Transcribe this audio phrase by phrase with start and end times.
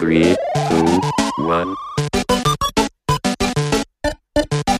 [0.00, 0.34] Three,
[0.70, 1.00] two,
[1.44, 1.76] one.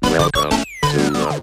[0.00, 1.42] Welcome to the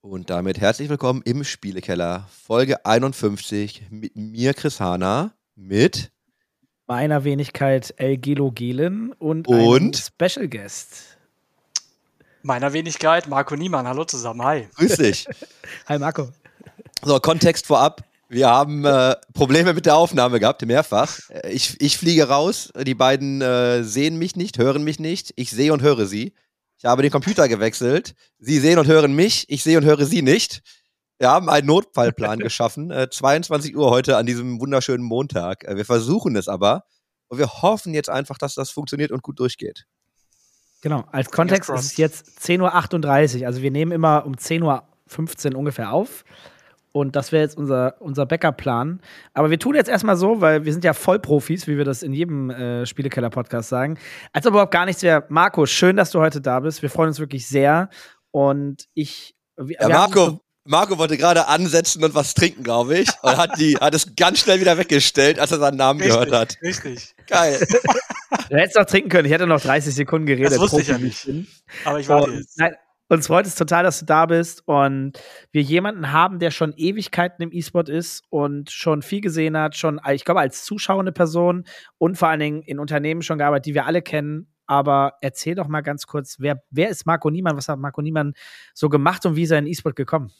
[0.00, 6.12] Und damit herzlich willkommen im Spielekeller, Folge 51 mit mir, Chris Hana, mit
[6.86, 9.56] meiner Wenigkeit El Gelo Gelen und, Und?
[9.58, 11.18] einem Special Guest.
[12.42, 13.88] Meiner Wenigkeit Marco Niemann.
[13.88, 14.44] Hallo zusammen.
[14.44, 14.68] Hi.
[14.76, 15.26] Grüß dich.
[15.88, 16.28] Hi Marco.
[17.02, 18.04] So, Kontext vorab.
[18.30, 21.18] Wir haben äh, Probleme mit der Aufnahme gehabt, mehrfach.
[21.30, 25.32] Äh, Ich, ich fliege raus, die beiden äh, sehen mich nicht, hören mich nicht.
[25.34, 26.32] Ich sehe und höre sie.
[26.78, 28.14] Ich habe den Computer gewechselt.
[28.38, 30.62] Sie sehen und hören mich, ich sehe und höre sie nicht.
[31.18, 32.92] Wir haben einen Notfallplan geschaffen.
[32.92, 35.64] Äh, 22 Uhr heute an diesem wunderschönen Montag.
[35.64, 36.84] Äh, wir versuchen es aber.
[37.26, 39.86] Und wir hoffen jetzt einfach, dass das funktioniert und gut durchgeht.
[40.82, 43.46] Genau, als Kontext ist es jetzt 10.38 Uhr.
[43.48, 46.24] Also wir nehmen immer um 10.15 Uhr ungefähr auf.
[46.92, 49.00] Und das wäre jetzt unser, unser Backup-Plan.
[49.32, 52.12] Aber wir tun jetzt erstmal so, weil wir sind ja Vollprofis, wie wir das in
[52.12, 53.98] jedem äh, Spielekeller-Podcast sagen.
[54.32, 55.24] Als ob überhaupt gar nichts wäre.
[55.28, 56.82] Marco, schön, dass du heute da bist.
[56.82, 57.90] Wir freuen uns wirklich sehr.
[58.32, 59.34] Und ich.
[59.56, 63.08] Wir, Ja, wir Marco, Marco wollte gerade ansetzen und was trinken, glaube ich.
[63.22, 66.56] Und hat, die, hat es ganz schnell wieder weggestellt, als er seinen Namen gehört hat.
[66.62, 67.14] Richtig.
[67.26, 67.60] Geil.
[68.48, 69.26] Du hättest noch trinken können.
[69.26, 70.52] Ich hätte noch 30 Sekunden geredet.
[70.52, 71.56] Das wusste ich ja Profi, nicht.
[71.84, 72.58] Aber ich warte jetzt.
[72.58, 72.76] nein,
[73.10, 75.18] uns freut es total, dass du da bist und
[75.50, 80.00] wir jemanden haben, der schon Ewigkeiten im E-Sport ist und schon viel gesehen hat, schon,
[80.12, 81.64] ich glaube, als zuschauende Person
[81.98, 84.46] und vor allen Dingen in Unternehmen schon gearbeitet, die wir alle kennen.
[84.66, 87.56] Aber erzähl doch mal ganz kurz, wer, wer ist Marco Niemann?
[87.56, 88.34] Was hat Marco Niemann
[88.74, 90.30] so gemacht und wie ist er in E-Sport gekommen?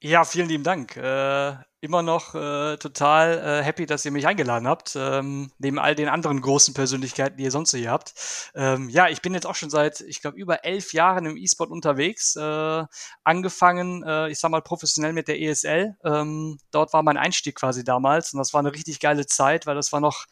[0.00, 0.96] Ja, vielen lieben Dank.
[0.96, 5.96] Äh, immer noch äh, total äh, happy, dass ihr mich eingeladen habt, ähm, neben all
[5.96, 8.14] den anderen großen Persönlichkeiten, die ihr sonst so hier habt.
[8.54, 11.70] Ähm, ja, ich bin jetzt auch schon seit, ich glaube, über elf Jahren im E-Sport
[11.70, 12.36] unterwegs.
[12.36, 12.84] Äh,
[13.24, 15.96] angefangen, äh, ich sag mal, professionell mit der ESL.
[16.04, 19.74] Ähm, dort war mein Einstieg quasi damals und das war eine richtig geile Zeit, weil
[19.74, 20.26] das war noch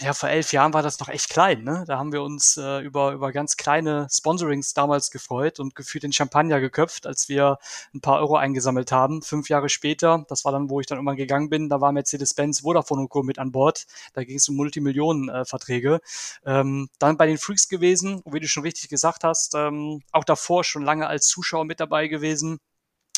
[0.00, 1.84] ja, vor elf Jahren war das noch echt klein, ne?
[1.86, 6.12] Da haben wir uns äh, über, über ganz kleine Sponsorings damals gefreut und gefühlt den
[6.12, 7.58] Champagner geköpft, als wir
[7.94, 9.22] ein paar Euro eingesammelt haben.
[9.22, 12.60] Fünf Jahre später, das war dann, wo ich dann irgendwann gegangen bin, da war Mercedes-Benz,
[12.60, 13.22] Vodafone und Co.
[13.22, 13.86] mit an Bord.
[14.14, 16.00] Da ging es um Multimillionen-Verträge.
[16.46, 20.64] ähm, dann bei den Freaks gewesen, wie du schon richtig gesagt hast, ähm, auch davor
[20.64, 22.60] schon lange als Zuschauer mit dabei gewesen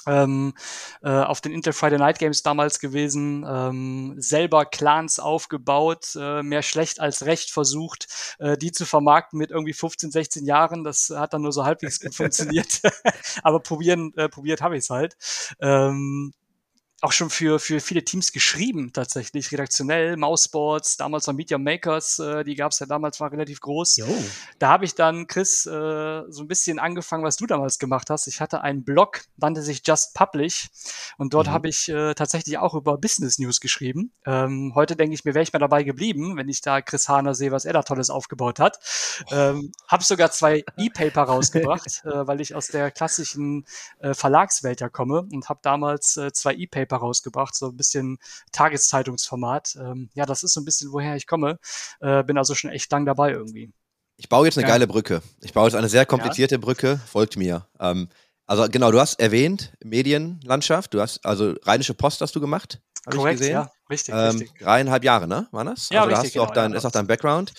[0.07, 0.55] ähm,
[1.03, 6.63] äh, auf den Intel Friday Night Games damals gewesen, ähm, selber Clans aufgebaut, äh, mehr
[6.63, 8.07] schlecht als recht versucht,
[8.39, 10.85] äh, die zu vermarkten mit irgendwie 15, 16 Jahren.
[10.85, 12.81] Das hat dann nur so halbwegs gut funktioniert.
[13.43, 15.17] Aber probieren, äh, probiert habe ich es halt.
[15.61, 16.33] Ähm,
[17.05, 22.45] auch schon für, für viele Teams geschrieben, tatsächlich, redaktionell, Mouseboards, damals noch Media Makers, äh,
[22.45, 23.97] die gab es ja damals, war relativ groß.
[23.97, 24.07] Jo.
[24.59, 25.71] Da habe ich dann, Chris, äh,
[26.29, 28.27] so ein bisschen angefangen, was du damals gemacht hast.
[28.27, 30.69] Ich hatte einen Blog, nannte sich Just Publish
[31.19, 31.53] und dort Mhm.
[31.53, 34.11] habe ich äh, tatsächlich auch über Business News geschrieben.
[34.25, 37.35] Ähm, heute denke ich mir, wäre ich mal dabei geblieben, wenn ich da Chris Hahner
[37.35, 38.79] sehe, was er da Tolles aufgebaut hat.
[39.31, 43.67] Ähm, habe sogar zwei E-Paper rausgebracht, äh, weil ich aus der klassischen
[43.99, 48.19] äh, Verlagswelt ja komme und habe damals äh, zwei E-Paper rausgebracht, so ein bisschen
[48.53, 49.77] Tageszeitungsformat.
[49.81, 51.59] Ähm, ja, das ist so ein bisschen, woher ich komme.
[52.01, 53.73] Äh, bin also schon echt lang dabei irgendwie.
[54.17, 54.73] Ich baue jetzt eine Ja.
[54.73, 55.23] geile Brücke.
[55.43, 57.01] Ich baue jetzt eine sehr komplizierte Brücke.
[57.07, 57.67] Folgt mir.
[57.81, 58.09] Ähm,
[58.47, 60.95] also genau, du hast erwähnt Medienlandschaft.
[60.95, 62.81] Du hast also Rheinische Post hast du gemacht.
[63.07, 63.53] Korrekt, ich gesehen.
[63.55, 64.59] ja, richtig, Ähm, richtig.
[64.61, 65.49] dreieinhalb Jahre, ne?
[65.51, 65.89] War das?
[65.91, 67.53] Ja, also da richtig, hast du auch genau, dein, ja, ist auch dein Background.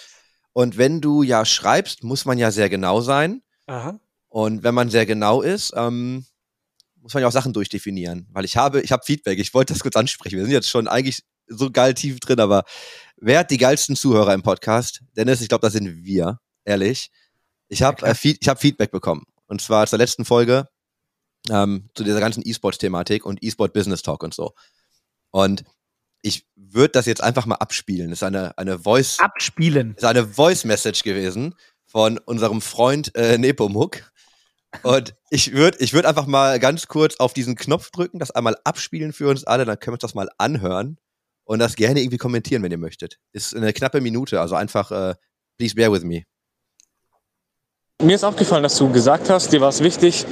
[0.53, 3.41] Und wenn du ja schreibst, muss man ja sehr genau sein.
[3.67, 4.00] Aha.
[4.29, 6.25] Und wenn man sehr genau ist, ähm,
[7.05, 8.27] muss man ja auch Sachen durchdefinieren.
[8.31, 9.38] Weil ich habe, ich habe Feedback.
[9.38, 10.38] Ich wollte das kurz ansprechen.
[10.38, 12.63] Wir sind jetzt schon eigentlich so geil tief drin, aber
[13.17, 15.03] wer hat die geilsten Zuhörer im Podcast?
[15.16, 17.11] Dennis, ich glaube, das sind wir, ehrlich.
[17.67, 19.21] Ich habe äh, ich hab Feedback bekommen.
[19.45, 20.67] Und zwar zur letzten Folge
[21.51, 24.55] ähm, zu dieser ganzen E-Sport-Thematik und E-Sport Business Talk und so.
[25.29, 25.63] Und
[26.23, 28.09] ich würde das jetzt einfach mal abspielen.
[28.09, 29.93] Das ist eine, eine Voice, Abspielen.
[29.93, 31.53] ist eine Voice-Message gewesen
[31.85, 34.11] von unserem Freund äh, Nepomuk.
[34.84, 38.58] Und ich würde ich würd einfach mal ganz kurz auf diesen Knopf drücken, das einmal
[38.63, 40.97] abspielen für uns alle, dann können wir uns das mal anhören
[41.44, 43.19] und das gerne irgendwie kommentieren, wenn ihr möchtet.
[43.31, 45.16] Ist eine knappe Minute, also einfach, äh,
[45.58, 46.23] please bear with me.
[48.02, 50.26] Mir ist aufgefallen, dass du gesagt hast, dir war es wichtig,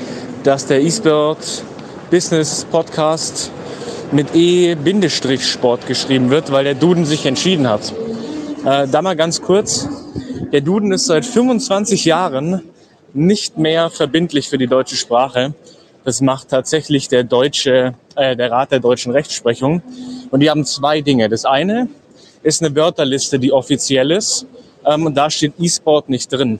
[0.43, 1.63] dass der eSport
[2.11, 3.51] Business Podcast
[4.11, 7.91] mit E-Sport geschrieben wird, weil der Duden sich entschieden hat.
[8.65, 9.87] Äh, da mal ganz kurz.
[10.51, 12.61] Der Duden ist seit 25 Jahren
[13.13, 15.53] nicht mehr verbindlich für die deutsche Sprache.
[16.03, 19.81] Das macht tatsächlich der deutsche, äh, der Rat der deutschen Rechtsprechung.
[20.31, 21.29] Und die haben zwei Dinge.
[21.29, 21.87] Das eine
[22.41, 24.45] ist eine Wörterliste, die offiziell ist.
[24.85, 26.59] Ähm, und da steht E-Sport nicht drin.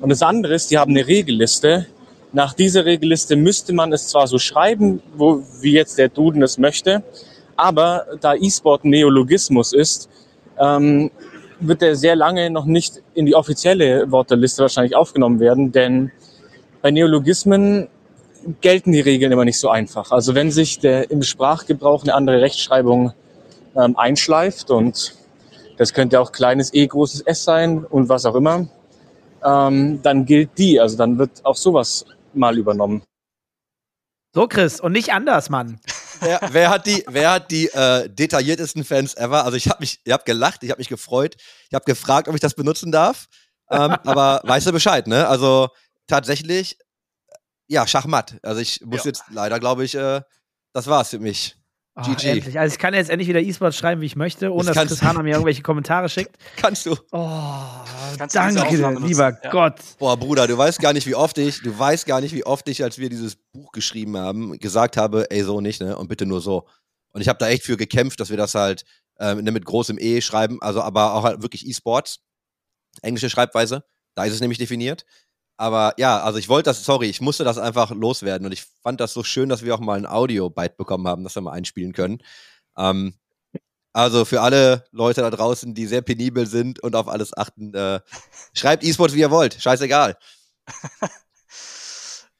[0.00, 1.86] Und das andere ist, die haben eine Regelliste.
[2.32, 6.58] Nach dieser Regelliste müsste man es zwar so schreiben, wo, wie jetzt der Duden es
[6.58, 7.02] möchte,
[7.56, 10.08] aber da E-Sport Neologismus ist,
[10.60, 11.10] ähm,
[11.60, 16.12] wird der sehr lange noch nicht in die offizielle Worteliste wahrscheinlich aufgenommen werden, denn
[16.82, 17.88] bei Neologismen
[18.60, 20.12] gelten die Regeln immer nicht so einfach.
[20.12, 23.12] Also wenn sich der im Sprachgebrauch eine andere Rechtschreibung
[23.76, 25.14] ähm, einschleift und
[25.76, 28.68] das könnte auch kleines E, großes S sein und was auch immer,
[29.44, 30.80] ähm, dann gilt die.
[30.80, 32.04] Also dann wird auch sowas
[32.34, 33.02] mal übernommen.
[34.34, 35.80] So, Chris, und nicht anders, Mann.
[36.20, 39.44] Wer, wer hat die, wer hat die äh, detailliertesten Fans ever?
[39.44, 41.36] Also ich habe mich, ich habe gelacht, ich habe mich gefreut,
[41.68, 43.26] ich habe gefragt, ob ich das benutzen darf.
[43.70, 45.28] Ähm, aber weißt du Bescheid, ne?
[45.28, 45.68] Also
[46.06, 46.78] tatsächlich,
[47.66, 48.36] ja, Schachmatt.
[48.42, 49.10] Also ich muss Ja.
[49.10, 50.22] jetzt leider, glaube ich, äh,
[50.72, 51.57] das war's für mich.
[52.00, 52.28] Oh, GG.
[52.28, 52.58] endlich.
[52.58, 54.98] Also ich kann jetzt endlich wieder E-Sport schreiben, wie ich möchte, ohne Das dass Chris
[55.00, 55.06] du.
[55.06, 56.36] Hanna mir irgendwelche Kommentare schickt.
[56.56, 56.92] Kannst du.
[57.10, 57.60] Oh,
[58.16, 59.50] Kannst du danke, nutzen, lieber ja.
[59.50, 59.74] Gott.
[59.98, 62.68] Boah, Bruder, du weißt gar nicht, wie oft ich, du weißt gar nicht, wie oft
[62.68, 65.96] ich, als wir dieses Buch geschrieben haben, gesagt habe, ey, so nicht, ne?
[65.96, 66.66] Und bitte nur so.
[67.12, 68.84] Und ich habe da echt für gekämpft, dass wir das halt
[69.18, 72.20] ähm, ne, mit großem E schreiben, also aber auch halt wirklich E-Sports.
[73.02, 73.84] Englische Schreibweise.
[74.14, 75.04] Da ist es nämlich definiert.
[75.58, 79.00] Aber ja, also ich wollte das, sorry, ich musste das einfach loswerden und ich fand
[79.00, 81.92] das so schön, dass wir auch mal ein Audio-Byte bekommen haben, das wir mal einspielen
[81.92, 82.22] können.
[82.76, 83.14] Ähm,
[83.92, 87.98] also für alle Leute da draußen, die sehr penibel sind und auf alles achten, äh,
[88.54, 89.54] schreibt E-Sports, wie ihr wollt.
[89.60, 90.16] Scheißegal.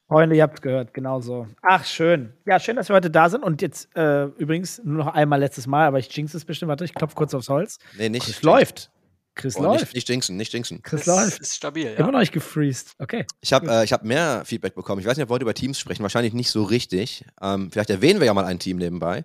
[0.06, 1.48] Freunde, ihr habt gehört, genau so.
[1.60, 2.32] Ach, schön.
[2.46, 3.42] Ja, schön, dass wir heute da sind.
[3.42, 6.70] Und jetzt äh, übrigens nur noch einmal letztes Mal, aber ich jinx es bestimmt.
[6.70, 7.78] Warte, ich klopfe kurz aufs Holz.
[7.98, 8.24] Nee, nicht.
[8.24, 8.90] Chris läuft.
[9.38, 9.80] Chris Boah, läuft.
[9.80, 10.82] nicht, nicht jinxen, nicht jinxen.
[10.82, 11.40] Chris ist, läuft.
[11.40, 11.94] ist stabil, ja.
[11.94, 12.94] Immer noch nicht gefreezed.
[12.98, 13.24] Okay.
[13.40, 15.00] Ich habe äh, ich hab mehr Feedback bekommen.
[15.00, 16.02] Ich weiß nicht, ob wir heute über Teams sprechen.
[16.02, 17.24] Wahrscheinlich nicht so richtig.
[17.40, 19.24] Ähm, vielleicht erwähnen wir ja mal ein Team nebenbei.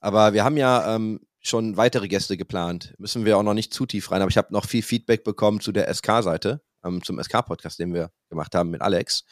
[0.00, 2.94] Aber wir haben ja ähm, schon weitere Gäste geplant.
[2.98, 4.20] Müssen wir auch noch nicht zu tief rein.
[4.20, 8.10] Aber ich habe noch viel Feedback bekommen zu der SK-Seite, ähm, zum SK-Podcast, den wir
[8.28, 9.24] gemacht haben mit Alex.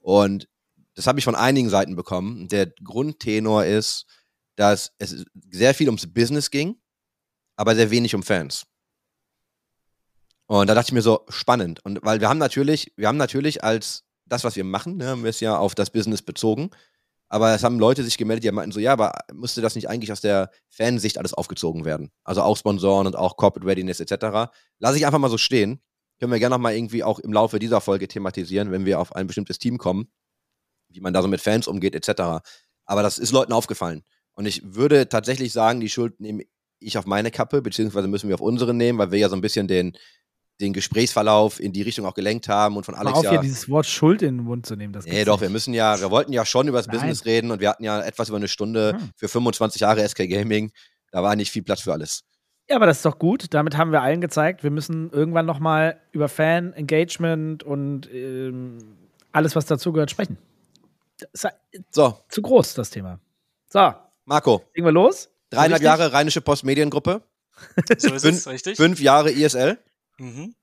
[0.00, 0.48] Und
[0.94, 2.48] das habe ich von einigen Seiten bekommen.
[2.48, 4.06] Der Grundtenor ist,
[4.56, 6.80] dass es sehr viel ums Business ging,
[7.54, 8.66] aber sehr wenig um Fans.
[10.48, 11.84] Und da dachte ich mir so, spannend.
[11.84, 15.22] Und weil wir haben natürlich, wir haben natürlich als das, was wir machen, ne, haben
[15.22, 16.70] wir es ja auf das Business bezogen.
[17.28, 20.10] Aber es haben Leute sich gemeldet, die meinten so, ja, aber müsste das nicht eigentlich
[20.10, 22.10] aus der Fansicht alles aufgezogen werden?
[22.24, 24.50] Also auch Sponsoren und auch Corporate Readiness etc.
[24.78, 25.82] Lass ich einfach mal so stehen.
[26.18, 29.14] Können wir gerne noch mal irgendwie auch im Laufe dieser Folge thematisieren, wenn wir auf
[29.14, 30.08] ein bestimmtes Team kommen,
[30.88, 32.42] wie man da so mit Fans umgeht etc.
[32.86, 34.02] Aber das ist Leuten aufgefallen.
[34.32, 36.44] Und ich würde tatsächlich sagen, die Schuld nehme
[36.78, 39.42] ich auf meine Kappe, beziehungsweise müssen wir auf unsere nehmen, weil wir ja so ein
[39.42, 39.92] bisschen den,
[40.60, 43.30] den Gesprächsverlauf in die Richtung auch gelenkt haben und von Mal Alex auf, ja.
[43.32, 44.92] hier dieses Wort Schuld in den Mund zu nehmen.
[44.92, 45.42] Das Nee, doch, nicht.
[45.42, 46.96] wir müssen ja, wir wollten ja schon über das Nein.
[46.96, 49.10] Business reden und wir hatten ja etwas über eine Stunde Hm.
[49.16, 50.72] für 25 Jahre SK Gaming.
[51.12, 52.24] Da war nicht viel Platz für alles.
[52.68, 53.46] Ja, aber das ist doch gut.
[53.54, 58.78] Damit haben wir allen gezeigt, wir müssen irgendwann noch mal über Fan, Engagement und ähm,
[59.32, 60.36] alles, was dazugehört, sprechen.
[61.18, 61.50] Das ist ja
[61.90, 63.20] So, zu groß, das Thema.
[63.68, 63.92] So,
[64.24, 65.30] Marco, legen wir los?
[65.50, 65.82] dreieinhalb?
[65.82, 67.22] Jahre Rheinische Post Mediengruppe,
[67.98, 68.76] So ist Fünf- es, richtig?
[68.76, 69.78] fünf Jahre ISL,
[70.18, 70.54] Mhm.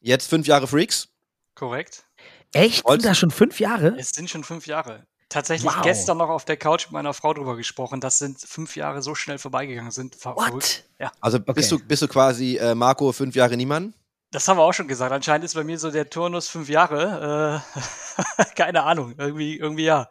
[0.00, 1.08] jetzt fünf Jahre Freaks.
[1.54, 2.04] Korrekt.
[2.52, 2.84] Echt?
[2.84, 3.94] Und- Sind das schon fünf Jahre?
[3.98, 5.06] Es sind schon fünf Jahre.
[5.28, 5.82] Tatsächlich Wow.
[5.82, 9.14] gestern noch auf der Couch mit meiner Frau drüber gesprochen, dass sind fünf Jahre so
[9.16, 10.14] schnell vorbeigegangen sind.
[10.14, 10.52] Ver verrückt.
[10.54, 10.84] What?
[11.00, 11.82] Ja, Also bist, Okay.
[11.82, 13.94] du, bist du quasi äh, Marco fünf Jahre niemand?
[14.32, 15.12] das haben wir auch schon gesagt.
[15.12, 17.62] Anscheinend ist bei mir so der Turnus fünf Jahre.
[17.76, 19.14] Äh, keine Ahnung.
[19.18, 20.08] Irgendwie, irgendwie ja.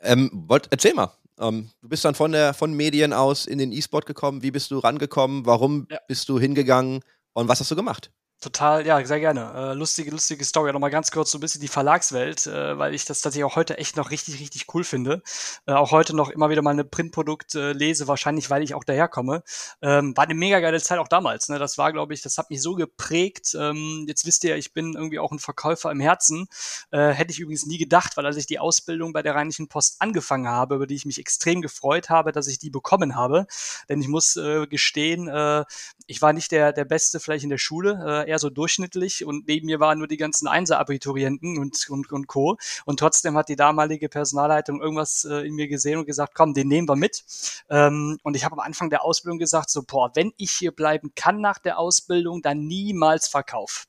[0.00, 1.12] Ähm, wollt, erzähl mal.
[1.40, 4.42] Ähm, du bist dann von der von Medien aus in den E-Sport gekommen.
[4.42, 5.44] Wie bist du rangekommen?
[5.46, 5.98] Warum Ja.
[6.06, 7.00] bist du hingegangen?
[7.34, 8.10] Und was hast du gemacht?
[8.40, 9.52] Total, ja, sehr gerne.
[9.54, 10.70] Äh, lustige, lustige Story.
[10.70, 13.78] Nochmal ganz kurz so ein bisschen die Verlagswelt, äh, weil ich das tatsächlich auch heute
[13.78, 15.22] echt noch richtig, richtig cool finde.
[15.64, 18.84] Äh, auch heute noch immer wieder mal ein Printprodukt äh, lese, wahrscheinlich, weil ich auch
[18.84, 19.42] daherkomme.
[19.80, 21.48] Ähm, war eine mega geile Zeit auch damals.
[21.48, 21.58] Ne?
[21.58, 23.56] Das war, glaube ich, das hat mich so geprägt.
[23.58, 26.46] Ähm, jetzt wisst ihr, ich bin irgendwie auch ein Verkäufer im Herzen.
[26.90, 29.96] Äh, hätte ich übrigens nie gedacht, weil als ich die Ausbildung bei der Rheinischen Post
[30.00, 33.46] angefangen habe, über die ich mich extrem gefreut habe, dass ich die bekommen habe.
[33.88, 35.64] Denn ich muss äh, gestehen, äh,
[36.06, 39.66] ich war nicht der, der Beste vielleicht in der Schule, eher so durchschnittlich und neben
[39.66, 42.56] mir waren nur die ganzen Einser-Abiturienten und, und, und Co.
[42.84, 46.68] Und trotzdem hat die damalige Personalleitung irgendwas äh, in mir gesehen und gesagt, komm, den
[46.68, 47.24] nehmen wir mit.
[47.70, 51.12] Ähm, und ich habe am Anfang der Ausbildung gesagt, so, boah, wenn ich hier bleiben
[51.14, 53.86] kann nach der Ausbildung, dann niemals Verkauf.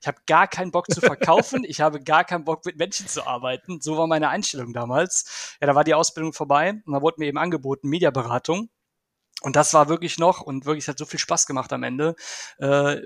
[0.00, 1.64] Ich habe gar keinen Bock zu verkaufen.
[1.64, 3.80] ich habe gar keinen Bock mit Menschen zu arbeiten.
[3.80, 5.56] So war meine Einstellung damals.
[5.60, 8.68] Ja, da war die Ausbildung vorbei und da wurde mir eben angeboten Mediaberatung.
[9.42, 12.14] Und das war wirklich noch und wirklich hat so viel Spaß gemacht am Ende.
[12.58, 13.00] Äh,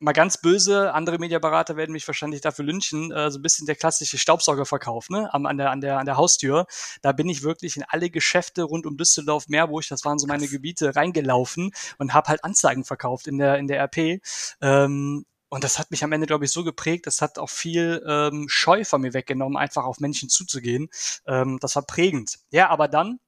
[0.00, 3.76] mal ganz böse, andere Mediaberater werden mich wahrscheinlich dafür lynchen, äh, so ein bisschen der
[3.76, 6.66] klassische Staubsaugerverkauf, ne, am, an der, an der, an der Haustür.
[7.02, 10.48] Da bin ich wirklich in alle Geschäfte rund um Düsseldorf, Meerburg, das waren so meine
[10.48, 14.20] Gebiete, reingelaufen und habe halt Anzeigen verkauft in der, in der RP.
[14.60, 18.02] Ähm, und das hat mich am Ende, glaube ich, so geprägt, das hat auch viel
[18.06, 20.88] ähm, Scheu von mir weggenommen, einfach auf Menschen zuzugehen.
[21.26, 22.38] Ähm, das war prägend.
[22.50, 23.18] Ja, aber dann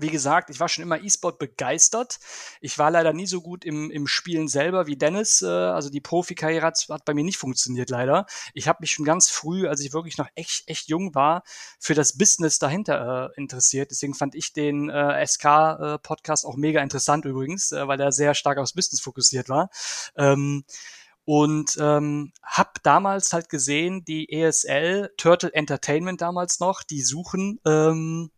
[0.00, 2.18] wie gesagt, ich war schon immer E-Sport begeistert.
[2.60, 5.42] Ich war leider nie so gut im, im Spielen selber wie Dennis.
[5.42, 8.26] Äh, also die Profikarriere hat, hat bei mir nicht funktioniert leider.
[8.54, 11.42] Ich habe mich schon ganz früh, als ich wirklich noch echt, echt jung war,
[11.78, 13.90] für das Business dahinter äh, interessiert.
[13.90, 18.34] Deswegen fand ich den äh, SK-Podcast äh, auch mega interessant übrigens, äh, weil er sehr
[18.34, 19.70] stark aufs Business fokussiert war.
[20.16, 20.64] Ähm,
[21.26, 28.30] und ähm, hab damals halt gesehen, die ESL, Turtle Entertainment damals noch, die suchen ähm,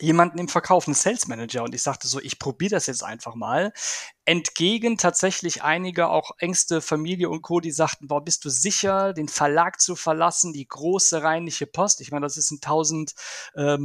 [0.00, 1.62] jemanden im Verkauf, einen Sales Manager.
[1.62, 3.72] Und ich sagte so, ich probiere das jetzt einfach mal.
[4.24, 9.28] Entgegen tatsächlich einige auch engste Familie und Co., die sagten, boah, bist du sicher, den
[9.28, 12.00] Verlag zu verlassen, die große rheinische Post.
[12.00, 13.14] Ich meine, das ist ein 1000
[13.54, 13.78] äh,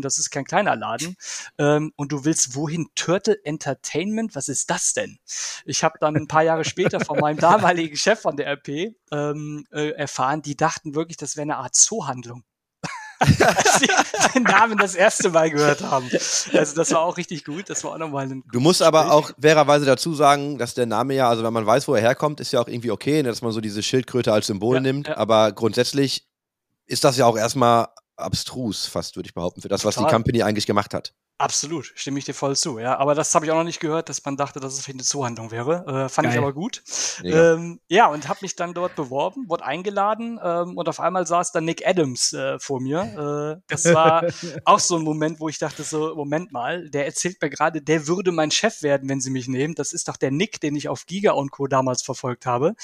[0.00, 1.16] das ist kein kleiner Laden.
[1.58, 2.88] Ähm, und du willst wohin?
[2.94, 4.34] Turtle Entertainment?
[4.34, 5.18] Was ist das denn?
[5.64, 9.66] Ich habe dann ein paar Jahre später von meinem damaligen Chef von der RP ähm,
[9.70, 12.44] äh, erfahren, die dachten wirklich, das wäre eine Art Zoohandlung
[13.20, 13.88] als sie
[14.34, 16.08] den Namen das erste Mal gehört haben.
[16.52, 17.68] Also das war auch richtig gut.
[17.68, 18.42] Das war auch nochmal ein.
[18.52, 21.86] Du musst aber auch fairerweise dazu sagen, dass der Name ja, also wenn man weiß,
[21.88, 24.46] wo er herkommt, ist ja auch irgendwie okay, ne, dass man so diese Schildkröte als
[24.46, 25.08] Symbol Ja, nimmt.
[25.08, 25.16] ja.
[25.16, 26.26] Aber grundsätzlich
[26.86, 30.14] ist das ja auch erstmal abstrus, fast würde ich behaupten, für das, was die Total.
[30.14, 31.12] Company eigentlich gemacht hat.
[31.40, 32.78] Absolut, stimme ich dir voll zu.
[32.78, 34.96] Ja, aber das habe ich auch noch nicht gehört, dass man dachte, dass es vielleicht
[34.96, 35.86] eine Zuhandlung wäre.
[35.86, 36.42] Äh, fand ich Geil.
[36.42, 36.82] aber gut.
[37.22, 37.54] Mega.
[37.54, 41.52] Ähm, ja, und habe mich dann dort beworben, wurde eingeladen ähm, und auf einmal saß
[41.52, 43.56] dann Nick Adams äh, vor mir.
[43.56, 44.26] Äh, das war
[44.66, 48.06] auch so ein Moment, wo ich dachte so, Moment mal, der erzählt mir gerade, der
[48.06, 49.74] würde mein Chef werden, wenn sie mich nehmen.
[49.74, 51.68] Das ist doch der Nick, den ich auf Giga und Co.
[51.68, 52.74] damals verfolgt habe.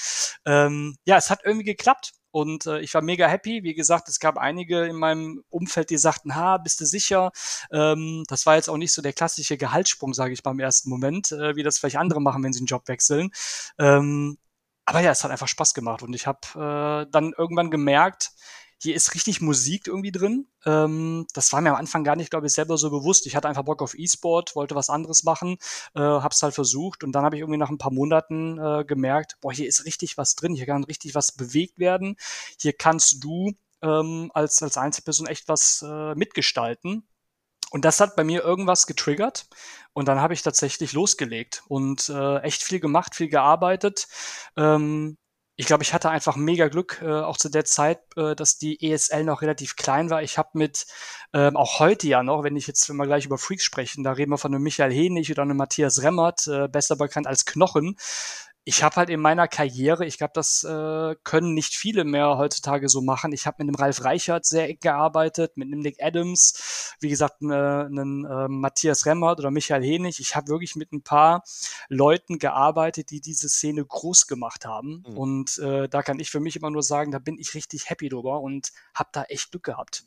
[0.45, 2.13] Ähm, ja, es hat irgendwie geklappt.
[2.31, 3.63] Und äh, ich war mega happy.
[3.63, 7.31] Wie gesagt, es gab einige in meinem Umfeld, die sagten, ha, bist du sicher?
[7.71, 10.89] Ähm, das war jetzt auch nicht so der klassische Gehaltssprung, sage ich mal im ersten
[10.89, 13.31] Moment, äh, wie das vielleicht andere machen, wenn sie einen Job wechseln.
[13.79, 14.37] Ähm,
[14.85, 18.31] aber ja, es hat einfach Spaß gemacht und ich habe äh, dann irgendwann gemerkt,
[18.81, 20.47] hier ist richtig Musik irgendwie drin.
[20.65, 23.25] Ähm, das war mir am Anfang gar nicht, glaube ich, selber so bewusst.
[23.25, 25.57] Ich hatte einfach Bock auf E-Sport, wollte was anderes machen,
[25.95, 29.37] äh, hab's halt versucht und dann habe ich irgendwie nach ein paar Monaten äh, gemerkt,
[29.41, 32.15] boah, hier ist richtig was drin, hier kann richtig was bewegt werden.
[32.59, 37.07] Hier kannst du ähm, als, als Einzelperson echt was äh, mitgestalten.
[37.69, 39.47] Und das hat bei mir irgendwas getriggert.
[39.93, 44.07] Und dann habe ich tatsächlich losgelegt und äh, echt viel gemacht, viel gearbeitet.
[44.55, 45.17] Ähm,
[45.59, 48.79] ich glaube, ich hatte einfach mega Glück, äh, auch zu der Zeit, äh, dass die
[48.79, 50.21] ESL noch relativ klein war.
[50.21, 50.85] Ich habe mit,
[51.33, 54.11] ähm, auch heute ja noch, wenn ich jetzt, wenn wir gleich über Freaks sprechen, da
[54.11, 57.97] reden wir von einem Michael Hennig oder einem Matthias Remmert, äh, besser bekannt als Knochen.
[58.67, 62.89] Ich habe halt in meiner Karriere, ich glaube, das äh, können nicht viele mehr heutzutage
[62.89, 63.31] so machen.
[63.31, 67.41] Ich habe mit einem Ralf Reichert sehr eng gearbeitet, mit einem Nick Adams, wie gesagt,
[67.41, 70.19] äh, einen äh, Matthias Remmert oder Michael Hennig.
[70.19, 71.45] Ich habe wirklich mit ein paar
[71.87, 75.05] Leuten gearbeitet, die diese Szene groß gemacht haben.
[75.07, 75.17] Mhm.
[75.17, 78.09] Und äh, da kann ich für mich immer nur sagen, da bin ich richtig happy
[78.09, 80.03] drüber und habe da echt Glück gehabt.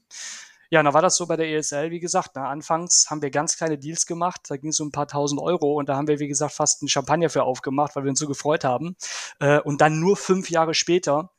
[0.72, 2.30] Ja, dann war das so bei der ESL, wie gesagt.
[2.36, 5.40] Na, anfangs haben wir ganz kleine Deals gemacht, da ging es um ein paar tausend
[5.40, 8.20] Euro und da haben wir, wie gesagt, fast einen Champagner für aufgemacht, weil wir uns
[8.20, 8.96] so gefreut haben.
[9.40, 11.32] Äh, und dann nur fünf Jahre später,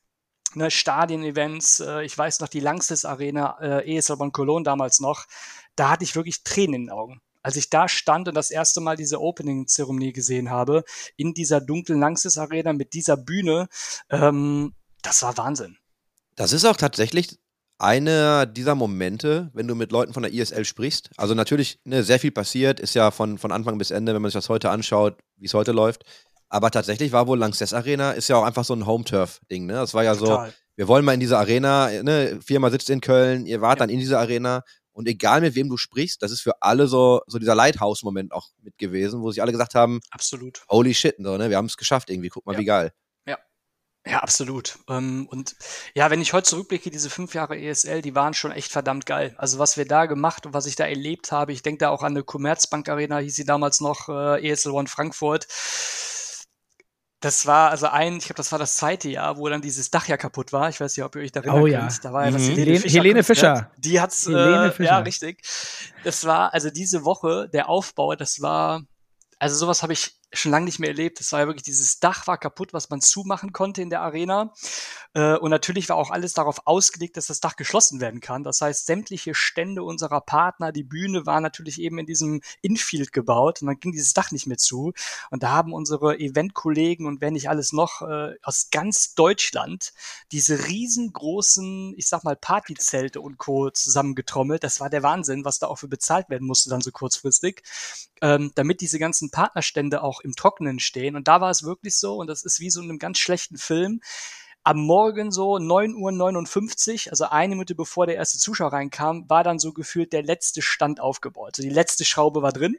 [0.53, 5.25] ne, Stadien-Events, äh, ich weiß noch, die Langsys Arena, äh, ESL von Cologne damals noch,
[5.77, 7.21] da hatte ich wirklich Tränen in den Augen.
[7.41, 10.83] Als ich da stand und das erste Mal diese Opening-Zeremonie gesehen habe,
[11.15, 13.69] in dieser dunklen Langsys Arena mit dieser Bühne,
[14.09, 15.77] ähm, das war Wahnsinn.
[16.35, 17.39] Das ist auch tatsächlich
[17.81, 21.09] einer dieser Momente, wenn du mit Leuten von der ISL sprichst.
[21.17, 24.29] Also natürlich, ne, sehr viel passiert, ist ja von, von Anfang bis Ende, wenn man
[24.29, 26.03] sich das heute anschaut, wie es heute läuft.
[26.49, 29.73] Aber tatsächlich war wohl Lanxess Arena, ist ja auch einfach so ein Home-Turf-Ding, ne?
[29.73, 30.53] Das war ja so, Total.
[30.75, 33.99] wir wollen mal in diese Arena, ne, Firma sitzt in Köln, ihr wart dann in
[33.99, 37.55] dieser Arena und egal mit wem du sprichst, das ist für alle so, so dieser
[37.55, 40.61] Lighthouse-Moment auch mit gewesen, wo sich alle gesagt haben, Absolut.
[40.69, 42.59] holy shit, so, ne, wir haben es geschafft irgendwie, guck mal, Ja.
[42.59, 42.91] wie geil.
[44.05, 44.79] Ja, absolut.
[44.89, 45.55] Ähm, und
[45.93, 49.35] ja, wenn ich heute zurückblicke, diese fünf Jahre ESL, die waren schon echt verdammt geil.
[49.37, 52.01] Also was wir da gemacht und was ich da erlebt habe, ich denke da auch
[52.01, 55.45] an eine Commerzbank Arena, hieß sie damals noch, äh, ESL One Frankfurt.
[57.23, 60.07] Das war also ein, ich glaube, das war das zweite Jahr, wo dann dieses Dach
[60.07, 60.69] ja kaputt war.
[60.69, 61.93] Ich weiß nicht, ob ihr euch daran Oh erinnert.
[61.93, 61.99] ja.
[62.01, 62.55] Da war ja das Mhm.
[62.55, 63.47] Helene, Helene- Fischer.
[63.49, 63.63] Helene.
[63.67, 63.71] Fischer.
[63.77, 64.89] Die hat's, Helene äh, Fischer.
[64.89, 65.43] ja, richtig.
[66.03, 68.81] Das war, also diese Woche, der Aufbau, das war,
[69.37, 71.19] also sowas habe ich schon lange nicht mehr erlebt.
[71.19, 74.53] Das war ja wirklich, dieses Dach war kaputt, was man zumachen konnte in der Arena.
[75.13, 78.43] Äh, und natürlich war auch alles darauf ausgelegt, dass das Dach geschlossen werden kann.
[78.43, 83.61] Das heißt, sämtliche Stände unserer Partner, die Bühne war natürlich eben in diesem Infield gebaut
[83.61, 84.93] und dann ging dieses Dach nicht mehr zu.
[85.29, 89.93] Und da haben unsere Eventkollegen und wenn nicht alles noch äh, aus ganz Deutschland
[90.31, 93.69] diese riesengroßen, ich sag mal, Partyzelte und Co.
[93.69, 94.63] zusammengetrommelt.
[94.63, 97.63] Das war der Wahnsinn, was da auch für bezahlt werden musste dann so kurzfristig,
[98.21, 101.15] ähm, damit diese ganzen Partnerstände auch im Trockenen stehen.
[101.15, 103.57] Und da war es wirklich so, und das ist wie so in einem ganz schlechten
[103.57, 104.01] Film,
[104.63, 109.57] am Morgen so 9.59 Uhr, also eine Minute bevor der erste Zuschauer reinkam, war dann
[109.57, 111.53] so gefühlt der letzte Stand aufgebaut.
[111.53, 112.77] Also die letzte Schraube war drin.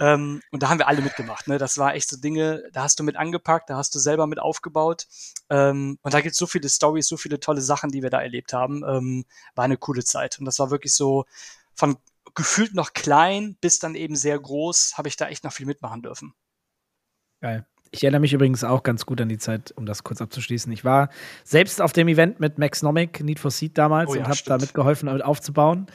[0.00, 1.46] Ähm, und da haben wir alle mitgemacht.
[1.46, 1.58] Ne?
[1.58, 4.38] Das war echt so Dinge, da hast du mit angepackt, da hast du selber mit
[4.38, 5.06] aufgebaut.
[5.50, 8.22] Ähm, und da gibt es so viele Stories, so viele tolle Sachen, die wir da
[8.22, 8.82] erlebt haben.
[8.88, 10.38] Ähm, war eine coole Zeit.
[10.38, 11.26] Und das war wirklich so
[11.74, 11.98] von
[12.34, 16.02] gefühlt noch klein bis dann eben sehr groß, habe ich da echt noch viel mitmachen
[16.02, 16.34] dürfen.
[17.40, 17.66] Geil.
[17.90, 20.70] Ich erinnere mich übrigens auch ganz gut an die Zeit, um das kurz abzuschließen.
[20.72, 21.08] Ich war
[21.44, 24.38] selbst auf dem Event mit Max Nomic, Need for Seed damals, oh ja, und habe
[24.44, 25.86] da mitgeholfen, damit aufzubauen.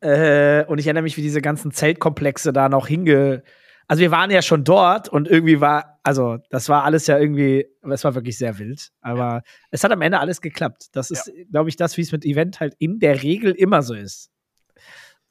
[0.00, 3.42] Äh, und ich erinnere mich, wie diese ganzen Zeltkomplexe da noch hinge.
[3.86, 7.66] Also wir waren ja schon dort und irgendwie war, also das war alles ja irgendwie,
[7.88, 8.90] es war wirklich sehr wild.
[9.00, 9.42] Aber ja.
[9.70, 10.88] es hat am Ende alles geklappt.
[10.92, 11.44] Das ist, ja.
[11.50, 14.30] glaube ich, das, wie es mit Event halt in der Regel immer so ist.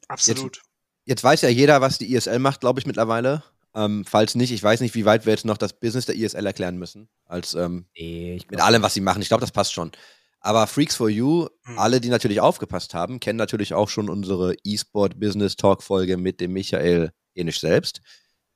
[0.08, 0.56] Absolut.
[0.56, 0.66] Jetzt,
[1.04, 3.42] jetzt weiß ja jeder, was die ISL macht, glaube ich, mittlerweile.
[3.74, 6.46] Ähm, falls nicht, ich weiß nicht, wie weit wir jetzt noch das Business der ISL
[6.46, 7.08] erklären müssen.
[7.26, 9.22] Als ähm, nee, mit allem, was sie machen.
[9.22, 9.92] Ich glaube, das passt schon.
[10.40, 11.78] Aber Freaks for You, hm.
[11.78, 16.40] alle, die natürlich aufgepasst haben, kennen natürlich auch schon unsere E-Sport Business Talk Folge mit
[16.40, 18.00] dem Michael Enisch selbst.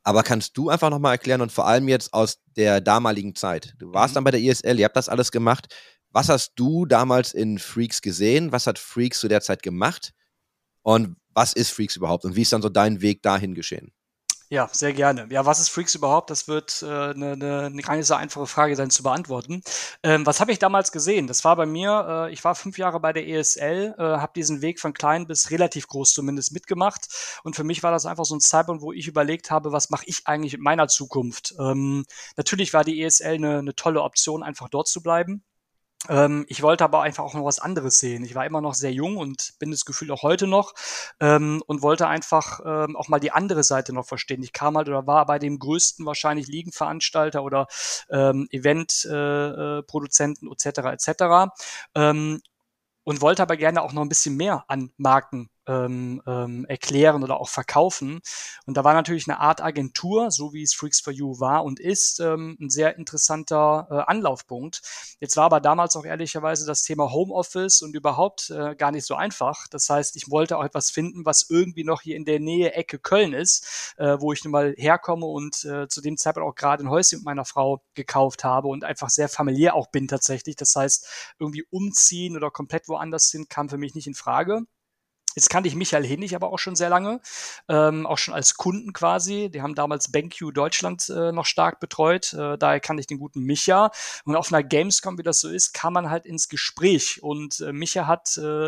[0.05, 3.75] Aber kannst du einfach nochmal erklären und vor allem jetzt aus der damaligen Zeit?
[3.79, 4.17] Du warst mhm.
[4.17, 5.75] dann bei der ISL, ihr habt das alles gemacht.
[6.11, 8.53] Was hast du damals in Freaks gesehen?
[8.53, 10.13] Was hat Freaks zu der Zeit gemacht?
[10.83, 13.93] Und was ist Freaks überhaupt und wie ist dann so dein Weg dahin geschehen?
[14.53, 15.29] Ja, sehr gerne.
[15.31, 16.29] Ja, was ist Freaks überhaupt?
[16.29, 19.63] Das wird eine äh, ne, ne, ne gar nicht so einfache Frage sein zu beantworten.
[20.03, 21.27] Ähm, was habe ich damals gesehen?
[21.27, 24.61] Das war bei mir, äh, ich war fünf Jahre bei der ESL, äh, habe diesen
[24.61, 27.09] Weg von klein bis relativ groß zumindest mitgemacht.
[27.45, 30.05] Und für mich war das einfach so ein Zeitpunkt, wo ich überlegt habe, was mache
[30.07, 31.55] ich eigentlich mit meiner Zukunft?
[31.59, 32.05] Ähm,
[32.37, 35.43] natürlich war die ESL eine, eine tolle Option, einfach dort zu bleiben.
[36.09, 38.25] Ähm, ich wollte aber einfach auch noch was anderes sehen.
[38.25, 40.75] Ich war immer noch sehr jung und bin das Gefühl auch heute noch
[41.21, 44.43] ähm, und wollte einfach ähm, auch mal die andere Seite noch verstehen.
[44.43, 47.69] Ich kam halt oder war bei dem größten wahrscheinlich Ligenveranstalter oder
[48.11, 50.67] ähm, Eventproduzenten äh, etc.
[51.07, 51.23] etc.
[51.95, 52.43] Ähm,
[53.05, 57.41] und wollte aber gerne auch noch ein bisschen mehr an Marken ähm, ähm, erklären oder
[57.41, 58.21] auch verkaufen.
[58.67, 61.81] Und da war natürlich eine Art Agentur, so wie es Freaks for You war und
[61.81, 64.83] ist, ähm, ein sehr interessanter äh, Anlaufpunkt.
[65.21, 69.15] Jetzt war aber damals auch ehrlicherweise das Thema Homeoffice und überhaupt äh, gar nicht so
[69.15, 69.67] einfach.
[69.69, 72.99] Das heißt, ich wollte auch etwas finden, was irgendwie noch hier in der Nähe Ecke
[72.99, 76.85] Köln ist, äh, wo ich nun mal herkomme und äh, zu dem Zeitpunkt auch gerade
[76.85, 80.57] ein Häuschen mit meiner Frau gekauft habe und einfach sehr familiär auch bin tatsächlich.
[80.57, 84.63] Das heißt, irgendwie umziehen oder komplett woanders hin kam für mich nicht in Frage.
[85.35, 87.21] Jetzt kannte ich Michael Hennig aber auch schon sehr lange,
[87.69, 89.51] ähm, auch schon als Kunden quasi.
[89.51, 92.33] Die haben damals BenQ Deutschland äh, noch stark betreut.
[92.35, 93.91] Äh, daher kannte ich den guten Micha.
[94.25, 97.23] Und auf einer Gamescom, wie das so ist, kam man halt ins Gespräch.
[97.23, 98.67] Und äh, Micha hat äh,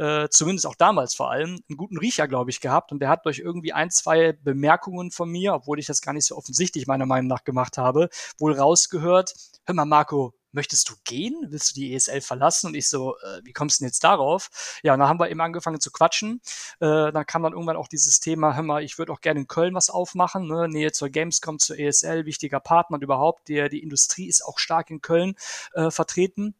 [0.00, 2.92] äh, zumindest auch damals vor allem einen guten Riecher, glaube ich, gehabt.
[2.92, 6.26] Und der hat durch irgendwie ein, zwei Bemerkungen von mir, obwohl ich das gar nicht
[6.26, 9.34] so offensichtlich meiner Meinung nach gemacht habe, wohl rausgehört.
[9.66, 11.36] Hör mal, Marco, möchtest du gehen?
[11.50, 12.68] Willst du die ESL verlassen?
[12.68, 14.50] Und ich so, äh, wie kommst du denn jetzt darauf?
[14.82, 16.40] Ja, und dann haben wir eben angefangen zu quatschen.
[16.80, 19.46] Äh, dann kam dann irgendwann auch dieses Thema, hör mal, ich würde auch gerne in
[19.46, 20.68] Köln was aufmachen, ne?
[20.68, 23.48] Nähe zur Gamescom, zur ESL, wichtiger Partner und überhaupt.
[23.48, 25.36] Der, die Industrie ist auch stark in Köln
[25.74, 26.54] äh, vertreten.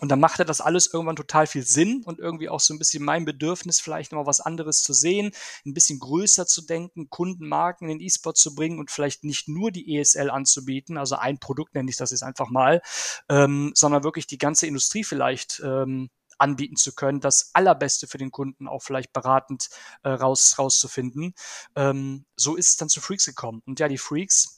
[0.00, 3.04] Und dann machte das alles irgendwann total viel Sinn und irgendwie auch so ein bisschen
[3.04, 5.32] mein Bedürfnis, vielleicht nochmal was anderes zu sehen,
[5.66, 9.70] ein bisschen größer zu denken, Kundenmarken in den E-Sport zu bringen und vielleicht nicht nur
[9.70, 12.80] die ESL anzubieten, also ein Produkt nenne ich das jetzt einfach mal,
[13.28, 18.30] ähm, sondern wirklich die ganze Industrie vielleicht ähm, anbieten zu können, das Allerbeste für den
[18.30, 19.68] Kunden auch vielleicht beratend
[20.02, 21.34] äh, raus, rauszufinden.
[21.74, 23.62] Ähm, so ist es dann zu Freaks gekommen.
[23.66, 24.57] Und ja, die Freaks,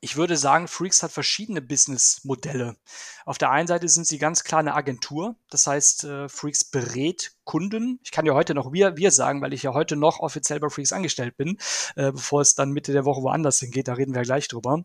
[0.00, 2.76] ich würde sagen, Freaks hat verschiedene Businessmodelle.
[3.24, 5.36] Auf der einen Seite sind sie ganz klar eine Agentur.
[5.50, 8.00] Das heißt, äh, Freaks berät Kunden.
[8.02, 10.68] Ich kann ja heute noch wir, wir sagen, weil ich ja heute noch offiziell bei
[10.68, 11.58] Freaks angestellt bin,
[11.96, 13.88] äh, bevor es dann Mitte der Woche woanders hingeht.
[13.88, 14.84] Da reden wir gleich drüber.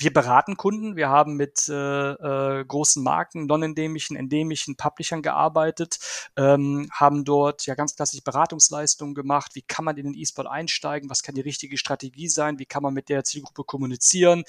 [0.00, 0.96] Wir beraten Kunden.
[0.96, 5.98] Wir haben mit äh, äh, großen Marken, non-endemischen, endemischen Publishern gearbeitet,
[6.36, 9.54] ähm, haben dort ja ganz klassisch Beratungsleistungen gemacht.
[9.54, 11.10] Wie kann man in den E-Sport einsteigen?
[11.10, 12.58] Was kann die richtige Strategie sein?
[12.58, 14.44] Wie kann man mit der Zielgruppe kommunizieren?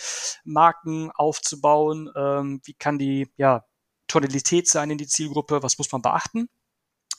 [0.45, 2.09] Marken aufzubauen?
[2.15, 3.65] Ähm, wie kann die ja,
[4.07, 5.61] Tonalität sein in die Zielgruppe?
[5.63, 6.47] Was muss man beachten?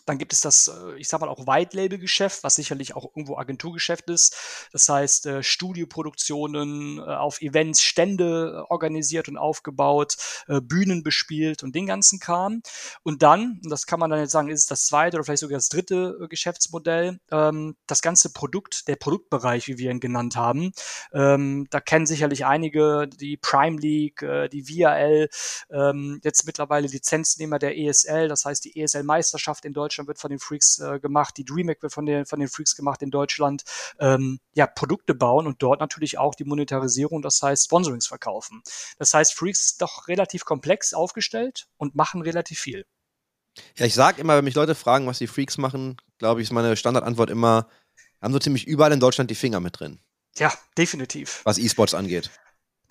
[0.07, 4.11] Dann gibt es das, äh, ich sag mal, auch White-Label-Geschäft, was sicherlich auch irgendwo Agenturgeschäft
[4.11, 4.69] ist.
[4.73, 11.87] Das heißt, äh, Studioproduktionen äh, auf Events, Stände organisiert und aufgebaut, Bühnen bespielt und den
[11.87, 12.63] ganzen Kram.
[13.03, 15.41] Und dann, und das kann man dann jetzt sagen, ist es das zweite oder vielleicht
[15.41, 20.73] sogar das dritte Geschäftsmodell, ähm, das ganze Produkt, der Produktbereich, wie wir ihn genannt haben.
[21.13, 25.29] Ähm, da kennen sicherlich einige die Prime League, die VRL,
[25.71, 30.31] ähm, jetzt mittlerweile Lizenznehmer der ESL, das heißt die ESL-Meisterschaft in Deutschland Deutschland wird von
[30.31, 33.65] den Freaks äh, gemacht, die DreamHack wird von den, von den Freaks gemacht in Deutschland,
[34.01, 38.63] ähm, ja, Produkte bauen und dort natürlich auch die Monetarisierung, das heißt Sponsorings verkaufen.
[38.99, 42.87] Das heißt, Freaks ist doch relativ komplex aufgestellt und machen relativ viel.
[43.77, 46.53] Ja, ich sag immer, wenn mich Leute fragen, was die Freaks machen, glaube ich, ist
[46.53, 47.69] meine Standardantwort immer,
[48.23, 50.01] haben so ziemlich überall in Deutschland die Finger mit drin.
[50.37, 51.43] Ja, definitiv.
[51.45, 52.31] Was E-Sports angeht.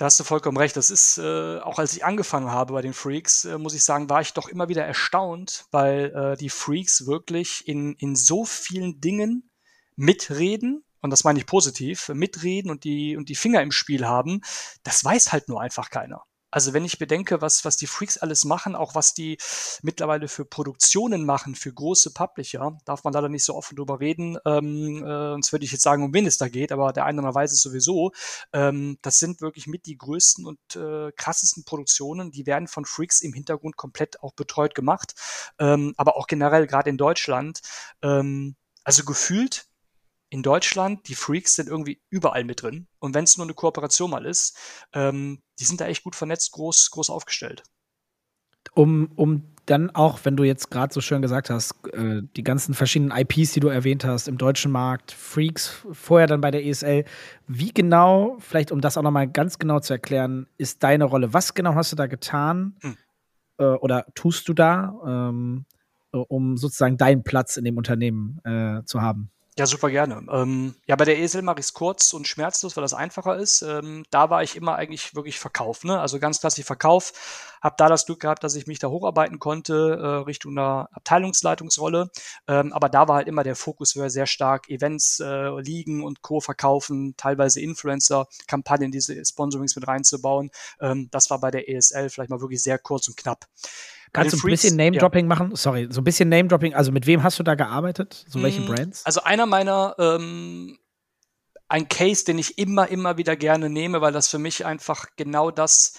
[0.02, 0.76] Da hast du vollkommen recht.
[0.78, 4.10] Das ist, äh, auch als ich angefangen habe bei den Freaks, äh, muss ich sagen,
[4.10, 9.00] war ich doch immer wieder erstaunt, weil äh, die Freaks wirklich in, in so vielen
[9.00, 9.52] Dingen
[9.96, 14.42] mitreden, und das meine ich positiv, mitreden und die, und die Finger im Spiel haben.
[14.82, 16.24] Das weiß halt nur einfach keiner.
[16.52, 19.38] Also wenn ich bedenke, was, was die Freaks alles machen, auch was die
[19.82, 24.38] mittlerweile für Produktionen machen, für große Publisher, darf man leider nicht so offen drüber reden,
[24.46, 27.22] ähm, äh, sonst würde ich jetzt sagen, um wen es da geht, aber der eine
[27.22, 28.12] oder weiß es sowieso.
[28.54, 33.22] Ähm, das sind wirklich mit die größten und äh, krassesten Produktionen, die werden von Freaks
[33.22, 35.14] im Hintergrund komplett auch betreut gemacht,
[35.60, 37.62] ähm, aber auch generell gerade in Deutschland.
[38.02, 39.68] Ähm, also gefühlt
[40.32, 42.88] in Deutschland, die Freaks sind irgendwie überall mit drin.
[43.00, 44.58] Und wenn es nur eine Kooperation mal ist,
[44.94, 47.64] ähm, die sind da echt gut vernetzt, groß, groß aufgestellt.
[48.74, 52.74] Um, um dann auch, wenn du jetzt gerade so schön gesagt hast, äh, die ganzen
[52.74, 57.04] verschiedenen IPs, die du erwähnt hast, im deutschen Markt, Freaks, vorher dann bei der ESL,
[57.48, 61.34] wie genau, vielleicht um das auch nochmal ganz genau zu erklären, ist deine Rolle?
[61.34, 62.98] Was genau hast du da getan hm.
[63.58, 65.66] äh, oder tust du da, ähm,
[66.12, 69.30] um sozusagen deinen Platz in dem Unternehmen äh, zu haben?
[69.62, 70.26] Ja, super gerne.
[70.32, 73.62] Ähm, ja, bei der Esel mache ich es kurz und schmerzlos, weil das einfacher ist.
[73.62, 76.00] Ähm, da war ich immer eigentlich wirklich Verkauf, ne?
[76.00, 77.14] Also ganz klassisch Verkauf.
[77.62, 82.10] Hab da das Glück gehabt, dass ich mich da hocharbeiten konnte äh, Richtung einer Abteilungsleitungsrolle.
[82.48, 86.40] Ähm, aber da war halt immer der Fokus sehr stark Events, äh, Ligen und Co.
[86.40, 90.50] verkaufen, teilweise Influencer-Kampagnen, diese Sponsorings mit reinzubauen.
[90.80, 93.46] Ähm, das war bei der ESL vielleicht mal wirklich sehr kurz und knapp.
[94.14, 95.30] Kannst du ein bisschen Name-Dropping ja.
[95.30, 95.56] machen?
[95.56, 96.74] Sorry, so ein bisschen Name-Dropping.
[96.74, 98.26] Also mit wem hast du da gearbeitet?
[98.28, 99.06] So welchen mm, Brands?
[99.06, 100.78] Also einer meiner, ähm,
[101.70, 105.52] ein Case, den ich immer, immer wieder gerne nehme, weil das für mich einfach genau
[105.52, 105.94] das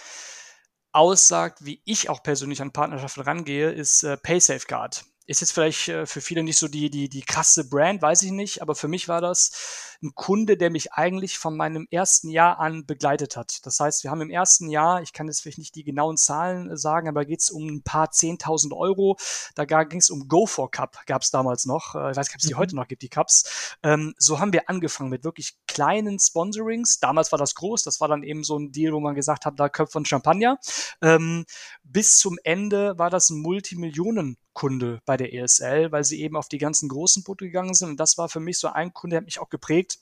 [0.91, 6.05] aussagt, wie ich auch persönlich an Partnerschaften rangehe, ist äh, PaySafeguard ist jetzt vielleicht äh,
[6.05, 9.07] für viele nicht so die, die, die krasse Brand, weiß ich nicht, aber für mich
[9.07, 13.65] war das ein Kunde, der mich eigentlich von meinem ersten Jahr an begleitet hat.
[13.65, 16.69] Das heißt, wir haben im ersten Jahr, ich kann jetzt vielleicht nicht die genauen Zahlen
[16.69, 19.17] äh, sagen, aber geht es um ein paar 10.000 Euro.
[19.55, 21.95] Da ging es um Go for Cup, gab es damals noch.
[21.95, 22.57] Äh, ich weiß nicht, ob es die mhm.
[22.57, 23.77] heute noch gibt, die Cups.
[23.81, 26.99] Ähm, so haben wir angefangen mit wirklich kleinen Sponsorings.
[26.99, 29.59] Damals war das groß, das war dann eben so ein Deal, wo man gesagt hat,
[29.59, 30.59] da Köpfe und Champagner.
[31.01, 31.45] Ähm,
[31.83, 36.47] bis zum Ende war das ein Multimillionen Kunde bei der ESL, weil sie eben auf
[36.47, 37.89] die ganzen großen Boote gegangen sind.
[37.89, 39.99] Und das war für mich so ein Kunde, der hat mich auch geprägt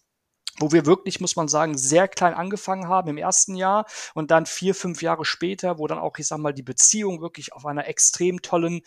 [0.60, 4.46] wo wir wirklich, muss man sagen, sehr klein angefangen haben im ersten Jahr und dann
[4.46, 7.88] vier, fünf Jahre später, wo dann auch, ich sag mal, die Beziehung wirklich auf einer
[7.88, 8.82] extrem tollen,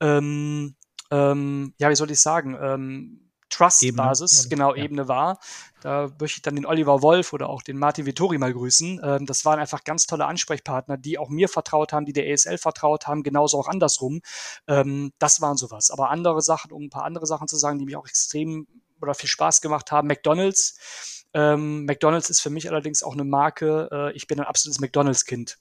[0.00, 0.76] ähm,
[1.10, 4.84] ähm, ja, wie soll ich sagen, ähm, Trust-Basis, genau, ja.
[4.84, 5.38] Ebene war.
[5.80, 9.00] Da möchte ich dann den Oliver Wolf oder auch den Martin Vittori mal grüßen.
[9.02, 12.58] Ähm, das waren einfach ganz tolle Ansprechpartner, die auch mir vertraut haben, die der ESL
[12.58, 14.20] vertraut haben, genauso auch andersrum.
[14.66, 15.90] Ähm, das waren sowas.
[15.90, 18.66] Aber andere Sachen, um ein paar andere Sachen zu sagen, die mich auch extrem
[19.00, 21.24] oder viel Spaß gemacht haben, McDonalds.
[21.34, 23.88] Ähm, McDonalds ist für mich allerdings auch eine Marke.
[23.92, 25.58] Äh, ich bin ein absolutes McDonalds-Kind.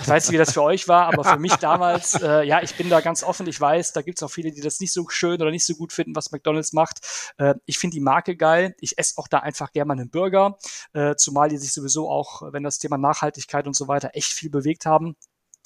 [0.00, 2.74] Ich weiß nicht, wie das für euch war, aber für mich damals, äh, ja, ich
[2.74, 3.46] bin da ganz offen.
[3.46, 5.74] Ich weiß, da gibt es auch viele, die das nicht so schön oder nicht so
[5.74, 7.32] gut finden, was McDonalds macht.
[7.38, 8.74] Äh, ich finde die Marke geil.
[8.80, 10.58] Ich esse auch da einfach gerne mal einen Burger,
[10.92, 14.50] äh, zumal die sich sowieso auch, wenn das Thema Nachhaltigkeit und so weiter echt viel
[14.50, 15.16] bewegt haben.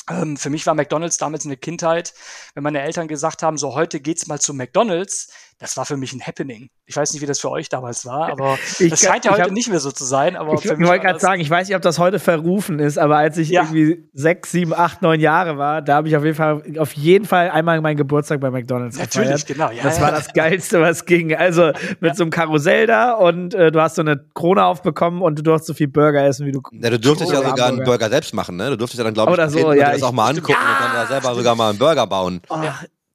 [0.09, 2.15] Ähm, für mich war McDonalds damals in der Kindheit,
[2.55, 6.15] wenn meine Eltern gesagt haben, so heute geht's mal zu McDonalds, das war für mich
[6.15, 6.71] ein Happening.
[6.87, 9.43] Ich weiß nicht, wie das für euch damals war, aber ich das scheint ja heute
[9.43, 10.35] hab, nicht mehr so zu sein.
[10.35, 13.37] Aber ich, wollte gerade sagen, ich weiß nicht, ob das heute verrufen ist, aber als
[13.37, 13.63] ich ja.
[13.63, 17.27] irgendwie sechs, sieben, acht, neun Jahre war, da habe ich auf jeden Fall auf jeden
[17.27, 19.47] Fall einmal meinen Geburtstag bei McDonalds Natürlich, gefeiert.
[19.47, 19.71] genau.
[19.71, 21.35] Ja, das ja, war das Geilste, was ging.
[21.35, 25.39] Also mit so einem Karussell da und äh, du hast so eine Krone aufbekommen und
[25.39, 26.63] du durfst so viel Burger essen, wie du.
[26.73, 28.71] Ja, du durftest ja sogar einen Burger selbst machen, ne?
[28.71, 30.95] Du durftest ja dann, glaube ich, Oder so, ja, das auch mal angucken und dann
[30.95, 32.41] da selber sogar mal einen Burger bauen.
[32.49, 32.57] Oh,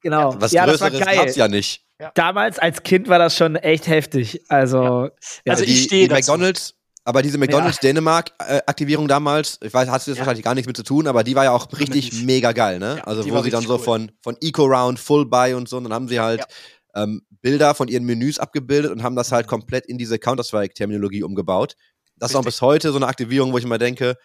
[0.04, 0.36] genau.
[0.38, 1.85] Was ja, Größeres gab's ja nicht.
[2.00, 2.12] Ja.
[2.14, 4.42] Damals als Kind war das schon echt heftig.
[4.50, 5.06] Also,
[5.46, 5.54] ja.
[5.54, 10.20] also ich stehe McDonald's, aber diese McDonald's Dänemark Aktivierung damals, ich weiß, hast du jetzt
[10.20, 12.24] wahrscheinlich gar nichts mit zu tun, aber die war ja auch richtig Richtig.
[12.24, 13.02] mega geil, ne?
[13.06, 13.80] also wo sie dann so cool.
[13.80, 16.44] von von Eco Round, Full Buy und so, und dann haben sie halt
[16.96, 21.76] ähm, Bilder von ihren Menüs abgebildet und haben das halt komplett in diese Counter-Strike-Terminologie umgebaut.
[22.18, 24.16] Das ist auch bis heute so eine Aktivierung, wo ich immer denke,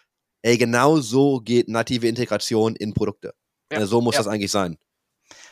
[0.41, 3.33] ey, genau so geht native Integration in Produkte.
[3.71, 3.79] Ja.
[3.79, 4.77] Also so muss das eigentlich sein.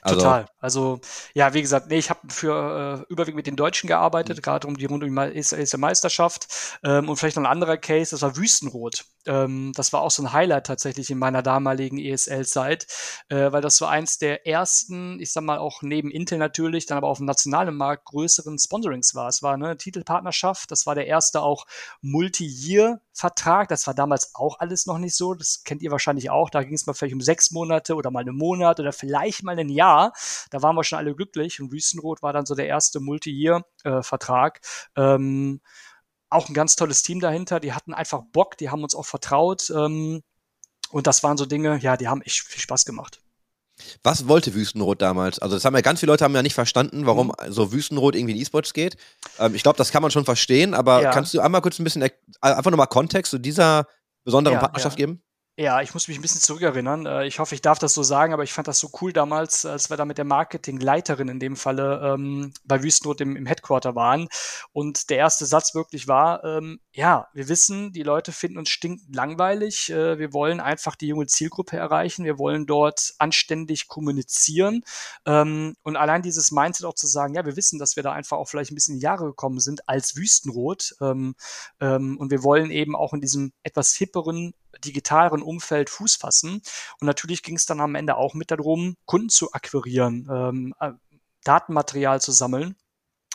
[0.01, 0.45] Also, Total.
[0.59, 0.99] Also,
[1.33, 4.77] ja, wie gesagt, nee, ich habe für äh, überwiegend mit den Deutschen gearbeitet, gerade um
[4.77, 6.79] die rund um die Meisterschaft.
[6.83, 9.05] Ähm, und vielleicht noch ein anderer Case, das war Wüstenrot.
[9.25, 12.88] Ähm, das war auch so ein Highlight tatsächlich in meiner damaligen ESL-Zeit,
[13.29, 16.97] äh, weil das war eins der ersten, ich sag mal auch neben Intel natürlich, dann
[16.97, 19.27] aber auf dem nationalen Markt größeren Sponsorings war.
[19.27, 21.65] Es war eine Titelpartnerschaft, das war der erste auch
[22.01, 23.67] Multi-Year-Vertrag.
[23.69, 25.33] Das war damals auch alles noch nicht so.
[25.33, 26.49] Das kennt ihr wahrscheinlich auch.
[26.49, 29.57] Da ging es mal vielleicht um sechs Monate oder mal einen Monat oder vielleicht mal
[29.57, 29.88] ein Jahr.
[30.52, 31.60] Da waren wir schon alle glücklich.
[31.62, 34.62] Und Wüstenrot war dann so der erste Multi-Year-Vertrag.
[34.95, 35.62] Ähm,
[36.30, 37.60] auch ein ganz tolles Team dahinter.
[37.60, 39.69] Die hatten einfach Bock, die haben uns auch vertraut.
[39.71, 40.21] Ähm,
[40.91, 43.21] und das waren so Dinge, ja, die haben echt viel Spaß gemacht.
[44.04, 45.39] Was wollte Wüstenrot damals?
[45.39, 47.52] Also das haben ja ganz viele Leute haben ja nicht verstanden, warum Mhm.
[47.52, 48.97] so Wüstenrot irgendwie in E-Sports geht.
[49.39, 51.12] Ähm, ich glaube, das kann man schon verstehen, aber Ja.
[51.12, 53.88] kannst du einmal kurz ein bisschen erk- einfach nochmal Kontext zu dieser
[54.25, 55.06] besonderen Ja, Partnerschaft ja.
[55.06, 55.23] geben?
[55.61, 57.05] Ja, ich muss mich ein bisschen zurückerinnern.
[57.05, 59.65] Äh, Ich hoffe, ich darf das so sagen, aber ich fand das so cool damals,
[59.65, 63.93] als wir da mit der Marketingleiterin in dem Falle ähm, bei Wüstenrot im, im Headquarter
[63.93, 64.29] waren.
[64.71, 69.13] Und der erste Satz wirklich war, ähm, ja, wir wissen, die Leute finden uns stinkend
[69.13, 69.89] langweilig.
[69.89, 72.23] Äh, wir wollen einfach die junge Zielgruppe erreichen.
[72.23, 74.85] Wir wollen dort anständig kommunizieren.
[75.25, 78.37] Ähm, und allein dieses Mindset auch zu sagen, ja, wir wissen, dass wir da einfach
[78.37, 80.95] auch vielleicht ein bisschen in die Jahre gekommen sind als Wüstenrot.
[81.01, 81.35] Ähm,
[81.81, 84.53] ähm, und wir wollen eben auch in diesem etwas hipperen,
[84.84, 86.62] digitaleren Umfeld Fuß fassen.
[86.99, 90.91] Und natürlich ging es dann am Ende auch mit darum, Kunden zu akquirieren, ähm, äh,
[91.43, 92.75] Datenmaterial zu sammeln.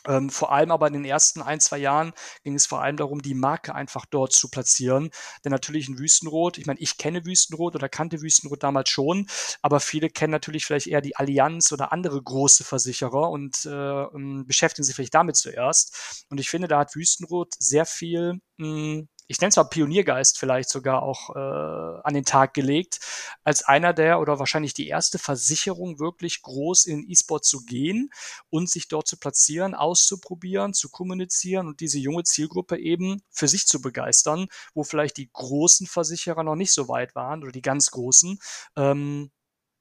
[0.07, 3.23] Ähm, vor allem aber in den ersten ein, zwei Jahren ging es vor allem darum,
[3.23, 5.11] die Marke einfach dort zu platzieren.
[5.45, 9.27] Denn natürlich in Wüstenrot, ich meine, ich kenne Wüstenrot oder kannte Wüstenrot damals schon,
[9.63, 14.45] aber viele kennen natürlich vielleicht eher die Allianz oder andere große Versicherer und äh, ähm,
[14.47, 16.27] beschäftigen sich vielleicht damit zuerst.
[16.29, 20.69] Und ich finde, da hat Wüstenrot sehr viel, mh, ich nenne es mal Pioniergeist vielleicht
[20.69, 23.01] sogar auch äh, an den Tag gelegt,
[23.43, 28.11] als einer der oder wahrscheinlich die erste Versicherung wirklich groß in E-Sport zu gehen
[28.51, 33.67] und sich dort zu platzieren, auszuprobieren, zu kommunizieren und diese junge Zielgruppe eben für sich
[33.67, 37.91] zu begeistern, wo vielleicht die großen Versicherer noch nicht so weit waren oder die ganz
[37.91, 38.39] großen.
[38.77, 39.31] Ähm,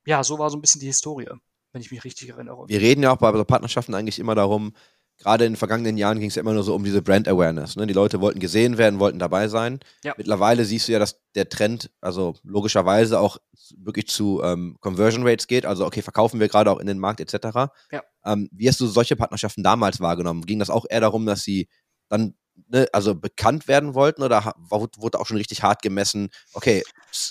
[0.06, 1.29] ja, so war so ein bisschen die Historie,
[1.71, 2.67] wenn ich mich richtig erinnere.
[2.67, 4.73] Wir reden ja auch bei Partnerschaften eigentlich immer darum,
[5.17, 7.76] gerade in den vergangenen Jahren ging es ja immer nur so um diese Brand Awareness.
[7.76, 7.88] Ne?
[7.88, 9.80] Die Leute wollten gesehen werden, wollten dabei sein.
[10.04, 10.13] Ja.
[10.17, 13.38] Mittlerweile siehst du ja, dass der Trend, also logischerweise auch
[13.78, 15.65] wirklich zu ähm, Conversion Rates geht.
[15.65, 17.71] Also, okay, verkaufen wir gerade auch in den Markt etc.
[17.91, 18.04] Ja.
[18.26, 20.45] Ähm, wie hast du solche Partnerschaften damals wahrgenommen?
[20.45, 21.67] Ging das auch eher darum, dass sie
[22.10, 22.36] dann
[22.67, 26.84] ne, also bekannt werden wollten oder wurde auch schon richtig hart gemessen, okay,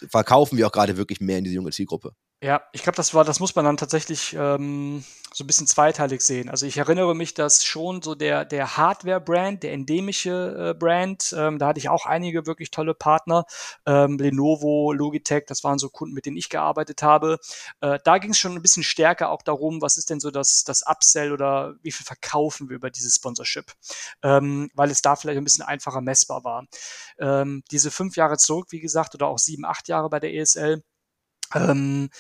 [0.09, 2.15] verkaufen wir auch gerade wirklich mehr in diese junge Zielgruppe?
[2.43, 6.23] Ja, ich glaube, das war, das muss man dann tatsächlich ähm, so ein bisschen zweiteilig
[6.23, 6.49] sehen.
[6.51, 11.61] Also ich erinnere mich, dass schon so der der Hardware-Brand, der endemische äh, Brand, ähm,
[11.61, 13.45] da hatte ich auch einige wirklich tolle Partner,
[13.87, 17.39] ähm, Lenovo, Logitech, das waren so Kunden, mit denen ich gearbeitet habe.
[17.81, 20.65] Äh, da ging es schon ein bisschen stärker auch darum, was ist denn so das
[20.65, 23.73] das Upsell oder wie viel verkaufen wir über dieses Sponsorship,
[24.25, 26.67] ähm, weil es da vielleicht ein bisschen einfacher messbar war.
[27.21, 30.83] Ähm, diese fünf Jahre zurück, wie gesagt, oder auch sieben, acht Jahre bei der ESL.
[31.55, 32.11] Ähm,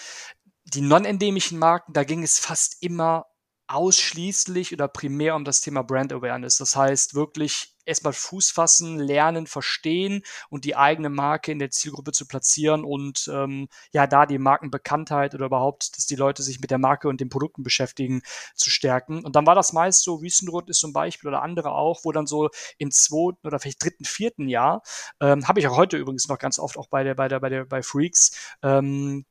[0.65, 3.27] die non-endemischen Marken, da ging es fast immer
[3.73, 6.59] ausschließlich oder primär um das Thema Brand Awareness.
[6.59, 12.13] Das heißt wirklich erstmal Fuß fassen, lernen, verstehen und die eigene Marke in der Zielgruppe
[12.13, 16.71] zu platzieren und ähm, ja, da die Markenbekanntheit oder überhaupt, dass die Leute sich mit
[16.71, 18.23] der Marke und den Produkten beschäftigen,
[18.55, 19.25] zu stärken.
[19.25, 22.27] Und dann war das meist so, Wüstenrot ist zum Beispiel oder andere auch, wo dann
[22.27, 24.83] so im zweiten oder vielleicht dritten, vierten Jahr,
[25.21, 27.49] ähm, habe ich auch heute übrigens noch ganz oft auch bei der, bei der, bei
[27.49, 29.25] der, bei Freaks, ähm,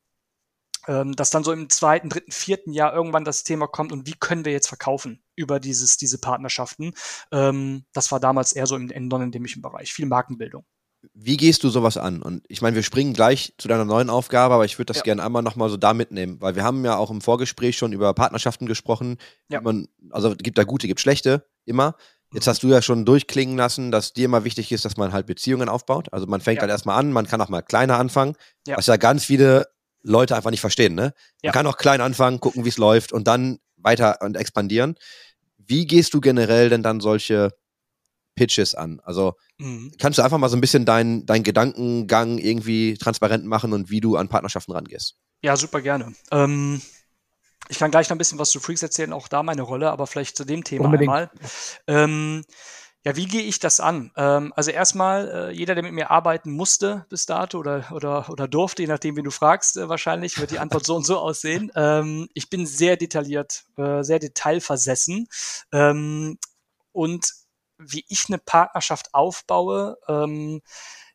[0.88, 4.16] ähm, dass dann so im zweiten, dritten, vierten Jahr irgendwann das Thema kommt und wie
[4.20, 6.94] können wir jetzt verkaufen über dieses, diese Partnerschaften.
[7.32, 10.66] Ähm, das war damals eher so im, im non-endemischen Bereich, viel Markenbildung.
[11.16, 12.22] Wie gehst du sowas an?
[12.22, 15.04] Und ich meine, wir springen gleich zu deiner neuen Aufgabe, aber ich würde das Ja.
[15.04, 18.14] gerne einmal nochmal so da mitnehmen, weil wir haben ja auch im Vorgespräch schon über
[18.14, 19.18] Partnerschaften gesprochen.
[19.50, 19.62] Ja.
[19.62, 21.96] Man, also gibt da gute, gibt schlechte, immer.
[22.34, 25.26] Jetzt hast du ja schon durchklingen lassen, dass dir immer wichtig ist, dass man halt
[25.26, 26.14] Beziehungen aufbaut.
[26.14, 26.62] Also man fängt Ja.
[26.62, 28.36] halt erstmal an, man kann auch mal kleiner anfangen,
[28.68, 28.78] Ja.
[28.78, 29.68] was ja ganz viele
[30.04, 31.02] Leute einfach nicht verstehen, ne?
[31.04, 31.52] Man Ja.
[31.52, 34.96] kann auch klein anfangen, gucken, wie es läuft und dann weiter und expandieren.
[35.58, 37.52] Wie gehst du generell denn dann solche
[38.36, 39.00] Pitches an?
[39.04, 39.92] Also Mhm.
[40.00, 44.02] kannst du einfach mal so ein bisschen deinen dein Gedankengang irgendwie transparent machen und wie
[44.02, 45.18] du an Partnerschaften rangehst?
[45.44, 46.14] Ja, super gerne.
[46.32, 46.82] Ähm,
[47.70, 50.08] ich kann gleich noch ein bisschen was zu Freaks erzählen, auch da meine Rolle, aber
[50.08, 51.12] vielleicht zu dem Thema Unbedingt.
[51.12, 51.32] einmal.
[51.88, 52.44] Ähm,
[53.04, 54.12] ja, wie gehe ich das an?
[54.16, 58.48] Ähm, also erstmal, äh, jeder, der mit mir arbeiten musste bis dato oder, oder, oder
[58.48, 61.72] durfte, je nachdem, wie du fragst, äh, wahrscheinlich wird die Antwort so und so aussehen.
[61.82, 65.28] Ähm, ich bin sehr detailliert, äh, sehr detailversessen.
[65.72, 66.38] Ähm,
[66.92, 67.32] und
[67.78, 70.62] wie ich eine Partnerschaft aufbaue, ähm,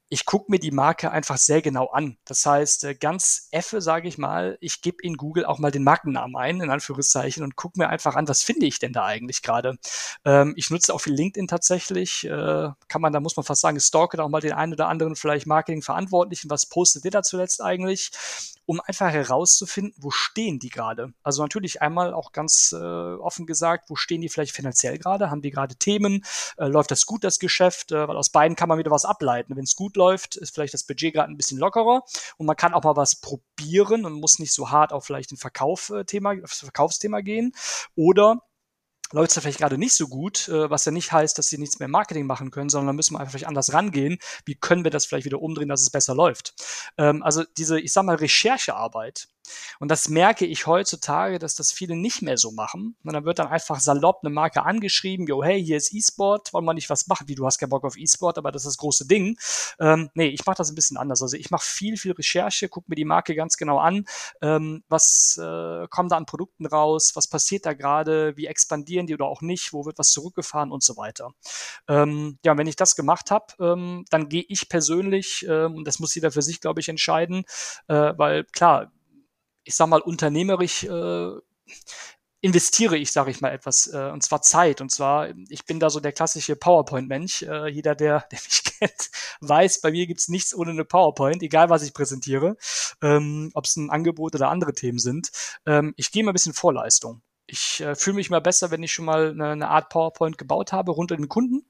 [0.09, 2.17] ich gucke mir die Marke einfach sehr genau an.
[2.25, 5.83] Das heißt, äh, ganz effe, sage ich mal, ich gebe in Google auch mal den
[5.83, 9.43] Markennamen ein, in Anführungszeichen, und gucke mir einfach an, was finde ich denn da eigentlich
[9.43, 9.79] gerade.
[10.25, 12.25] Ähm, ich nutze auch viel LinkedIn tatsächlich.
[12.25, 14.89] Äh, kann man, da muss man fast sagen, stalke da auch mal den einen oder
[14.89, 16.51] anderen vielleicht Marketingverantwortlichen.
[16.51, 18.11] Was postet der da zuletzt eigentlich?
[18.67, 21.13] Um einfach herauszufinden, wo stehen die gerade.
[21.23, 25.31] Also natürlich einmal auch ganz äh, offen gesagt, wo stehen die vielleicht finanziell gerade?
[25.31, 26.25] Haben die gerade Themen?
[26.59, 27.93] Äh, läuft das gut, das Geschäft?
[27.93, 29.57] Äh, weil aus beiden kann man wieder was ableiten.
[29.57, 32.03] Wenn es gut läuft, ist vielleicht das Budget gerade ein bisschen lockerer
[32.37, 35.37] und man kann auch mal was probieren und muss nicht so hart auf vielleicht ein
[35.37, 37.53] Verkauf-Thema, äh, aufs Verkaufsthema gehen.
[37.95, 38.43] Oder
[39.13, 41.79] läuft es vielleicht gerade nicht so gut, äh, was ja nicht heißt, dass sie nichts
[41.79, 44.19] mehr Marketing machen können, sondern da müssen wir einfach vielleicht anders rangehen.
[44.45, 46.55] Wie können wir das vielleicht wieder umdrehen, dass es besser läuft?
[46.99, 49.29] Ähm, also diese, ich sag mal, Recherchearbeit,
[49.81, 52.97] und das merke ich heutzutage, dass das viele nicht mehr so machen.
[53.05, 56.65] Und dann wird dann einfach salopp eine Marke angeschrieben, yo, hey, hier ist E-Sport, wollen
[56.65, 57.29] wir nicht was machen?
[57.29, 59.39] Wie, du hast keinen Bock auf E-Sport, aber das ist das große Ding.
[59.79, 61.23] Ähm, nee, ich mache das ein bisschen anders.
[61.23, 64.05] Also ich mache viel, viel Recherche, gucke mir die Marke ganz genau an.
[64.41, 67.13] Ähm, was äh, kommt da an Produkten raus?
[67.15, 68.37] Was passiert da gerade?
[68.37, 69.73] Wie expandieren die oder auch nicht?
[69.73, 71.33] Wo wird was zurückgefahren und so weiter?
[71.89, 75.99] Ähm, ja, wenn ich das gemacht habe, ähm, dann gehe ich persönlich, ähm, und das
[75.99, 77.45] muss jeder für sich, glaube ich, entscheiden,
[77.89, 78.93] äh, weil klar,
[79.67, 81.31] ich sag mal, unternehmerisch äh,
[82.41, 84.81] investiere ich, sage ich mal, etwas, äh, und zwar Zeit.
[84.81, 87.43] Und zwar, ich bin da so der klassische PowerPoint-Mensch.
[87.43, 91.69] Äh, jeder, der, der mich kennt, weiß, bei mir gibt's nichts ohne eine PowerPoint, egal
[91.69, 92.57] was ich präsentiere,
[93.03, 95.31] ähm, ob es ein Angebot oder andere Themen sind.
[95.67, 97.23] Ähm, ich gehe mal ein bisschen Vorleistung.
[97.49, 100.73] Ich äh, fühle mich mal besser, wenn ich schon mal eine, eine Art PowerPoint gebaut
[100.73, 101.67] habe rund um den Kunden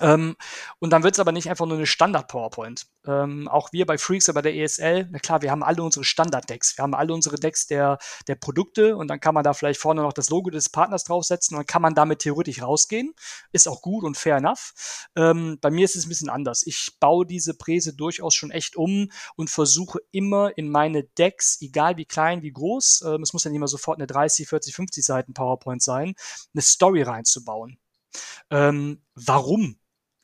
[0.00, 0.36] ähm,
[0.78, 2.86] und dann wird es aber nicht einfach nur eine Standard-PowerPoint.
[3.06, 6.76] Ähm, auch wir bei Freaks, aber der ESL, na klar, wir haben alle unsere Standard-Decks.
[6.76, 10.02] Wir haben alle unsere Decks der, der Produkte und dann kann man da vielleicht vorne
[10.02, 13.14] noch das Logo des Partners draufsetzen und dann kann man damit theoretisch rausgehen.
[13.52, 15.08] Ist auch gut und fair enough.
[15.16, 16.62] Ähm, bei mir ist es ein bisschen anders.
[16.66, 21.96] Ich baue diese Präse durchaus schon echt um und versuche immer in meine Decks, egal
[21.96, 25.04] wie klein, wie groß, ähm, es muss ja nicht immer sofort eine 30, 40, 50
[25.04, 26.14] Seiten PowerPoint sein,
[26.54, 27.78] eine Story reinzubauen.
[28.50, 29.78] Ähm, warum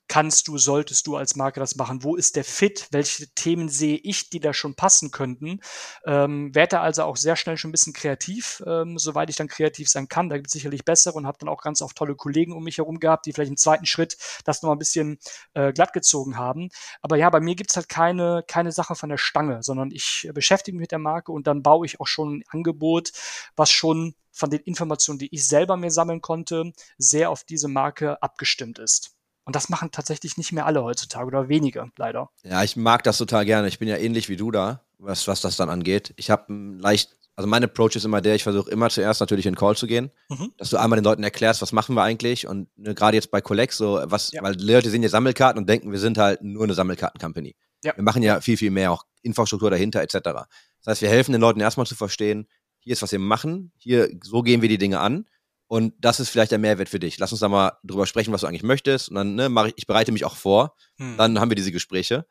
[0.08, 2.02] kannst du, solltest du als Marke das machen?
[2.02, 2.88] Wo ist der Fit?
[2.90, 5.60] Welche Themen sehe ich, die da schon passen könnten?
[6.04, 9.88] Ähm, werde also auch sehr schnell schon ein bisschen kreativ, ähm, soweit ich dann kreativ
[9.88, 10.28] sein kann.
[10.28, 12.78] Da gibt es sicherlich bessere und habe dann auch ganz oft tolle Kollegen um mich
[12.78, 15.18] herum gehabt, die vielleicht im zweiten Schritt das noch ein bisschen
[15.54, 16.70] äh, glatt gezogen haben.
[17.02, 20.28] Aber ja, bei mir gibt es halt keine, keine Sache von der Stange, sondern ich
[20.34, 23.12] beschäftige mich mit der Marke und dann baue ich auch schon ein Angebot,
[23.56, 28.22] was schon von den Informationen, die ich selber mir sammeln konnte, sehr auf diese Marke
[28.22, 29.15] abgestimmt ist.
[29.46, 32.30] Und das machen tatsächlich nicht mehr alle heutzutage oder wenige, leider.
[32.42, 33.68] Ja, ich mag das total gerne.
[33.68, 36.12] Ich bin ja ähnlich wie du da, was, was das dann angeht.
[36.16, 39.54] Ich habe leicht, also mein Approach ist immer der, ich versuche immer zuerst natürlich in
[39.54, 40.52] Call zu gehen, mhm.
[40.58, 43.40] dass du einmal den Leuten erklärst, was machen wir eigentlich und ne, gerade jetzt bei
[43.40, 44.42] Collect so, was, ja.
[44.42, 47.54] weil die Leute sehen ja Sammelkarten und denken, wir sind halt nur eine Sammelkarten-Company.
[47.84, 47.94] Ja.
[47.94, 50.18] Wir machen ja viel, viel mehr, auch Infrastruktur dahinter etc.
[50.24, 50.46] Das
[50.86, 52.48] heißt, wir helfen den Leuten erstmal zu verstehen,
[52.80, 55.26] hier ist, was wir machen, hier, so gehen wir die Dinge an
[55.68, 57.18] und das ist vielleicht der Mehrwert für dich.
[57.18, 59.08] Lass uns da mal drüber sprechen, was du eigentlich möchtest.
[59.08, 60.76] Und dann ne, mache ich, ich bereite mich auch vor.
[60.98, 61.16] Hm.
[61.16, 62.24] Dann haben wir diese Gespräche.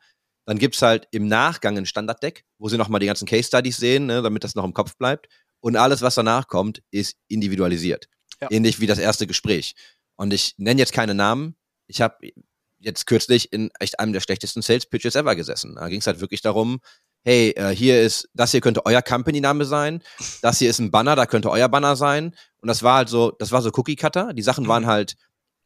[0.46, 4.06] Dann gibt's halt im Nachgang ein Standarddeck, wo sie nochmal die ganzen Case Studies sehen,
[4.06, 5.28] ne, damit das noch im Kopf bleibt.
[5.60, 8.08] Und alles, was danach kommt, ist individualisiert.
[8.40, 8.48] Ja.
[8.50, 9.74] Ähnlich wie das erste Gespräch.
[10.16, 11.56] Und ich nenne jetzt keine Namen.
[11.88, 12.30] Ich habe
[12.78, 15.74] jetzt kürzlich in echt einem der schlechtesten Sales Pitches ever gesessen.
[15.74, 16.80] Da ging es halt wirklich darum,
[17.26, 20.00] hey, äh, hier ist, das hier könnte euer Company-Name sein,
[20.42, 22.36] das hier ist ein Banner, da könnte euer Banner sein.
[22.58, 24.32] Und das war halt so, das war so Cookie-Cutter.
[24.32, 24.88] Die Sachen waren mhm.
[24.88, 25.16] halt,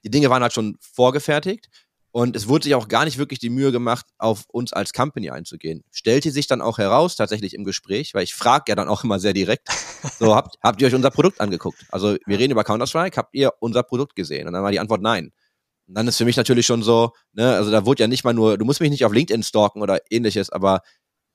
[0.03, 1.68] die Dinge waren halt schon vorgefertigt.
[2.12, 5.31] Und es wurde sich auch gar nicht wirklich die Mühe gemacht, auf uns als Company
[5.31, 5.85] einzugehen.
[5.92, 9.20] Stellte sich dann auch heraus, tatsächlich im Gespräch, weil ich frage ja dann auch immer
[9.20, 9.68] sehr direkt,
[10.18, 11.85] so, habt, habt ihr euch unser Produkt angeguckt?
[11.90, 14.46] Also wir reden über Counter-Strike, habt ihr unser Produkt gesehen?
[14.46, 15.31] Und dann war die Antwort nein.
[15.90, 18.33] Und dann ist für mich natürlich schon so, ne, also da wurde ja nicht mal
[18.33, 20.83] nur, du musst mich nicht auf LinkedIn stalken oder ähnliches, aber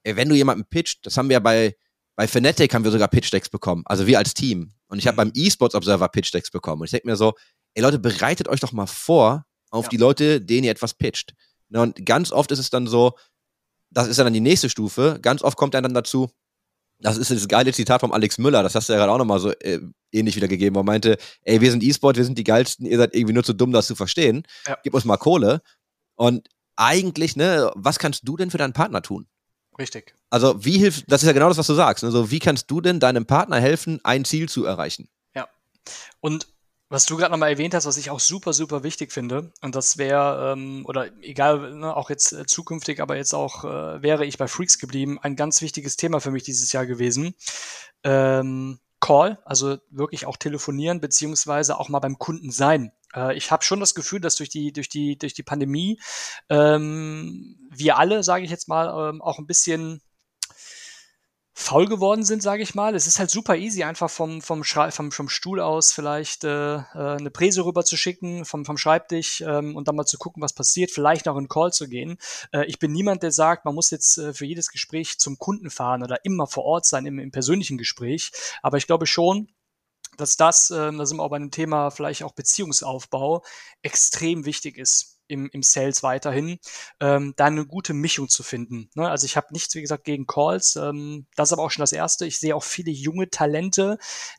[0.06, 1.76] wenn du jemanden pitcht, das haben wir ja bei,
[2.16, 4.74] bei Fnatic haben wir sogar Pitch-Decks bekommen, also wir als Team.
[4.88, 5.32] Und ich habe mhm.
[5.32, 6.82] beim eSports Observer Pitch-Decks bekommen.
[6.82, 7.34] Und ich denke mir so,
[7.74, 9.90] ey Leute, bereitet euch doch mal vor auf ja.
[9.90, 11.34] die Leute, denen ihr etwas pitcht.
[11.70, 13.18] Ne, und ganz oft ist es dann so,
[13.90, 16.30] das ist dann die nächste Stufe, ganz oft kommt er dann dazu,
[17.00, 19.40] das ist das geile Zitat vom Alex Müller, das hast du ja gerade auch nochmal
[19.40, 19.80] so äh,
[20.12, 23.14] ähnlich wiedergegeben, wo er meinte, ey, wir sind E-Sport, wir sind die geilsten, ihr seid
[23.14, 24.44] irgendwie nur zu dumm, das zu verstehen.
[24.68, 24.78] Ja.
[24.84, 25.62] Gib uns mal Kohle.
[26.16, 29.28] Und eigentlich, ne, was kannst du denn für deinen Partner tun?
[29.78, 30.16] Richtig.
[30.30, 32.04] Also wie hilft, das ist ja genau das, was du sagst.
[32.04, 35.10] Also wie kannst du denn deinem Partner helfen, ein Ziel zu erreichen?
[35.34, 35.48] Ja.
[36.22, 36.48] Und
[36.90, 39.98] was du gerade nochmal erwähnt hast, was ich auch super, super wichtig finde, und das
[39.98, 44.38] wäre, ähm, oder egal, ne, auch jetzt äh, zukünftig, aber jetzt auch äh, wäre ich
[44.38, 47.34] bei Freaks geblieben, ein ganz wichtiges Thema für mich dieses Jahr gewesen.
[48.04, 52.92] Ähm, Call, also wirklich auch telefonieren, beziehungsweise auch mal beim Kunden sein.
[53.16, 56.00] Äh, ich habe schon das Gefühl, dass durch die, durch die, durch die Pandemie
[56.50, 60.02] ähm, wir alle, sage ich jetzt mal, ähm, auch ein bisschen
[61.58, 62.96] faul geworden sind, sage ich mal.
[62.96, 66.76] Es ist halt super easy, einfach vom, vom, Schrei vom, vom Stuhl aus vielleicht äh,
[66.76, 70.44] äh, eine Präse rüber zu schicken, vom, vom Schreibtisch ähm, und dann mal zu gucken,
[70.44, 72.18] was passiert, vielleicht noch in Call zu gehen.
[72.52, 75.70] Äh, ich bin niemand, der sagt, man muss jetzt äh, für jedes Gespräch zum Kunden
[75.70, 78.34] fahren oder immer vor Ort sein im, im persönlichen Gespräch.
[78.62, 79.48] Aber ich glaube schon,
[80.18, 83.46] dass das, äh, da sind wir auch bei einem Thema vielleicht auch Beziehungsaufbau,
[83.82, 86.60] extrem wichtig ist im, im Sales weiterhin,
[87.00, 88.90] ähm, da eine gute Mischung zu finden.
[88.96, 89.10] Ne?
[89.10, 90.76] Also ich habe nichts, wie gesagt, gegen Calls.
[90.76, 92.26] Ähm, das ist aber auch schon das Erste.
[92.26, 93.98] Ich sehe auch viele junge Talente,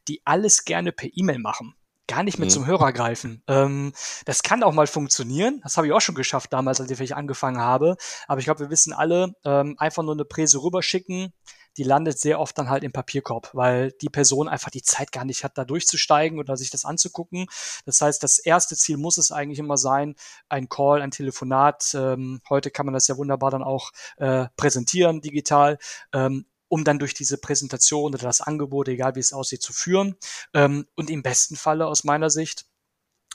[0.09, 1.75] die alles gerne per E-Mail machen
[2.09, 2.51] gar nicht mehr mhm.
[2.51, 3.43] zum Hörer greifen.
[3.49, 3.93] Ähm,
[4.25, 5.61] das kann auch mal funktionieren.
[5.63, 7.97] Das habe ich auch schon geschafft damals, als ich angefangen habe.
[8.29, 11.33] Aber ich glaube, wir wissen alle, ähm, einfach nur eine Präse rüberschicken,
[11.77, 15.25] die landet sehr oft dann halt im Papierkorb, weil die Person einfach die Zeit gar
[15.25, 17.47] nicht hat, da durchzusteigen oder sich das anzugucken.
[17.85, 20.15] Das heißt, das erste Ziel muss es eigentlich immer sein,
[20.49, 21.95] ein Call, ein Telefonat.
[21.95, 25.79] Ähm, heute kann man das ja wunderbar dann auch äh, präsentieren, digital.
[26.13, 30.17] Ähm, um dann durch diese Präsentation oder das Angebot, egal wie es aussieht, zu führen.
[30.53, 32.67] Ähm, und im besten Falle aus meiner Sicht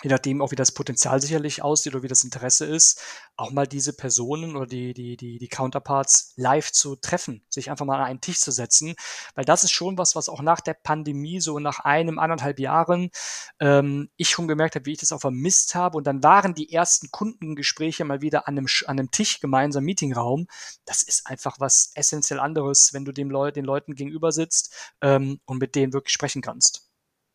[0.03, 3.01] je nachdem auch wie das Potenzial sicherlich aussieht oder wie das Interesse ist,
[3.35, 7.85] auch mal diese Personen oder die, die, die, die Counterparts live zu treffen, sich einfach
[7.85, 8.95] mal an einen Tisch zu setzen,
[9.35, 13.11] weil das ist schon was, was auch nach der Pandemie, so nach einem, anderthalb Jahren,
[13.59, 16.71] ähm, ich schon gemerkt habe, wie ich das auch vermisst habe und dann waren die
[16.71, 20.47] ersten Kundengespräche mal wieder an einem, an einem Tisch, gemeinsam Meetingraum.
[20.85, 25.39] Das ist einfach was essentiell anderes, wenn du dem Leu den Leuten gegenüber sitzt ähm,
[25.45, 26.90] und mit denen wirklich sprechen kannst.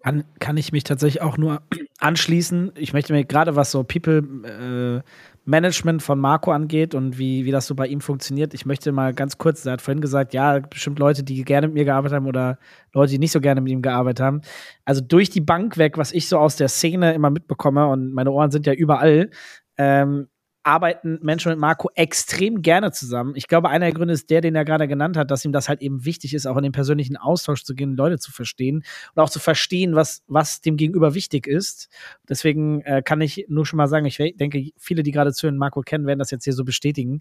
[0.07, 1.63] Kann, kann ich mich tatsächlich auch nur
[1.99, 2.71] anschließen.
[2.77, 5.11] Ich möchte mir gerade, was so People äh,
[5.45, 9.13] Management von Marco angeht und wie, wie das so bei ihm funktioniert, ich möchte mal
[9.13, 12.27] ganz kurz, er hat vorhin gesagt, ja, bestimmt Leute, die gerne mit mir gearbeitet haben
[12.27, 12.61] oder
[12.93, 14.43] Leute, die nicht so gerne mit ihm gearbeitet haben.
[14.85, 18.31] Also durch die Bank weg, was ich so aus der Szene immer mitbekomme und meine
[18.31, 19.31] Ohren sind ja überall,
[19.77, 20.29] ähm,
[20.67, 23.35] arbeiten Menschen mit Marco extrem gerne zusammen.
[23.37, 25.69] Ich glaube, einer der Gründe ist der, den er gerade genannt hat, dass ihm das
[25.69, 29.23] halt eben wichtig ist, auch in den persönlichen Austausch zu gehen, Leute zu verstehen und
[29.23, 31.89] auch zu verstehen, was, was dem Gegenüber wichtig ist.
[32.29, 35.83] Deswegen äh, kann ich nur schon mal sagen, ich denke, viele, die gerade zu Marco
[35.83, 37.21] kennen, werden das jetzt hier so bestätigen,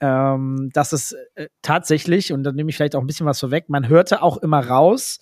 [0.00, 3.68] ähm, dass es äh, tatsächlich, und da nehme ich vielleicht auch ein bisschen was vorweg,
[3.68, 5.20] man hörte auch immer raus,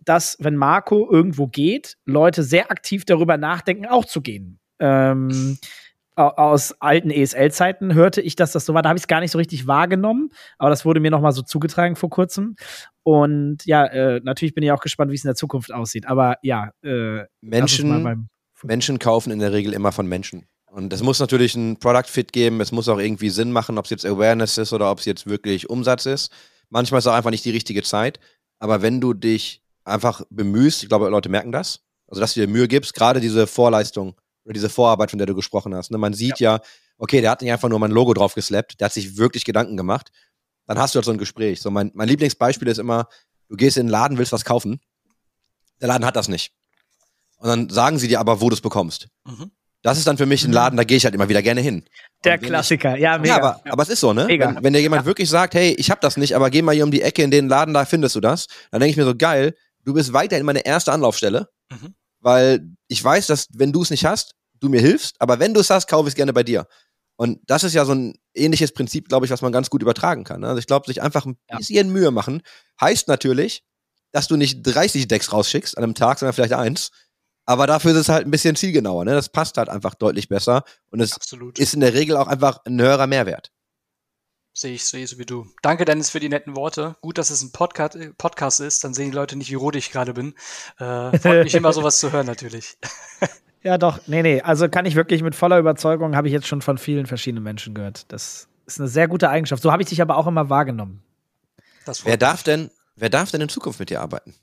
[0.00, 4.58] dass, wenn Marco irgendwo geht, Leute sehr aktiv darüber nachdenken, auch zu gehen.
[4.80, 5.58] Ähm,
[6.18, 8.82] aus alten ESL-Zeiten hörte ich, dass das so war.
[8.82, 11.32] Da habe ich es gar nicht so richtig wahrgenommen, aber das wurde mir noch mal
[11.32, 12.56] so zugetragen vor kurzem.
[13.04, 16.06] Und ja, äh, natürlich bin ich auch gespannt, wie es in der Zukunft aussieht.
[16.06, 18.28] Aber ja, äh, Menschen,
[18.64, 20.48] Menschen kaufen in der Regel immer von Menschen.
[20.66, 23.84] Und es muss natürlich ein Product Fit geben, es muss auch irgendwie Sinn machen, ob
[23.84, 26.32] es jetzt Awareness ist oder ob es jetzt wirklich Umsatz ist.
[26.68, 28.20] Manchmal ist es auch einfach nicht die richtige Zeit.
[28.58, 32.48] Aber wenn du dich einfach bemühst, ich glaube, Leute merken das, also dass du dir
[32.48, 34.16] Mühe gibst, gerade diese Vorleistung
[34.52, 35.90] diese Vorarbeit, von der du gesprochen hast.
[35.90, 35.98] Ne?
[35.98, 36.56] Man sieht ja.
[36.56, 36.60] ja,
[36.98, 39.76] okay, der hat nicht einfach nur mein Logo drauf geslappt, der hat sich wirklich Gedanken
[39.76, 40.10] gemacht.
[40.66, 41.60] Dann hast du halt so ein Gespräch.
[41.60, 43.08] So mein, mein Lieblingsbeispiel ist immer,
[43.48, 44.80] du gehst in den Laden, willst was kaufen.
[45.80, 46.52] Der Laden hat das nicht.
[47.38, 49.08] Und dann sagen sie dir aber, wo du es bekommst.
[49.24, 49.50] Mhm.
[49.82, 50.52] Das ist dann für mich ein.
[50.52, 51.84] Laden, da gehe ich halt immer wieder gerne hin.
[52.24, 53.28] Der Klassiker, ich, ja, mega.
[53.28, 54.26] Ja, aber, aber es ist so, ne?
[54.26, 54.56] Mega.
[54.56, 55.06] Wenn, wenn dir jemand ja.
[55.06, 57.30] wirklich sagt, hey, ich hab das nicht, aber geh mal hier um die Ecke in
[57.30, 60.44] den Laden, da findest du das, dann denke ich mir so, geil, du bist weiterhin
[60.44, 61.94] meine erste Anlaufstelle, mhm.
[62.20, 65.60] weil ich weiß, dass wenn du es nicht hast, du mir hilfst, aber wenn du
[65.60, 66.66] es hast, kaufe ich es gerne bei dir.
[67.16, 70.22] Und das ist ja so ein ähnliches Prinzip, glaube ich, was man ganz gut übertragen
[70.22, 70.42] kann.
[70.42, 70.48] Ne?
[70.48, 71.92] Also ich glaube, sich einfach ein bisschen ja.
[71.92, 72.42] Mühe machen,
[72.80, 73.64] heißt natürlich,
[74.12, 76.90] dass du nicht 30 Decks rausschickst an einem Tag, sondern vielleicht eins.
[77.44, 79.04] Aber dafür ist es halt ein bisschen zielgenauer.
[79.04, 79.14] Ne?
[79.14, 80.64] Das passt halt einfach deutlich besser.
[80.90, 81.58] Und es Absolut.
[81.58, 83.50] ist in der Regel auch einfach ein höherer Mehrwert.
[84.54, 85.46] Sehe ich, sehe ich so wie du.
[85.62, 86.96] Danke, Dennis, für die netten Worte.
[87.00, 89.90] Gut, dass es ein Podcast, Podcast ist, dann sehen die Leute nicht, wie rot ich
[89.90, 90.34] gerade bin.
[90.78, 92.76] Äh, freut mich immer, sowas zu hören, natürlich.
[93.62, 94.00] Ja, doch.
[94.06, 94.40] Nee, nee.
[94.40, 97.74] Also kann ich wirklich mit voller Überzeugung, habe ich jetzt schon von vielen verschiedenen Menschen
[97.74, 98.10] gehört.
[98.12, 99.62] Das ist eine sehr gute Eigenschaft.
[99.62, 101.02] So habe ich dich aber auch immer wahrgenommen.
[102.04, 104.34] wer darf denn, wer darf denn in Zukunft mit dir arbeiten?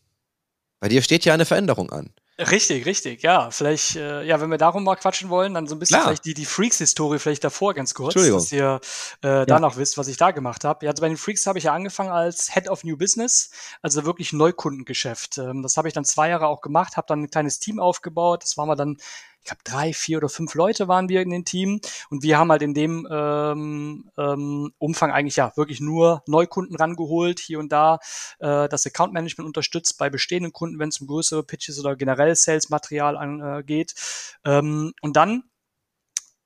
[0.80, 2.09] Bei dir steht ja eine Veränderung an.
[2.38, 3.49] Richtig, richtig, ja.
[3.49, 6.07] Vielleicht, äh, ja, wenn wir darum mal quatschen wollen, dann so ein bisschen Klar.
[6.07, 8.81] vielleicht die, die Freaks-Historie vielleicht davor ganz kurz, dass ihr
[9.23, 9.45] äh, ja.
[9.45, 10.86] da noch wisst, was ich da gemacht habe.
[10.86, 14.03] Ja, also bei den Freaks habe ich ja angefangen als Head of New Business, also
[14.03, 15.38] wirklich Neukundengeschäft.
[15.38, 18.43] Ähm, das habe ich dann zwei Jahre auch gemacht, habe dann ein kleines Team aufgebaut.
[18.43, 18.97] Das war mal dann
[19.46, 21.80] ich glaube, drei, vier oder fünf Leute waren wir in dem Team
[22.10, 27.39] und wir haben halt in dem ähm, ähm, Umfang eigentlich ja wirklich nur Neukunden rangeholt,
[27.39, 28.00] hier und da
[28.39, 32.36] äh, das Account Management unterstützt bei bestehenden Kunden, wenn es um größere Pitches oder generell
[32.36, 33.93] Sales-Material angeht.
[34.43, 35.43] Äh, ähm, und dann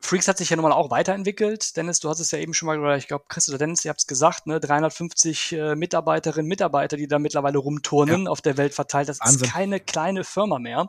[0.02, 1.76] Freaks hat sich ja nun mal auch weiterentwickelt.
[1.76, 3.90] Dennis, du hast es ja eben schon mal, oder ich glaube, Chris oder Dennis, ihr
[3.90, 4.60] habt es gesagt, ne?
[4.60, 8.32] 350 äh, Mitarbeiterinnen, Mitarbeiter, die da mittlerweile rumturnen, ja.
[8.32, 9.10] auf der Welt verteilt.
[9.10, 9.44] Das Wahnsinn.
[9.44, 10.88] ist keine kleine Firma mehr.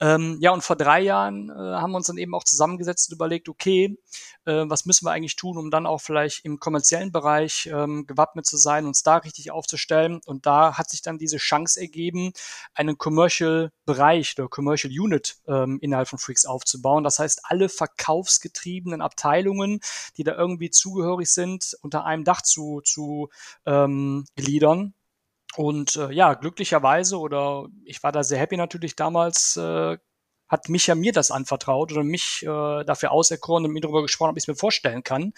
[0.00, 3.16] Ähm, ja, und vor drei Jahren äh, haben wir uns dann eben auch zusammengesetzt und
[3.16, 3.98] überlegt, okay,
[4.44, 8.46] äh, was müssen wir eigentlich tun, um dann auch vielleicht im kommerziellen Bereich ähm, gewappnet
[8.46, 10.20] zu sein, uns da richtig aufzustellen.
[10.24, 12.32] Und da hat sich dann diese Chance ergeben,
[12.74, 17.02] einen Commercial-Bereich oder Commercial Unit ähm, innerhalb von Freaks aufzubauen.
[17.02, 19.80] Das heißt, alle Verkaufs verkaufsgetriebenen Abteilungen,
[20.16, 23.30] die da irgendwie zugehörig sind, unter einem Dach zu, zu
[23.64, 24.94] ähm, gliedern.
[25.56, 29.96] Und äh, ja, glücklicherweise oder ich war da sehr happy natürlich damals, äh,
[30.48, 34.30] hat mich ja mir das anvertraut oder mich äh, dafür auserkoren und mir darüber gesprochen,
[34.30, 35.32] ob ich es mir vorstellen kann.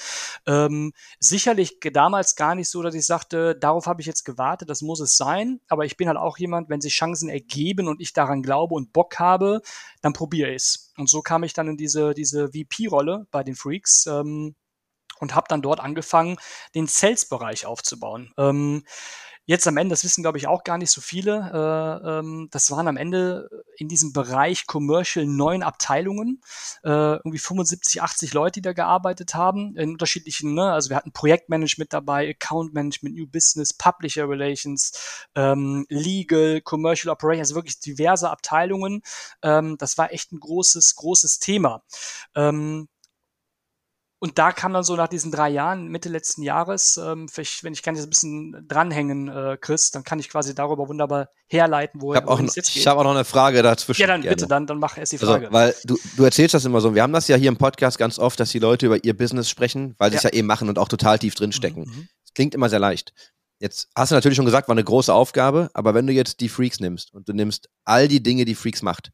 [0.47, 4.83] Ähm, sicherlich damals gar nicht so, dass ich sagte, darauf habe ich jetzt gewartet, das
[4.83, 5.61] muss es sein.
[5.69, 8.93] Aber ich bin halt auch jemand, wenn sich Chancen ergeben und ich daran glaube und
[8.93, 9.63] Bock habe,
[10.03, 10.93] dann probiere ich es.
[10.97, 14.07] Und so kam ich dann in diese, diese VP-Rolle bei den Freaks.
[14.07, 14.55] Ähm,
[15.21, 16.37] und habe dann dort angefangen,
[16.77, 18.33] den Sales-Bereich aufzubauen.
[18.39, 18.85] Ähm,
[19.49, 22.71] Jetzt am Ende, das wissen glaube ich auch gar nicht so viele, äh, ähm, das
[22.71, 26.43] waren am Ende in diesem Bereich Commercial neun Abteilungen,
[26.85, 30.71] äh, irgendwie 75, 80 Leute, die da gearbeitet haben, in unterschiedlichen, ne?
[30.71, 37.49] also wir hatten Projektmanagement dabei, Account Management, New Business, Publisher Relations, ähm, Legal, Commercial Operations,
[37.49, 39.01] also wirklich diverse Abteilungen.
[39.41, 41.83] Ähm, das war echt ein großes, großes Thema.
[42.35, 42.89] Ähm,
[44.21, 47.73] und da kam dann so nach diesen drei Jahren, Mitte letzten Jahres, ähm, vielleicht, wenn
[47.73, 52.01] ich kann jetzt ein bisschen dranhängen, äh, Chris, dann kann ich quasi darüber wunderbar herleiten,
[52.01, 52.41] wo, ich habe auch.
[52.41, 54.01] Ich habe auch noch eine Frage dazwischen.
[54.01, 54.35] Ja, dann gerne.
[54.35, 55.47] bitte, dann, dann mach erst die also, Frage.
[55.47, 56.97] Also, weil du, du erzählst das immer so.
[56.97, 59.49] Wir haben das ja hier im Podcast ganz oft, dass die Leute über ihr Business
[59.49, 60.31] sprechen, weil sie es ja.
[60.31, 61.85] ja eben machen und auch total tief drinstecken.
[61.85, 61.91] Mhm.
[61.91, 62.09] mhm.
[62.35, 63.13] klingt immer sehr leicht.
[63.61, 66.49] Jetzt hast du natürlich schon gesagt, war eine große Aufgabe, aber wenn du jetzt die
[66.49, 69.11] Freaks nimmst und du nimmst all die Dinge, die Freaks macht,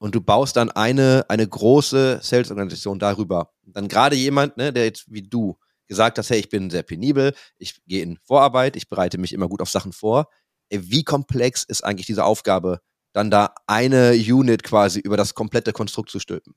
[0.00, 3.52] und du baust dann eine, eine große Sales-Organisation darüber.
[3.62, 7.34] Dann gerade jemand, ne, der jetzt wie du gesagt hast, hey, ich bin sehr penibel,
[7.58, 10.28] ich gehe in Vorarbeit, ich bereite mich immer gut auf Sachen vor.
[10.70, 12.80] Wie komplex ist eigentlich diese Aufgabe,
[13.12, 16.54] dann da eine Unit quasi über das komplette Konstrukt zu stülpen?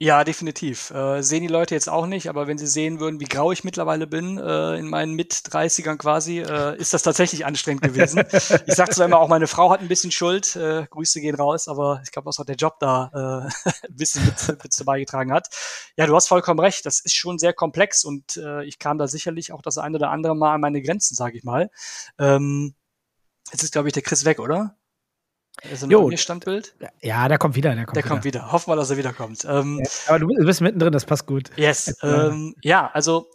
[0.00, 0.90] Ja, definitiv.
[0.90, 3.64] Äh, sehen die Leute jetzt auch nicht, aber wenn sie sehen würden, wie grau ich
[3.64, 8.22] mittlerweile bin, äh, in meinen Mit-30ern quasi, äh, ist das tatsächlich anstrengend gewesen.
[8.30, 11.66] ich sag zwar immer, auch meine Frau hat ein bisschen Schuld, äh, Grüße gehen raus,
[11.66, 15.48] aber ich glaube, dass auch der Job da äh, ein bisschen mit, mit beigetragen hat.
[15.96, 19.08] Ja, du hast vollkommen recht, das ist schon sehr komplex und äh, ich kam da
[19.08, 21.70] sicherlich auch das eine oder andere Mal an meine Grenzen, sage ich mal.
[22.20, 22.76] Ähm,
[23.50, 24.77] jetzt ist, glaube ich, der Chris weg, oder?
[25.62, 26.10] Ist er jo.
[26.16, 26.74] Standbild?
[27.00, 27.74] Ja, der kommt wieder.
[27.74, 28.08] Der kommt, der wieder.
[28.08, 28.52] kommt wieder.
[28.52, 29.44] Hoffen wir, dass er wiederkommt.
[29.44, 31.50] Ähm, ja, aber du bist mittendrin, das passt gut.
[31.56, 31.94] Yes.
[32.02, 33.28] Ähm, ja, also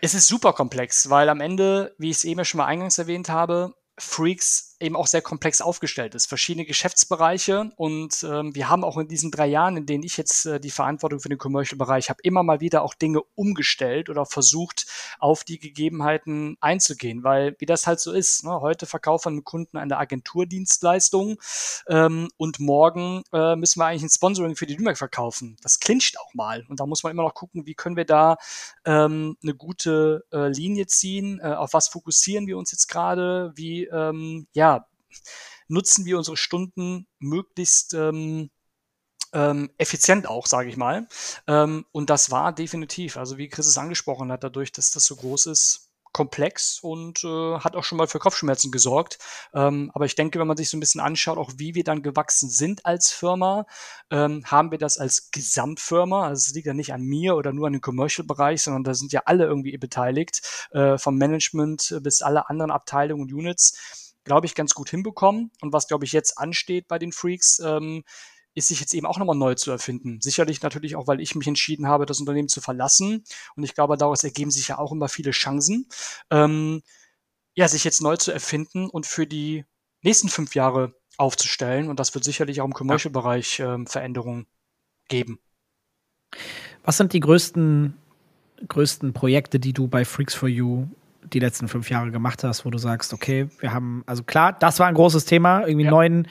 [0.00, 3.28] es ist super komplex, weil am Ende, wie ich es eben schon mal eingangs erwähnt
[3.28, 8.98] habe, Freaks eben auch sehr komplex aufgestellt ist, verschiedene Geschäftsbereiche und ähm, wir haben auch
[8.98, 12.20] in diesen drei Jahren, in denen ich jetzt äh, die Verantwortung für den Commercial-Bereich habe,
[12.22, 14.86] immer mal wieder auch Dinge umgestellt oder versucht,
[15.18, 18.60] auf die Gegebenheiten einzugehen, weil wie das halt so ist, ne?
[18.60, 21.38] heute verkaufen wir Kunden eine Agenturdienstleistung
[21.88, 25.56] ähm, und morgen äh, müssen wir eigentlich ein Sponsoring für die Lübeck verkaufen.
[25.62, 28.36] Das clincht auch mal und da muss man immer noch gucken, wie können wir da
[28.84, 33.84] ähm, eine gute äh, Linie ziehen, äh, auf was fokussieren wir uns jetzt gerade, wie
[33.84, 34.71] ähm, ja
[35.68, 38.50] nutzen wir unsere Stunden möglichst ähm,
[39.32, 41.08] ähm, effizient auch, sage ich mal.
[41.46, 45.16] Ähm, und das war definitiv, also wie Chris es angesprochen hat, dadurch, dass das so
[45.16, 49.18] groß ist, komplex und äh, hat auch schon mal für Kopfschmerzen gesorgt.
[49.54, 52.02] Ähm, aber ich denke, wenn man sich so ein bisschen anschaut, auch wie wir dann
[52.02, 53.66] gewachsen sind als Firma,
[54.10, 56.28] ähm, haben wir das als Gesamtfirma.
[56.28, 59.12] Also es liegt ja nicht an mir oder nur an dem Commercial-Bereich, sondern da sind
[59.12, 64.54] ja alle irgendwie beteiligt, äh, vom Management bis alle anderen Abteilungen und Units glaube ich,
[64.54, 65.50] ganz gut hinbekommen.
[65.60, 68.04] Und was, glaube ich, jetzt ansteht bei den Freaks, ähm,
[68.54, 70.20] ist sich jetzt eben auch nochmal neu zu erfinden.
[70.20, 73.24] Sicherlich natürlich auch, weil ich mich entschieden habe, das Unternehmen zu verlassen.
[73.56, 75.88] Und ich glaube, daraus ergeben sich ja auch immer viele Chancen,
[76.30, 76.82] ähm,
[77.54, 79.64] ja, sich jetzt neu zu erfinden und für die
[80.02, 81.88] nächsten fünf Jahre aufzustellen.
[81.88, 84.46] Und das wird sicherlich auch im Commercial-Bereich ähm, Veränderungen
[85.08, 85.38] geben.
[86.84, 87.96] Was sind die größten,
[88.66, 90.86] größten Projekte, die du bei Freaks for You
[91.24, 94.78] die letzten fünf Jahre gemacht hast, wo du sagst, okay, wir haben, also klar, das
[94.78, 95.90] war ein großes Thema, irgendwie ja.
[95.90, 96.28] neuen,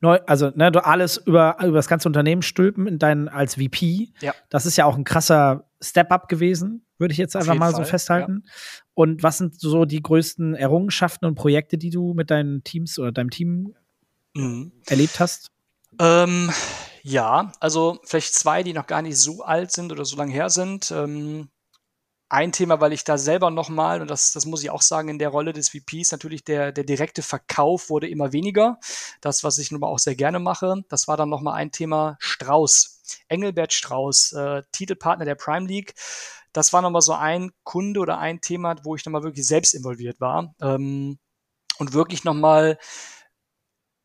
[0.00, 4.10] neu, also ne, du alles über, über das ganze Unternehmen stülpen in deinen als VP.
[4.20, 4.34] Ja.
[4.50, 7.84] Das ist ja auch ein krasser Step-up gewesen, würde ich jetzt einfach mal Fall.
[7.84, 8.42] so festhalten.
[8.44, 8.52] Ja.
[8.94, 13.12] Und was sind so die größten Errungenschaften und Projekte, die du mit deinen Teams oder
[13.12, 13.74] deinem Team
[14.34, 14.72] mhm.
[14.86, 15.50] erlebt hast?
[15.98, 16.50] Ähm,
[17.02, 20.50] ja, also vielleicht zwei, die noch gar nicht so alt sind oder so lange her
[20.50, 20.90] sind.
[20.90, 21.48] Ähm,
[22.32, 25.18] ein Thema, weil ich da selber nochmal, und das, das muss ich auch sagen, in
[25.18, 28.78] der Rolle des VPs, natürlich der, der direkte Verkauf wurde immer weniger.
[29.20, 32.16] Das, was ich nun mal auch sehr gerne mache, das war dann nochmal ein Thema
[32.20, 33.02] Strauß.
[33.28, 35.92] Engelbert Strauß, äh, Titelpartner der Prime League.
[36.54, 40.18] Das war nochmal so ein Kunde oder ein Thema, wo ich nochmal wirklich selbst involviert
[40.18, 40.54] war.
[40.62, 41.18] Ähm,
[41.76, 42.78] und wirklich nochmal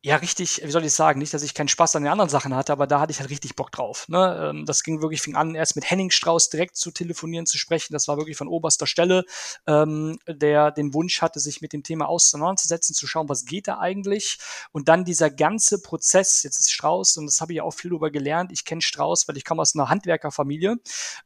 [0.00, 2.54] ja, richtig, wie soll ich sagen, nicht, dass ich keinen Spaß an den anderen Sachen
[2.54, 4.06] hatte, aber da hatte ich halt richtig Bock drauf.
[4.08, 4.50] Ne?
[4.50, 7.94] Ähm, das ging wirklich, fing an, erst mit Henning Strauß direkt zu telefonieren, zu sprechen.
[7.94, 9.24] Das war wirklich von oberster Stelle,
[9.66, 13.78] ähm, der den Wunsch hatte, sich mit dem Thema auseinanderzusetzen, zu schauen, was geht da
[13.80, 14.38] eigentlich.
[14.70, 17.90] Und dann dieser ganze Prozess, jetzt ist Strauß, und das habe ich ja auch viel
[17.90, 20.76] darüber gelernt, ich kenne Strauß, weil ich komme aus einer Handwerkerfamilie.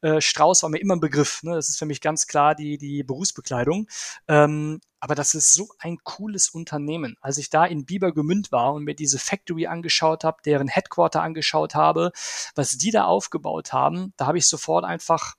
[0.01, 1.43] Äh, Strauß war mir immer ein Begriff.
[1.43, 1.55] Ne?
[1.55, 3.87] Das ist für mich ganz klar die, die Berufsbekleidung.
[4.29, 7.17] Ähm, aber das ist so ein cooles Unternehmen.
[7.21, 11.75] Als ich da in Biebergemünd war und mir diese Factory angeschaut habe, deren Headquarter angeschaut
[11.75, 12.13] habe,
[12.55, 15.35] was die da aufgebaut haben, da habe ich sofort einfach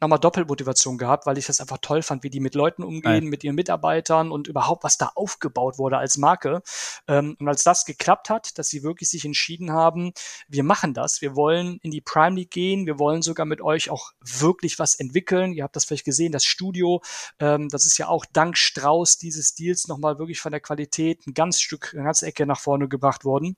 [0.00, 3.24] nochmal Doppelmotivation gehabt, weil ich das einfach toll fand, wie die mit Leuten umgehen, Nein.
[3.24, 6.62] mit ihren Mitarbeitern und überhaupt, was da aufgebaut wurde als Marke.
[7.06, 10.12] Ähm, und als das geklappt hat, dass sie wirklich sich entschieden haben,
[10.48, 13.90] wir machen das, wir wollen in die Prime League gehen, wir wollen sogar mit euch
[13.90, 15.52] auch wirklich was entwickeln.
[15.52, 17.02] Ihr habt das vielleicht gesehen, das Studio,
[17.38, 21.34] ähm, das ist ja auch dank Strauß dieses Deals nochmal wirklich von der Qualität ein
[21.34, 23.56] ganz Stück, eine ganze Ecke nach vorne gebracht worden.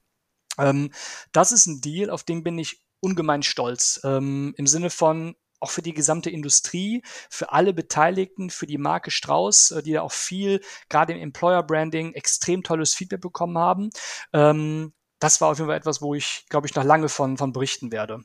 [0.58, 0.92] Ähm,
[1.32, 4.00] das ist ein Deal, auf den bin ich ungemein stolz.
[4.04, 9.10] Ähm, Im Sinne von, auch für die gesamte Industrie, für alle Beteiligten, für die Marke
[9.10, 13.90] Strauß, äh, die da auch viel, gerade im Employer Branding, extrem tolles Feedback bekommen haben.
[14.32, 17.52] Ähm, das war auf jeden Fall etwas, wo ich, glaube ich, noch lange von, von
[17.52, 18.24] berichten werde.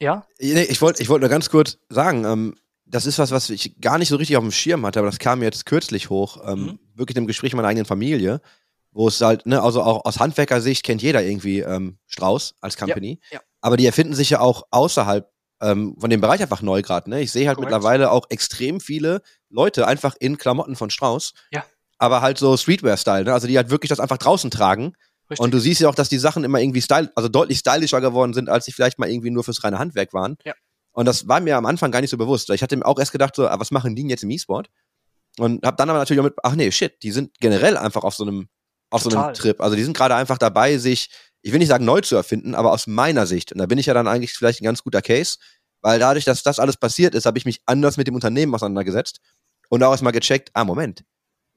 [0.00, 0.26] Ja?
[0.38, 2.54] Nee, ich wollte ich wollt nur ganz kurz sagen, ähm,
[2.84, 5.18] das ist was, was ich gar nicht so richtig auf dem Schirm hatte, aber das
[5.18, 6.78] kam jetzt kürzlich hoch, ähm, mhm.
[6.94, 8.40] wirklich im Gespräch meiner eigenen Familie,
[8.92, 13.18] wo es halt, ne, also auch aus Handwerkersicht kennt jeder irgendwie ähm, Strauß als Company.
[13.30, 13.40] Ja, ja.
[13.60, 15.28] Aber die erfinden sich ja auch außerhalb
[15.60, 17.08] ähm, von dem Bereich einfach neu gerade.
[17.10, 17.22] Ne?
[17.22, 17.72] Ich sehe halt Korrekt.
[17.72, 21.32] mittlerweile auch extrem viele Leute einfach in Klamotten von Strauß.
[21.52, 21.64] Ja.
[21.98, 23.32] Aber halt so Streetwear-Style, ne?
[23.32, 24.92] Also die halt wirklich das einfach draußen tragen.
[25.30, 25.42] Richtig.
[25.42, 28.34] Und du siehst ja auch, dass die Sachen immer irgendwie style, also deutlich stylischer geworden
[28.34, 30.36] sind, als sie vielleicht mal irgendwie nur fürs reine Handwerk waren.
[30.44, 30.52] Ja.
[30.92, 32.48] Und das war mir am Anfang gar nicht so bewusst.
[32.50, 34.68] Ich hatte mir auch erst gedacht, so, ah, was machen die denn jetzt im E-Sport?
[35.38, 38.14] Und hab dann aber natürlich auch mit, ach nee, shit, die sind generell einfach auf
[38.14, 38.48] so einem,
[38.90, 39.18] auf Total.
[39.18, 39.60] so einem Trip.
[39.60, 41.10] Also die sind gerade einfach dabei, sich
[41.46, 43.86] ich will nicht sagen neu zu erfinden, aber aus meiner Sicht, und da bin ich
[43.86, 45.38] ja dann eigentlich vielleicht ein ganz guter Case,
[45.80, 49.20] weil dadurch, dass das alles passiert ist, habe ich mich anders mit dem Unternehmen auseinandergesetzt
[49.68, 51.04] und auch erstmal gecheckt, ah, Moment,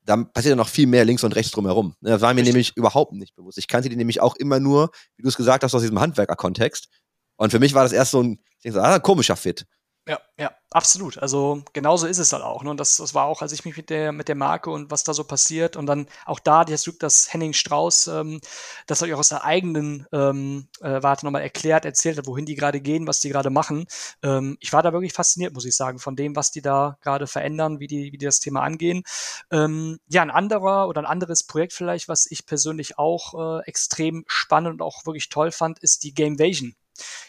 [0.05, 1.95] da passiert ja noch viel mehr links und rechts drumherum.
[2.01, 2.53] Das war mir Richtig.
[2.53, 3.57] nämlich überhaupt nicht bewusst.
[3.57, 6.89] Ich kannte die nämlich auch immer nur, wie du es gesagt hast, aus diesem Handwerker-Kontext.
[7.37, 9.65] Und für mich war das erst so ein, ich denke so, ah, ein komischer Fit.
[10.07, 11.19] Ja, ja, absolut.
[11.19, 12.63] Also genauso ist es dann auch.
[12.63, 12.71] Ne?
[12.71, 15.03] Und das, das war auch, als ich mich mit der, mit der Marke und was
[15.03, 18.41] da so passiert und dann auch da das Glück, dass Henning Strauß ähm,
[18.87, 22.55] das euch auch aus der eigenen ähm, äh, Warte nochmal erklärt, erzählt hat, wohin die
[22.55, 23.85] gerade gehen, was die gerade machen.
[24.23, 27.27] Ähm, ich war da wirklich fasziniert, muss ich sagen, von dem, was die da gerade
[27.27, 29.03] verändern, wie die, wie die das Thema angehen.
[29.51, 34.23] Ähm, ja, ein anderer oder ein anderes Projekt vielleicht, was ich persönlich auch äh, extrem
[34.27, 36.73] spannend und auch wirklich toll fand, ist die Gamevasion.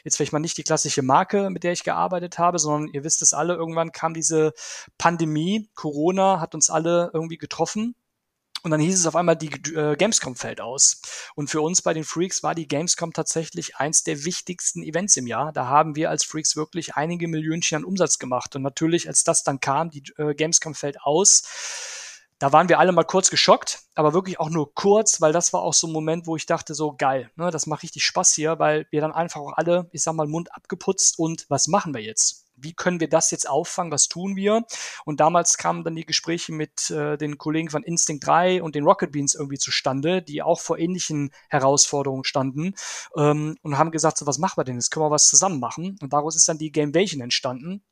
[0.04, 3.22] Jetzt vielleicht mal nicht die klassische Marke, mit der ich gearbeitet habe, sondern ihr wisst
[3.22, 4.52] es alle, irgendwann kam diese
[4.98, 7.94] Pandemie, Corona hat uns alle irgendwie getroffen.
[8.62, 11.00] Und dann hieß es auf einmal, die äh, Gamescom fällt aus.
[11.34, 15.26] Und für uns bei den Freaks war die Gamescom tatsächlich eins der wichtigsten Events im
[15.26, 15.52] Jahr.
[15.52, 18.54] Da haben wir als Freaks wirklich einige Millionchen an Umsatz gemacht.
[18.56, 21.42] Und natürlich, als das dann kam, die äh, Gamescom fällt aus,
[22.40, 25.60] da waren wir alle mal kurz geschockt, aber wirklich auch nur kurz, weil das war
[25.60, 28.58] auch so ein Moment, wo ich dachte, so geil, ne, das macht richtig Spaß hier,
[28.58, 32.00] weil wir dann einfach auch alle, ich sag mal, Mund abgeputzt und was machen wir
[32.00, 32.46] jetzt?
[32.56, 33.92] Wie können wir das jetzt auffangen?
[33.92, 34.64] Was tun wir?
[35.04, 38.84] Und damals kamen dann die Gespräche mit äh, den Kollegen von Instinct 3 und den
[38.84, 42.74] Rocket Beans irgendwie zustande, die auch vor ähnlichen Herausforderungen standen
[43.16, 44.76] ähm, und haben gesagt, so was machen wir denn?
[44.76, 45.98] Jetzt können wir was zusammen machen.
[46.00, 47.82] Und daraus ist dann die Gamevasion entstanden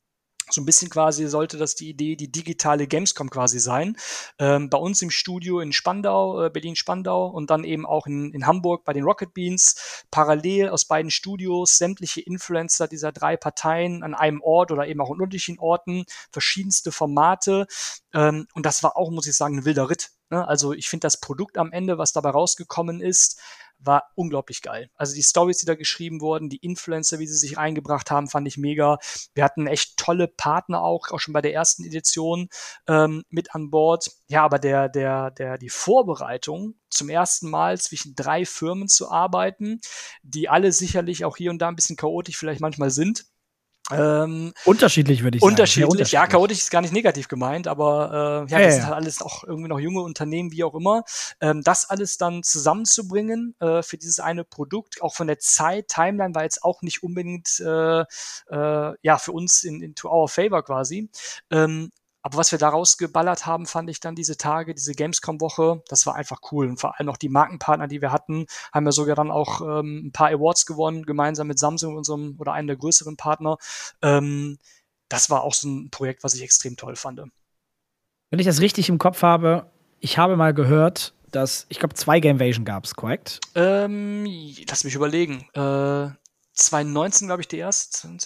[0.50, 3.96] so ein bisschen quasi sollte das die Idee, die digitale Gamescom quasi sein.
[4.38, 8.46] Ähm, bei uns im Studio in Spandau, äh, Berlin-Spandau und dann eben auch in, in
[8.46, 10.04] Hamburg bei den Rocket Beans.
[10.10, 15.10] Parallel aus beiden Studios sämtliche Influencer dieser drei Parteien an einem Ort oder eben auch
[15.10, 17.66] an unterschiedlichen Orten, verschiedenste Formate.
[18.12, 20.10] Ähm, und das war auch, muss ich sagen, ein wilder Ritt.
[20.30, 20.46] Ne?
[20.46, 23.40] Also ich finde das Produkt am Ende, was dabei rausgekommen ist,
[23.78, 24.90] war unglaublich geil.
[24.96, 28.46] Also die Stories, die da geschrieben wurden, die Influencer, wie sie sich eingebracht haben, fand
[28.48, 28.98] ich mega.
[29.34, 32.48] Wir hatten echt tolle Partner auch, auch schon bei der ersten Edition
[32.86, 34.10] ähm, mit an Bord.
[34.28, 39.80] Ja, aber der, der, der, die Vorbereitung zum ersten Mal zwischen drei Firmen zu arbeiten,
[40.22, 43.26] die alle sicherlich auch hier und da ein bisschen chaotisch vielleicht manchmal sind,
[43.90, 45.52] Ähm, unterschiedlich würde ich sagen.
[45.52, 45.90] Unterschiedlich.
[45.90, 46.12] unterschiedlich.
[46.12, 48.80] Ja, chaotisch ist gar nicht negativ gemeint, aber äh, ja, ja, das ja.
[48.80, 51.04] sind halt alles auch irgendwie noch junge Unternehmen, wie auch immer.
[51.40, 56.34] Ähm, das alles dann zusammenzubringen äh, für dieses eine Produkt, auch von der Zeit, Timeline
[56.34, 60.62] war jetzt auch nicht unbedingt äh, äh, ja für uns in, in to our favor
[60.62, 61.10] quasi.
[61.50, 61.90] Ähm,
[62.28, 66.14] aber was wir daraus geballert haben, fand ich dann diese Tage, diese Gamescom-Woche, das war
[66.14, 66.68] einfach cool.
[66.68, 70.08] Und vor allem auch die Markenpartner, die wir hatten, haben ja sogar dann auch ähm,
[70.08, 73.56] ein paar Awards gewonnen, gemeinsam mit Samsung, unserem oder einem der größeren Partner.
[74.02, 74.58] Ähm,
[75.08, 77.18] das war auch so ein Projekt, was ich extrem toll fand.
[78.28, 82.20] Wenn ich das richtig im Kopf habe, ich habe mal gehört, dass, ich glaube, zwei
[82.20, 83.40] Gamevasion gab es, korrekt?
[83.54, 84.26] Ähm,
[84.68, 85.48] lass mich überlegen.
[85.54, 86.10] Äh,
[86.52, 88.18] 2019, glaube ich, die erste.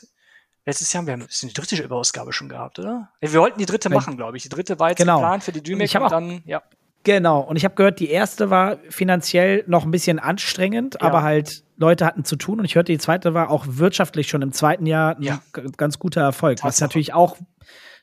[0.64, 3.10] Letztes Jahr haben wir ein die dritte Überausgabe schon gehabt, oder?
[3.20, 4.44] Wir wollten die dritte machen, glaube ich.
[4.44, 5.16] Die dritte war jetzt genau.
[5.16, 6.62] geplant für die DreamHack und, und dann, ja.
[7.04, 11.00] Genau, und ich habe gehört, die erste war finanziell noch ein bisschen anstrengend, ja.
[11.00, 14.40] aber halt Leute hatten zu tun und ich hörte, die zweite war auch wirtschaftlich schon
[14.40, 15.42] im zweiten Jahr ein ja.
[15.76, 16.68] ganz guter Erfolg, Tatsache.
[16.68, 17.36] was natürlich auch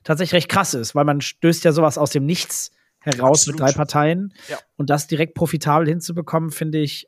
[0.03, 3.61] tatsächlich recht krass ist, weil man stößt ja sowas aus dem Nichts heraus Absolut.
[3.61, 4.57] mit drei Parteien ja.
[4.75, 7.07] und das direkt profitabel hinzubekommen, finde ich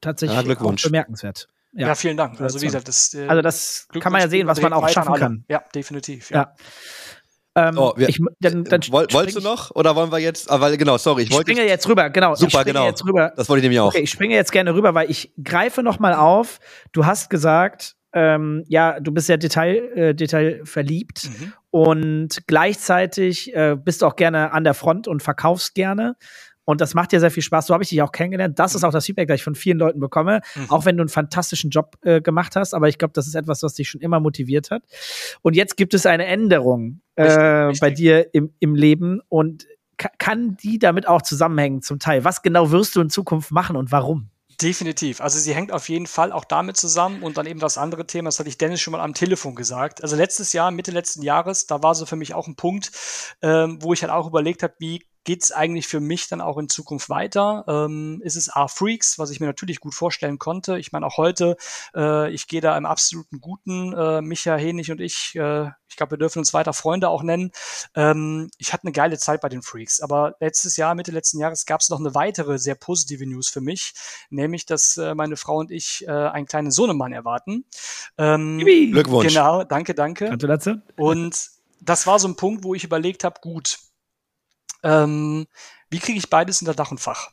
[0.00, 1.48] tatsächlich auch bemerkenswert.
[1.72, 1.88] Ja.
[1.88, 2.40] ja, vielen Dank.
[2.40, 5.14] Also wie gesagt, das, äh, also das kann man ja sehen, was man auch schaffen
[5.14, 5.44] kann.
[5.48, 6.30] Ja, definitiv.
[6.30, 6.36] Ja.
[6.36, 6.54] ja.
[7.54, 10.50] Ähm, oh, wir, ich, dann, dann woll, wolltest du noch oder wollen wir jetzt?
[10.50, 12.08] Ah, weil genau, sorry, ich, ich springe jetzt rüber.
[12.08, 12.86] Genau, super, genau.
[12.86, 13.32] Jetzt rüber.
[13.36, 13.88] Das wollte ich nämlich auch.
[13.88, 16.60] Okay, ich springe jetzt gerne rüber, weil ich greife noch mal auf.
[16.92, 21.52] Du hast gesagt, ähm, ja, du bist ja Detail, äh, Detail verliebt mhm.
[21.70, 26.16] und gleichzeitig äh, bist du auch gerne an der Front und verkaufst gerne.
[26.64, 27.66] Und das macht dir sehr viel Spaß.
[27.66, 28.58] So habe ich dich auch kennengelernt.
[28.58, 30.40] Das ist auch das Feedback, das ich von vielen Leuten bekomme.
[30.54, 30.70] Mhm.
[30.70, 32.74] Auch wenn du einen fantastischen Job äh, gemacht hast.
[32.74, 34.82] Aber ich glaube, das ist etwas, was dich schon immer motiviert hat.
[35.42, 37.80] Und jetzt gibt es eine Änderung äh, richtig, richtig.
[37.80, 39.20] bei dir im, im Leben.
[39.28, 39.66] Und
[40.18, 42.24] kann die damit auch zusammenhängen zum Teil?
[42.24, 44.30] Was genau wirst du in Zukunft machen und warum?
[44.60, 45.20] Definitiv.
[45.20, 48.28] Also sie hängt auf jeden Fall auch damit zusammen und dann eben das andere Thema,
[48.28, 50.02] das hatte ich Dennis schon mal am Telefon gesagt.
[50.02, 52.92] Also letztes Jahr, Mitte letzten Jahres, da war so für mich auch ein Punkt,
[53.42, 56.58] ähm, wo ich halt auch überlegt habe, wie geht es eigentlich für mich dann auch
[56.58, 57.64] in Zukunft weiter?
[57.68, 60.78] Ähm, ist es A-Freaks, was ich mir natürlich gut vorstellen konnte?
[60.78, 61.56] Ich meine, auch heute,
[61.94, 66.12] äh, ich gehe da im absoluten Guten, äh, Micha, Henig und ich, äh, ich glaube,
[66.12, 67.52] wir dürfen uns weiter Freunde auch nennen.
[67.94, 71.66] Ähm, ich hatte eine geile Zeit bei den Freaks, aber letztes Jahr, Mitte letzten Jahres,
[71.66, 73.92] gab es noch eine weitere sehr positive News für mich,
[74.30, 77.64] nämlich, dass äh, meine Frau und ich äh, einen kleinen Sohnemann erwarten.
[78.18, 79.28] Ähm, Glückwunsch.
[79.28, 80.28] Genau, danke, danke.
[80.28, 80.82] Gratulation.
[80.96, 81.50] Und
[81.80, 83.78] das war so ein Punkt, wo ich überlegt habe, gut,
[84.82, 85.46] ähm,
[85.90, 87.30] wie kriege ich beides unter Dach und Fach?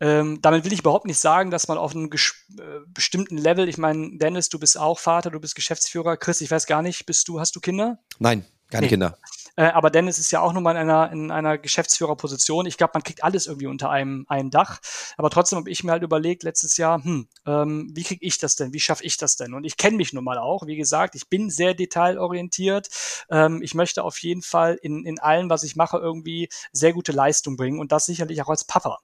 [0.00, 3.78] Ähm, damit will ich überhaupt nicht sagen, dass man auf einem äh, bestimmten Level, ich
[3.78, 7.28] meine, Dennis, du bist auch Vater, du bist Geschäftsführer, Chris, ich weiß gar nicht, bist
[7.28, 7.98] du, hast du Kinder?
[8.18, 8.88] Nein, keine nee.
[8.90, 9.18] Kinder.
[9.56, 12.66] Äh, aber Dennis ist ja auch nochmal in einer, in einer Geschäftsführerposition.
[12.66, 14.80] Ich glaube, man kriegt alles irgendwie unter einem, einem Dach.
[15.16, 18.56] Aber trotzdem habe ich mir halt überlegt, letztes Jahr, hm, ähm, wie kriege ich das
[18.56, 18.72] denn?
[18.72, 19.54] Wie schaffe ich das denn?
[19.54, 20.66] Und ich kenne mich nun mal auch.
[20.66, 22.88] Wie gesagt, ich bin sehr detailorientiert.
[23.30, 27.12] Ähm, ich möchte auf jeden Fall in, in allem, was ich mache, irgendwie sehr gute
[27.12, 27.80] Leistung bringen.
[27.80, 28.98] Und das sicherlich auch als Papa.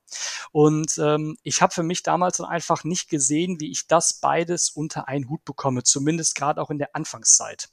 [0.52, 4.70] Und ähm, ich habe für mich damals dann einfach nicht gesehen, wie ich das beides
[4.70, 5.82] unter einen Hut bekomme.
[5.82, 7.70] Zumindest gerade auch in der Anfangszeit.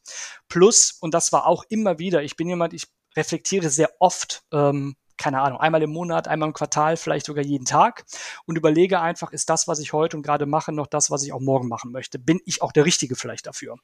[0.47, 4.43] Plus, und das war auch immer wieder, ich bin jemand, jemand, ich reflektiere sehr oft,
[4.51, 8.05] ähm, keine Ahnung, einmal im Monat, einmal im Quartal, vielleicht sogar jeden Tag
[8.45, 11.34] und überlege einfach, ist das, was ich heute und gerade mache, noch das, was ich
[11.34, 12.20] auch morgen machen möchte?
[12.20, 13.76] Bin ich auch der Richtige vielleicht dafür?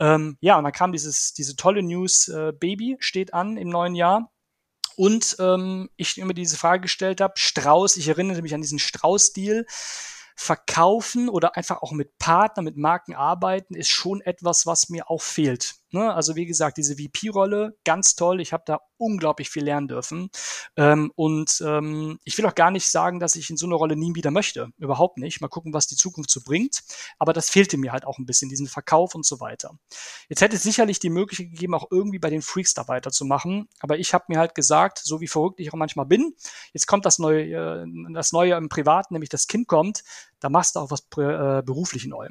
[0.00, 3.94] Ähm, ja, und dann kam dieses, diese tolle News, äh, Baby steht an im neuen
[3.94, 4.30] Jahr.
[4.96, 9.66] Und ähm, ich immer diese Frage gestellt habe, Strauß, ich erinnere mich an diesen Strauß-Deal,
[10.36, 15.22] verkaufen oder einfach auch mit Partnern, mit Marken arbeiten, ist schon etwas, was mir auch
[15.22, 15.76] fehlt.
[15.94, 16.12] Ne?
[16.12, 18.40] Also wie gesagt, diese VP-Rolle, ganz toll.
[18.40, 20.28] Ich habe da unglaublich viel lernen dürfen.
[20.76, 23.94] Ähm, und ähm, ich will auch gar nicht sagen, dass ich in so eine Rolle
[23.94, 24.70] nie wieder möchte.
[24.78, 25.40] Überhaupt nicht.
[25.40, 26.82] Mal gucken, was die Zukunft so bringt.
[27.20, 29.78] Aber das fehlte mir halt auch ein bisschen, diesen Verkauf und so weiter.
[30.28, 33.68] Jetzt hätte es sicherlich die Möglichkeit gegeben, auch irgendwie bei den Freaks da weiterzumachen.
[33.78, 36.34] Aber ich habe mir halt gesagt, so wie verrückt ich auch manchmal bin,
[36.72, 40.02] jetzt kommt das Neue, äh, das Neue im Privaten, nämlich das Kind kommt,
[40.40, 42.28] da machst du auch was äh, beruflich neu.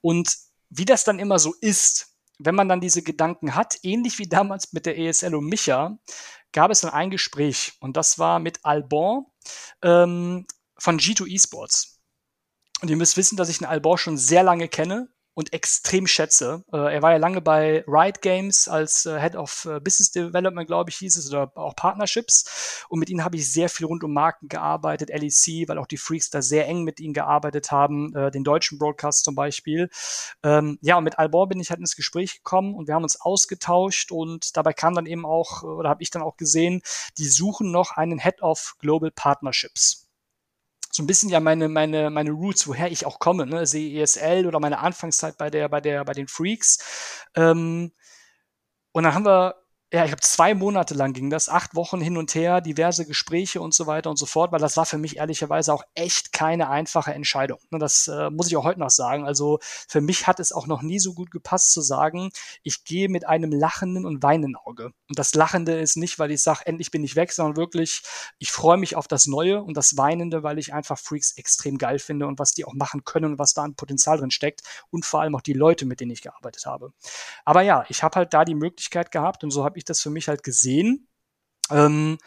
[0.00, 0.38] Und
[0.70, 4.72] wie das dann immer so ist, wenn man dann diese Gedanken hat, ähnlich wie damals
[4.72, 5.98] mit der ESL und Micha,
[6.52, 9.24] gab es dann ein Gespräch und das war mit Alban
[9.82, 10.46] ähm,
[10.78, 12.00] von G2 Esports.
[12.80, 16.64] Und ihr müsst wissen, dass ich den Alban schon sehr lange kenne und extrem schätze.
[16.72, 20.66] Äh, er war ja lange bei Riot Games als äh, Head of äh, Business Development,
[20.66, 22.84] glaube ich, hieß es, oder auch Partnerships.
[22.88, 25.96] Und mit ihnen habe ich sehr viel rund um Marken gearbeitet, LEC, weil auch die
[25.96, 29.90] Freaks da sehr eng mit ihnen gearbeitet haben, äh, den deutschen Broadcast zum Beispiel.
[30.42, 33.20] Ähm, ja, und mit Albor bin ich halt ins Gespräch gekommen und wir haben uns
[33.20, 36.82] ausgetauscht und dabei kam dann eben auch, oder habe ich dann auch gesehen,
[37.18, 40.03] die suchen noch einen Head of Global Partnerships.
[40.94, 43.66] So ein bisschen ja meine, meine, meine Roots, woher ich auch komme, ne?
[43.66, 47.26] Sehe ESL oder meine Anfangszeit bei der, bei der, bei den Freaks.
[47.34, 47.90] Ähm,
[48.92, 49.56] und dann haben wir
[49.94, 53.60] ja, ich habe zwei Monate lang ging das, acht Wochen hin und her, diverse Gespräche
[53.60, 56.68] und so weiter und so fort, weil das war für mich ehrlicherweise auch echt keine
[56.68, 57.60] einfache Entscheidung.
[57.70, 59.24] Ne, das äh, muss ich auch heute noch sagen.
[59.24, 62.30] Also für mich hat es auch noch nie so gut gepasst zu sagen,
[62.64, 64.86] ich gehe mit einem lachenden und weinenden Auge.
[65.08, 68.02] Und das Lachende ist nicht, weil ich sage, endlich bin ich weg, sondern wirklich,
[68.40, 72.00] ich freue mich auf das Neue und das Weinende, weil ich einfach Freaks extrem geil
[72.00, 75.04] finde und was die auch machen können und was da an Potenzial drin steckt und
[75.04, 76.92] vor allem auch die Leute, mit denen ich gearbeitet habe.
[77.44, 80.10] Aber ja, ich habe halt da die Möglichkeit gehabt und so habe ich das für
[80.10, 81.08] mich halt gesehen.
[81.70, 82.18] Ähm,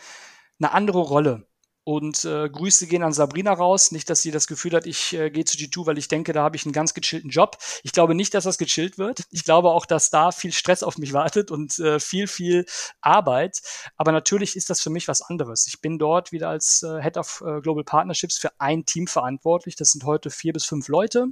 [0.59, 1.46] eine andere Rolle.
[1.87, 3.93] Und äh, Grüße gehen an Sabrina raus.
[3.93, 6.43] Nicht, dass sie das Gefühl hat, ich äh, gehe zu G2, weil ich denke, da
[6.43, 7.57] habe ich einen ganz gechillten Job.
[7.81, 9.23] Ich glaube nicht, dass das gechillt wird.
[9.31, 12.65] Ich glaube auch, dass da viel Stress auf mich wartet und äh, viel, viel
[12.99, 13.61] Arbeit.
[13.95, 15.65] Aber natürlich ist das für mich was anderes.
[15.65, 19.77] Ich bin dort wieder als äh, Head of äh, Global Partnerships für ein Team verantwortlich.
[19.77, 21.27] Das sind heute vier bis fünf Leute.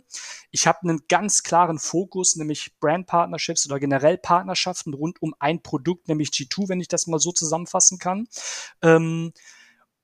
[0.51, 5.61] Ich habe einen ganz klaren Fokus, nämlich Brand Partnerships oder generell Partnerschaften rund um ein
[5.61, 8.29] Produkt, nämlich G2, wenn ich das mal so zusammenfassen kann.
[8.81, 9.33] Ähm,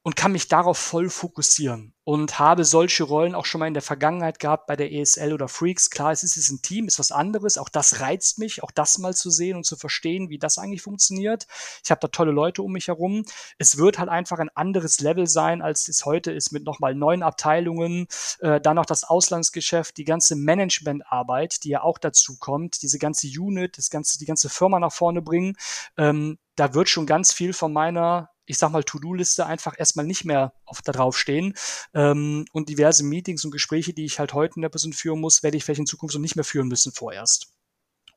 [0.04, 3.84] und kann mich darauf voll fokussieren und habe solche Rollen auch schon mal in der
[3.84, 5.92] Vergangenheit gehabt bei der ESL oder Freaks.
[5.92, 7.60] Klar, es ist ein Team, ist was anderes.
[7.60, 10.82] Auch das reizt mich, auch das mal zu sehen und zu verstehen, wie das eigentlich
[10.82, 11.46] funktioniert.
[11.84, 13.26] Ich habe da tolle Leute um mich herum.
[13.60, 17.22] Es wird halt einfach ein anderes Level sein, als es heute ist mit nochmal neun
[17.22, 18.08] Abteilungen,
[18.40, 23.28] äh, dann noch das Auslandsgeschäft, die ganze Managementarbeit, die ja auch dazu kommt, diese ganze
[23.28, 25.56] Unit, das ganze, die ganze Firma nach vorne bringen.
[25.96, 30.26] Ähm, da wird schon ganz viel von meiner ich sag mal, To-Do-Liste einfach erstmal nicht
[30.26, 31.56] mehr auf da drauf stehen.
[31.94, 35.42] Ähm, und diverse Meetings und Gespräche, die ich halt heute in der Person führen muss,
[35.42, 37.54] werde ich vielleicht in Zukunft so nicht mehr führen müssen vorerst.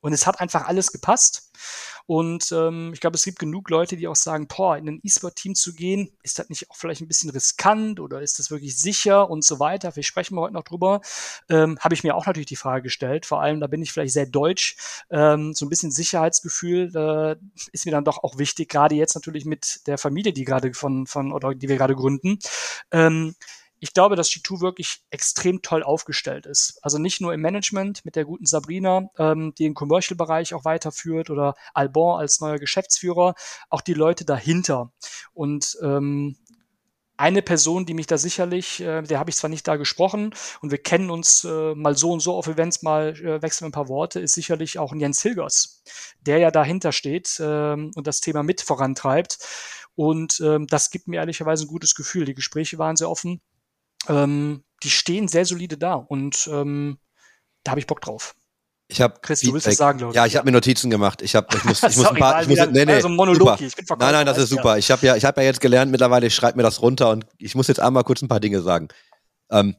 [0.05, 1.51] Und es hat einfach alles gepasst.
[2.05, 5.55] Und ähm, ich glaube, es gibt genug Leute, die auch sagen, boah, in ein E-Sport-Team
[5.55, 9.31] zu gehen, ist das nicht auch vielleicht ein bisschen riskant oder ist das wirklich sicher
[9.31, 9.91] und so weiter?
[9.93, 11.01] Vielleicht sprechen wir heute noch drüber.
[11.49, 13.25] Ähm, Habe ich mir auch natürlich die Frage gestellt.
[13.25, 14.77] Vor allem, da bin ich vielleicht sehr deutsch.
[15.09, 17.37] Ähm, so ein bisschen Sicherheitsgefühl äh,
[17.73, 21.07] ist mir dann doch auch wichtig, gerade jetzt natürlich mit der Familie, die gerade von,
[21.07, 22.39] von oder die wir gerade gründen.
[22.91, 23.35] Ähm,
[23.85, 26.79] ich glaube, dass G2 wirklich extrem toll aufgestellt ist.
[26.81, 31.29] Also nicht nur im Management mit der guten Sabrina, ähm, die den Commercial-Bereich auch weiterführt
[31.29, 33.35] oder Albon als neuer Geschäftsführer,
[33.69, 34.91] auch die Leute dahinter.
[35.35, 36.39] Und ähm,
[37.19, 40.71] eine Person, die mich da sicherlich, äh, der habe ich zwar nicht da gesprochen und
[40.71, 43.91] wir kennen uns äh, mal so und so auf Events, mal äh, wechseln ein paar
[43.91, 45.83] Worte, ist sicherlich auch Jens Hilgers,
[46.23, 49.39] der ja dahinter steht äh, und das Thema mit vorantreibt.
[49.95, 52.25] Und ähm, das gibt mir ehrlicherweise ein gutes Gefühl.
[52.25, 53.43] Die Gespräche waren sehr offen
[54.09, 56.99] ähm, die stehen sehr solide da und ähm,
[57.63, 58.35] da habe ich Bock drauf.
[58.89, 60.17] Ich habe Chris, du willst was sagen, glaube ich.
[60.17, 61.23] Ja, ich habe mir Notizen gemacht.
[61.23, 63.97] Ich habe ich muss ich muss ein paar ich muss, nee, nee, also Monolog super.
[63.99, 64.77] Nein, nein, das ist super.
[64.77, 67.25] Ich habe ja ich habe ja jetzt gelernt mittlerweile, ich schreibe mir das runter und
[67.39, 68.89] ich muss jetzt einmal kurz ein paar Dinge sagen.
[69.51, 69.77] Ähm,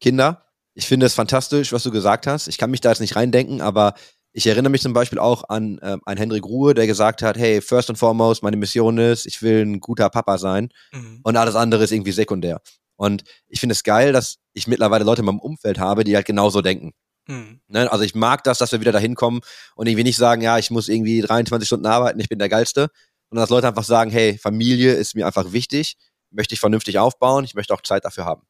[0.00, 2.48] Kinder, ich finde es fantastisch, was du gesagt hast.
[2.48, 3.94] Ich kann mich da jetzt nicht reindenken, aber
[4.32, 7.60] ich erinnere mich zum Beispiel auch an äh, einen Henrik Ruhe, der gesagt hat, hey,
[7.60, 11.20] first and foremost, meine Mission ist, ich will ein guter Papa sein mhm.
[11.22, 12.60] und alles andere ist irgendwie sekundär.
[13.00, 16.26] Und ich finde es geil, dass ich mittlerweile Leute in meinem Umfeld habe, die halt
[16.26, 16.92] genauso denken.
[17.26, 17.62] Mhm.
[17.66, 17.90] Ne?
[17.90, 19.40] Also ich mag das, dass wir wieder dahin kommen
[19.74, 22.88] und irgendwie nicht sagen, ja, ich muss irgendwie 23 Stunden arbeiten, ich bin der Geilste.
[23.30, 25.96] Und dass Leute einfach sagen, hey, Familie ist mir einfach wichtig,
[26.30, 28.42] möchte ich vernünftig aufbauen, ich möchte auch Zeit dafür haben.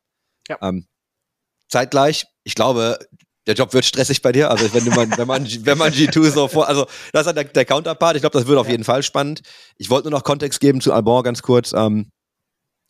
[0.48, 0.58] Ja.
[0.62, 0.88] Ähm,
[1.68, 2.98] zeitgleich, ich glaube,
[3.46, 4.50] der Job wird stressig bei dir.
[4.50, 7.44] Also wenn man, wenn man, wenn man G2 so vor, also das ist halt der,
[7.44, 8.16] der Counterpart.
[8.16, 9.42] Ich glaube, das wird auf jeden Fall spannend.
[9.76, 11.72] Ich wollte nur noch Kontext geben zu Albon ganz kurz.
[11.72, 12.10] Ähm,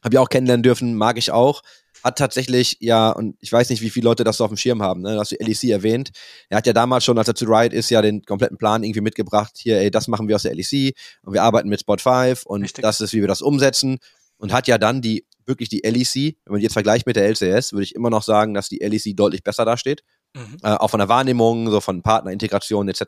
[0.03, 1.63] habe ich auch kennenlernen dürfen, mag ich auch.
[2.03, 4.81] Hat tatsächlich, ja, und ich weiß nicht, wie viele Leute das so auf dem Schirm
[4.83, 5.19] haben, ne?
[5.19, 6.11] hast du LEC erwähnt.
[6.49, 9.03] Er hat ja damals schon, als er zu Riot ist, ja den kompletten Plan irgendwie
[9.03, 9.53] mitgebracht.
[9.59, 12.63] Hier, ey, das machen wir aus der LEC und wir arbeiten mit Spot 5 und
[12.63, 12.83] Richtig.
[12.83, 13.99] das ist, wie wir das umsetzen.
[14.39, 17.73] Und hat ja dann die, wirklich die LEC, wenn man jetzt vergleicht mit der LCS,
[17.73, 20.03] würde ich immer noch sagen, dass die LEC deutlich besser dasteht.
[20.35, 20.57] Mhm.
[20.63, 23.03] Äh, auch von der Wahrnehmung, so von Partnerintegration etc.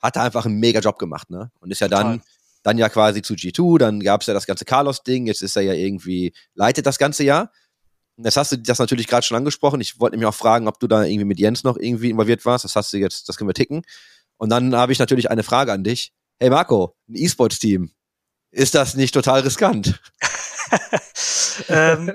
[0.00, 1.50] Hat er einfach einen mega Job gemacht, ne?
[1.58, 2.20] Und ist ja Total.
[2.62, 5.62] Dann ja quasi zu G2, dann gab es ja das ganze Carlos-Ding, jetzt ist er
[5.62, 7.50] ja irgendwie, leitet das ganze Jahr.
[8.16, 9.80] Jetzt hast du das natürlich gerade schon angesprochen.
[9.80, 12.64] Ich wollte nämlich auch fragen, ob du da irgendwie mit Jens noch irgendwie involviert warst.
[12.64, 13.82] Das hast du jetzt, das können wir ticken.
[14.36, 16.12] Und dann habe ich natürlich eine Frage an dich.
[16.38, 17.90] Hey Marco, ein E-Sports-Team.
[18.50, 20.00] Ist das nicht total riskant?
[21.68, 22.12] ähm,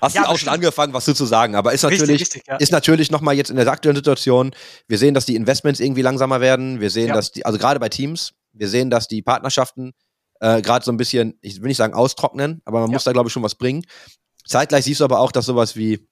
[0.00, 2.42] Hast ja, du auch schon angefangen, was du zu sagen, aber ist natürlich, richtig, richtig,
[2.48, 2.56] ja.
[2.56, 4.54] ist natürlich nochmal jetzt in der aktuellen Situation,
[4.88, 7.14] wir sehen, dass die Investments irgendwie langsamer werden, wir sehen, ja.
[7.14, 9.92] dass die, also gerade bei Teams, wir sehen, dass die Partnerschaften
[10.40, 13.28] äh, gerade so ein bisschen, ich will nicht sagen austrocknen, aber man muss da, glaube
[13.28, 13.84] ich, schon was bringen.
[14.46, 16.08] Zeitgleich siehst du aber auch, dass sowas wie,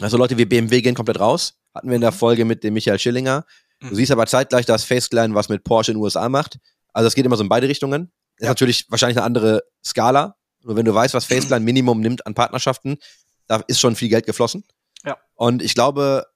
[0.00, 1.54] also Leute wie BMW gehen komplett raus.
[1.74, 2.16] Hatten wir in der mhm.
[2.16, 3.46] Folge mit dem Michael Schillinger.
[3.80, 3.94] Du mhm.
[3.94, 6.58] siehst aber zeitgleich, dass FaceClan was mit Porsche in den USA macht.
[6.92, 8.12] Also es geht immer so in beide Richtungen.
[8.36, 10.36] Ist natürlich wahrscheinlich eine andere Skala.
[10.62, 12.98] Nur wenn du weißt, was FaceClan Minimum nimmt an Partnerschaften,
[13.46, 14.64] da ist schon viel Geld geflossen.
[15.04, 15.16] Ja.
[15.34, 16.26] Und ich glaube,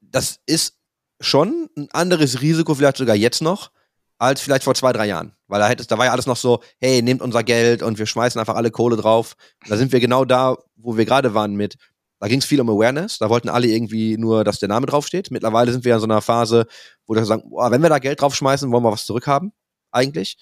[0.00, 0.78] das ist
[1.20, 3.70] schon ein anderes Risiko, vielleicht sogar jetzt noch,
[4.18, 5.32] als vielleicht vor zwei, drei Jahren.
[5.48, 8.06] Weil da, hättest, da war ja alles noch so, hey, nehmt unser Geld und wir
[8.06, 9.36] schmeißen einfach alle Kohle drauf.
[9.68, 11.76] Da sind wir genau da, wo wir gerade waren mit.
[12.18, 13.18] Da ging es viel um Awareness.
[13.18, 15.30] Da wollten alle irgendwie nur, dass der Name draufsteht.
[15.30, 16.66] Mittlerweile sind wir in so einer Phase,
[17.06, 19.52] wo wir sagen, boah, wenn wir da Geld draufschmeißen, wollen wir was zurückhaben,
[19.90, 20.38] eigentlich.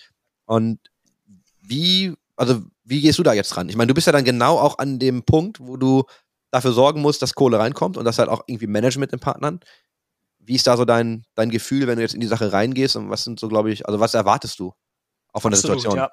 [0.47, 0.79] Und
[1.61, 3.69] wie, also wie gehst du da jetzt dran?
[3.69, 6.05] Ich meine, du bist ja dann genau auch an dem Punkt, wo du
[6.51, 9.59] dafür sorgen musst, dass Kohle reinkommt und das halt auch irgendwie Management in Partnern.
[10.47, 13.11] Wie ist da so dein, dein Gefühl, wenn du jetzt in die Sache reingehst und
[13.11, 14.73] was sind so, glaube ich, also was erwartest du
[15.33, 15.97] auch von Absolut, der Situation?
[15.97, 16.11] Ja.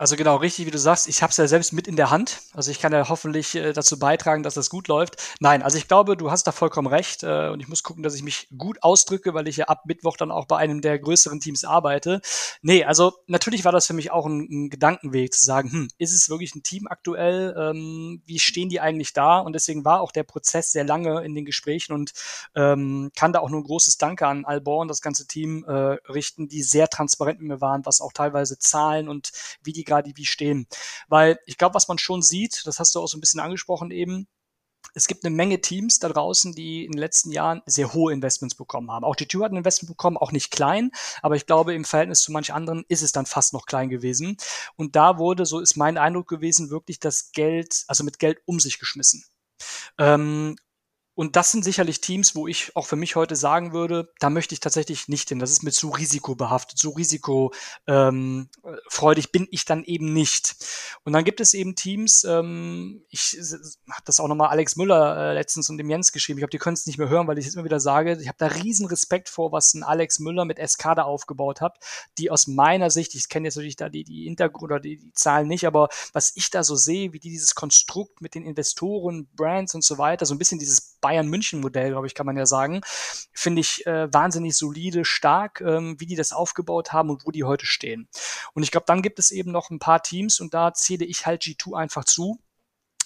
[0.00, 2.38] Also genau, richtig, wie du sagst, ich habe es ja selbst mit in der Hand.
[2.52, 5.16] Also ich kann ja hoffentlich äh, dazu beitragen, dass das gut läuft.
[5.40, 8.14] Nein, also ich glaube, du hast da vollkommen recht äh, und ich muss gucken, dass
[8.14, 11.40] ich mich gut ausdrücke, weil ich ja ab Mittwoch dann auch bei einem der größeren
[11.40, 12.20] Teams arbeite.
[12.62, 16.14] Nee, also natürlich war das für mich auch ein, ein Gedankenweg zu sagen, hm, ist
[16.14, 17.56] es wirklich ein Team aktuell?
[17.58, 19.40] Ähm, wie stehen die eigentlich da?
[19.40, 22.12] Und deswegen war auch der Prozess sehr lange in den Gesprächen und
[22.54, 25.72] ähm, kann da auch nur ein großes Danke an Albor und das ganze Team äh,
[26.08, 29.32] richten, die sehr transparent mit mir waren, was auch teilweise Zahlen und
[29.64, 30.66] wie die gerade wie stehen.
[31.08, 33.90] Weil ich glaube, was man schon sieht, das hast du auch so ein bisschen angesprochen
[33.90, 34.28] eben,
[34.94, 38.54] es gibt eine Menge Teams da draußen, die in den letzten Jahren sehr hohe Investments
[38.54, 39.04] bekommen haben.
[39.04, 40.90] Auch G2 hat ein Investment bekommen, auch nicht klein,
[41.22, 44.36] aber ich glaube, im Verhältnis zu manch anderen ist es dann fast noch klein gewesen.
[44.76, 48.60] Und da wurde, so ist mein Eindruck gewesen, wirklich das Geld, also mit Geld um
[48.60, 49.24] sich geschmissen.
[49.98, 50.56] Ähm,
[51.18, 54.54] und das sind sicherlich Teams, wo ich auch für mich heute sagen würde, da möchte
[54.54, 55.40] ich tatsächlich nicht hin.
[55.40, 57.56] Das ist mir zu risikobehaftet, zu risikofreudig
[57.88, 60.54] ähm, bin ich dann eben nicht.
[61.02, 63.36] Und dann gibt es eben Teams, ähm, ich
[63.90, 66.38] habe das auch nochmal Alex Müller äh, letztens und dem Jens geschrieben.
[66.38, 68.16] Ich glaube, die können es nicht mehr hören, weil ich es immer wieder sage.
[68.20, 71.80] Ich habe da riesen Respekt vor, was ein Alex Müller mit SK aufgebaut hat,
[72.18, 75.12] die aus meiner Sicht, ich kenne jetzt natürlich da die, die Hintergrund oder die, die
[75.14, 79.26] Zahlen nicht, aber was ich da so sehe, wie die dieses Konstrukt mit den Investoren,
[79.34, 82.36] Brands und so weiter, so ein bisschen dieses Bayern München Modell, glaube ich, kann man
[82.36, 82.82] ja sagen,
[83.32, 87.44] finde ich äh, wahnsinnig solide, stark, ähm, wie die das aufgebaut haben und wo die
[87.44, 88.08] heute stehen.
[88.52, 91.24] Und ich glaube, dann gibt es eben noch ein paar Teams und da zähle ich
[91.24, 92.38] halt G2 einfach zu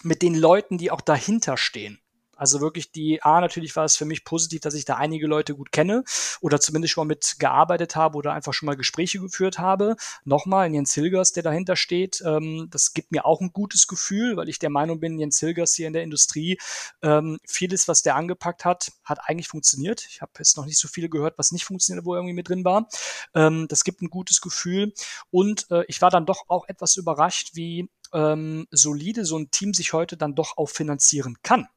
[0.02, 2.00] mit den Leuten, die auch dahinter stehen.
[2.36, 5.54] Also wirklich die, A, natürlich war es für mich positiv, dass ich da einige Leute
[5.54, 6.02] gut kenne
[6.40, 9.96] oder zumindest schon mal mit gearbeitet habe oder einfach schon mal Gespräche geführt habe.
[10.24, 14.48] Nochmal, Jens Hilgers, der dahinter steht, ähm, das gibt mir auch ein gutes Gefühl, weil
[14.48, 16.58] ich der Meinung bin, Jens Hilgers hier in der Industrie,
[17.02, 20.06] ähm, vieles, was der angepackt hat, hat eigentlich funktioniert.
[20.08, 22.48] Ich habe jetzt noch nicht so viele gehört, was nicht funktioniert, wo er irgendwie mit
[22.48, 22.88] drin war.
[23.34, 24.94] Ähm, das gibt ein gutes Gefühl
[25.30, 29.74] und äh, ich war dann doch auch etwas überrascht, wie ähm, solide so ein Team
[29.74, 31.68] sich heute dann doch auch finanzieren kann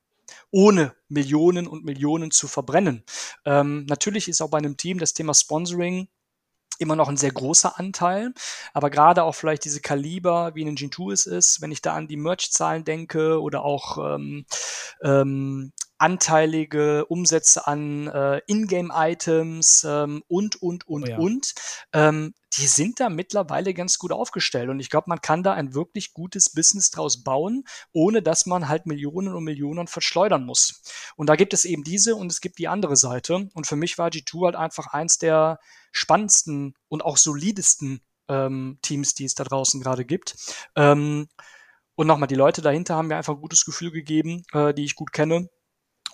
[0.51, 3.03] ohne Millionen und Millionen zu verbrennen.
[3.45, 6.07] Ähm, natürlich ist auch bei einem Team das Thema Sponsoring
[6.79, 8.33] immer noch ein sehr großer Anteil,
[8.73, 11.93] aber gerade auch vielleicht diese Kaliber, wie in den G2 es ist, wenn ich da
[11.93, 14.45] an die Merch-Zahlen denke oder auch ähm,
[15.01, 21.17] ähm, anteilige Umsätze an äh, Ingame-Items ähm, und, und, und, oh ja.
[21.17, 21.53] und.
[21.93, 24.69] Ähm, die sind da mittlerweile ganz gut aufgestellt.
[24.69, 28.69] Und ich glaube, man kann da ein wirklich gutes Business draus bauen, ohne dass man
[28.69, 30.81] halt Millionen und Millionen verschleudern muss.
[31.15, 33.49] Und da gibt es eben diese und es gibt die andere Seite.
[33.53, 35.59] Und für mich war G2 halt einfach eins der
[35.91, 40.35] spannendsten und auch solidesten ähm, Teams, die es da draußen gerade gibt.
[40.75, 41.27] Ähm,
[41.95, 44.95] und nochmal, die Leute dahinter haben mir einfach ein gutes Gefühl gegeben, äh, die ich
[44.95, 45.49] gut kenne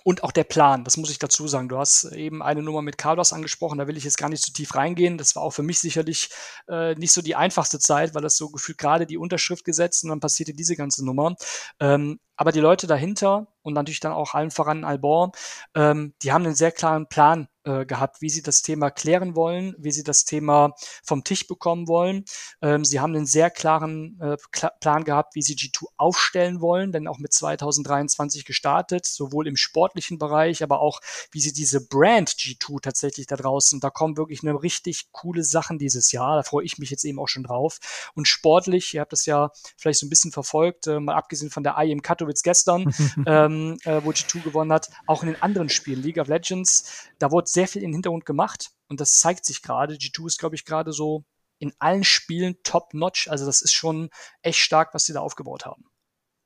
[0.04, 1.68] und auch der Plan, das muss ich dazu sagen.
[1.68, 4.52] Du hast eben eine Nummer mit Carlos angesprochen, da will ich jetzt gar nicht zu
[4.52, 5.18] tief reingehen.
[5.18, 6.30] Das war auch für mich sicherlich
[6.68, 10.10] äh, nicht so die einfachste Zeit, weil das so gefühlt gerade die Unterschrift gesetzt und
[10.10, 11.34] dann passierte diese ganze Nummer.
[11.80, 15.32] Ähm, aber die Leute dahinter und natürlich dann auch allen voran Albor,
[15.74, 19.74] ähm, die haben einen sehr klaren Plan äh, gehabt, wie sie das Thema klären wollen,
[19.78, 22.24] wie sie das Thema vom Tisch bekommen wollen.
[22.60, 24.36] Ähm, sie haben einen sehr klaren äh,
[24.80, 30.18] Plan gehabt, wie sie G2 aufstellen wollen, denn auch mit 2023 gestartet, sowohl im sportlichen
[30.18, 31.00] Bereich, aber auch
[31.30, 35.78] wie sie diese Brand G2 tatsächlich da draußen, da kommen wirklich eine richtig coole Sachen
[35.78, 36.36] dieses Jahr.
[36.36, 37.78] Da freue ich mich jetzt eben auch schon drauf.
[38.14, 41.62] Und sportlich, ihr habt das ja vielleicht so ein bisschen verfolgt, äh, mal abgesehen von
[41.62, 42.92] der IM Katowice gestern,
[43.26, 47.30] ähm, äh, wo G2 gewonnen hat, auch in den anderen Spielen, League of Legends, da
[47.30, 49.94] wurde sehr viel im Hintergrund gemacht und das zeigt sich gerade.
[49.94, 51.24] G2 ist, glaube ich, gerade so
[51.58, 53.28] in allen Spielen top-notch.
[53.28, 54.10] Also das ist schon
[54.42, 55.84] echt stark, was sie da aufgebaut haben.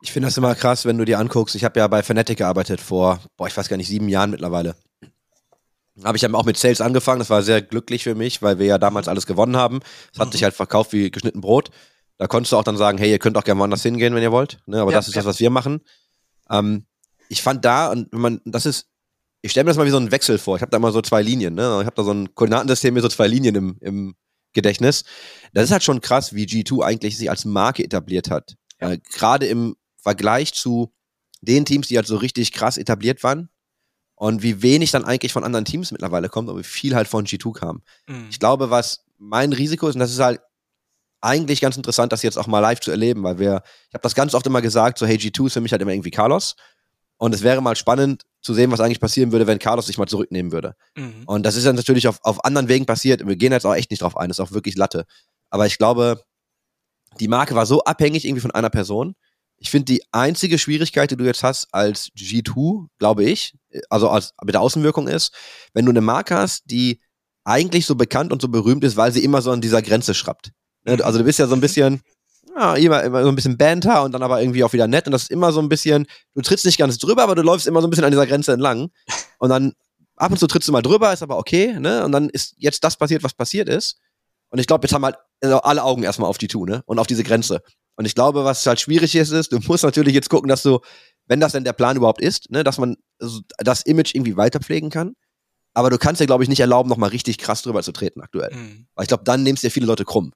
[0.03, 1.55] Ich finde das immer krass, wenn du dir anguckst.
[1.55, 4.77] Ich habe ja bei Fnatic gearbeitet vor, boah, ich weiß gar nicht, sieben Jahren mittlerweile.
[6.05, 7.21] Habe ich dann auch mit Sales angefangen.
[7.21, 9.81] Das war sehr glücklich für mich, weil wir ja damals alles gewonnen haben.
[10.13, 10.33] Es hat mhm.
[10.33, 11.71] sich halt verkauft wie geschnitten Brot.
[12.19, 14.33] Da konntest du auch dann sagen, hey, ihr könnt auch gerne woanders hingehen, wenn ihr
[14.33, 14.59] wollt.
[14.67, 15.21] Ne, aber ja, das ist ja.
[15.21, 15.81] das, was wir machen.
[16.51, 16.87] Ähm,
[17.29, 18.91] ich fand da, und man, das ist
[19.47, 20.57] ich stelle mir das mal wie so einen Wechsel vor.
[20.57, 21.79] Ich habe da mal so zwei Linien, ne?
[21.81, 24.17] Ich habe da so ein Koordinatensystem mit so zwei Linien im, im
[24.53, 25.05] Gedächtnis.
[25.53, 28.57] Das ist halt schon krass, wie G2 eigentlich sich als Marke etabliert hat.
[28.81, 28.93] Ja.
[28.93, 30.93] Äh, Gerade im Vergleich zu
[31.41, 33.49] den Teams, die halt so richtig krass etabliert waren.
[34.19, 37.27] Und wie wenig dann eigentlich von anderen Teams mittlerweile kommt, aber wie viel halt von
[37.27, 37.83] G2 kam.
[38.09, 38.29] Mhm.
[38.31, 40.41] Ich glaube, was mein Risiko ist, und das ist halt
[41.21, 44.15] eigentlich ganz interessant, das jetzt auch mal live zu erleben, weil wir, ich habe das
[44.15, 46.57] ganz oft immer gesagt, so hey, G2 ist für mich halt immer irgendwie Carlos.
[47.19, 50.07] Und es wäre mal spannend zu sehen, was eigentlich passieren würde, wenn Carlos sich mal
[50.07, 50.75] zurücknehmen würde.
[50.97, 51.25] Mhm.
[51.27, 53.27] Und das ist dann natürlich auf, auf anderen Wegen passiert.
[53.27, 55.05] Wir gehen jetzt auch echt nicht drauf ein, das ist auch wirklich Latte.
[55.51, 56.23] Aber ich glaube,
[57.21, 59.15] die Marke war so abhängig irgendwie von einer Person.
[59.59, 63.55] Ich finde, die einzige Schwierigkeit, die du jetzt hast als G2, glaube ich,
[63.89, 65.35] also als, mit der Außenwirkung ist,
[65.73, 67.01] wenn du eine Marke hast, die
[67.45, 70.53] eigentlich so bekannt und so berühmt ist, weil sie immer so an dieser Grenze schrappt.
[70.85, 72.03] Ne, Also du bist ja so ein bisschen,
[72.57, 75.13] ja, immer, immer so ein bisschen Banter und dann aber irgendwie auch wieder nett und
[75.13, 77.81] das ist immer so ein bisschen, du trittst nicht ganz drüber, aber du läufst immer
[77.81, 78.91] so ein bisschen an dieser Grenze entlang
[79.39, 79.75] und dann
[80.17, 82.05] ab und zu trittst du mal drüber, ist aber okay, ne?
[82.05, 83.99] Und dann ist jetzt das passiert, was passiert ist.
[84.49, 86.83] Und ich glaube, jetzt haben halt also alle Augen erstmal auf die Tu, ne?
[86.87, 87.63] Und auf diese Grenze.
[87.97, 90.81] Und ich glaube, was halt schwierig ist, ist, du musst natürlich jetzt gucken, dass du,
[91.27, 92.97] wenn das denn der Plan überhaupt ist, ne, dass man
[93.59, 95.15] das Image irgendwie weiterpflegen kann.
[95.73, 98.55] Aber du kannst dir, glaube ich, nicht erlauben, nochmal richtig krass drüber zu treten aktuell.
[98.55, 98.87] Mhm.
[98.95, 100.33] Weil ich glaube, dann nimmst dir viele Leute krumm.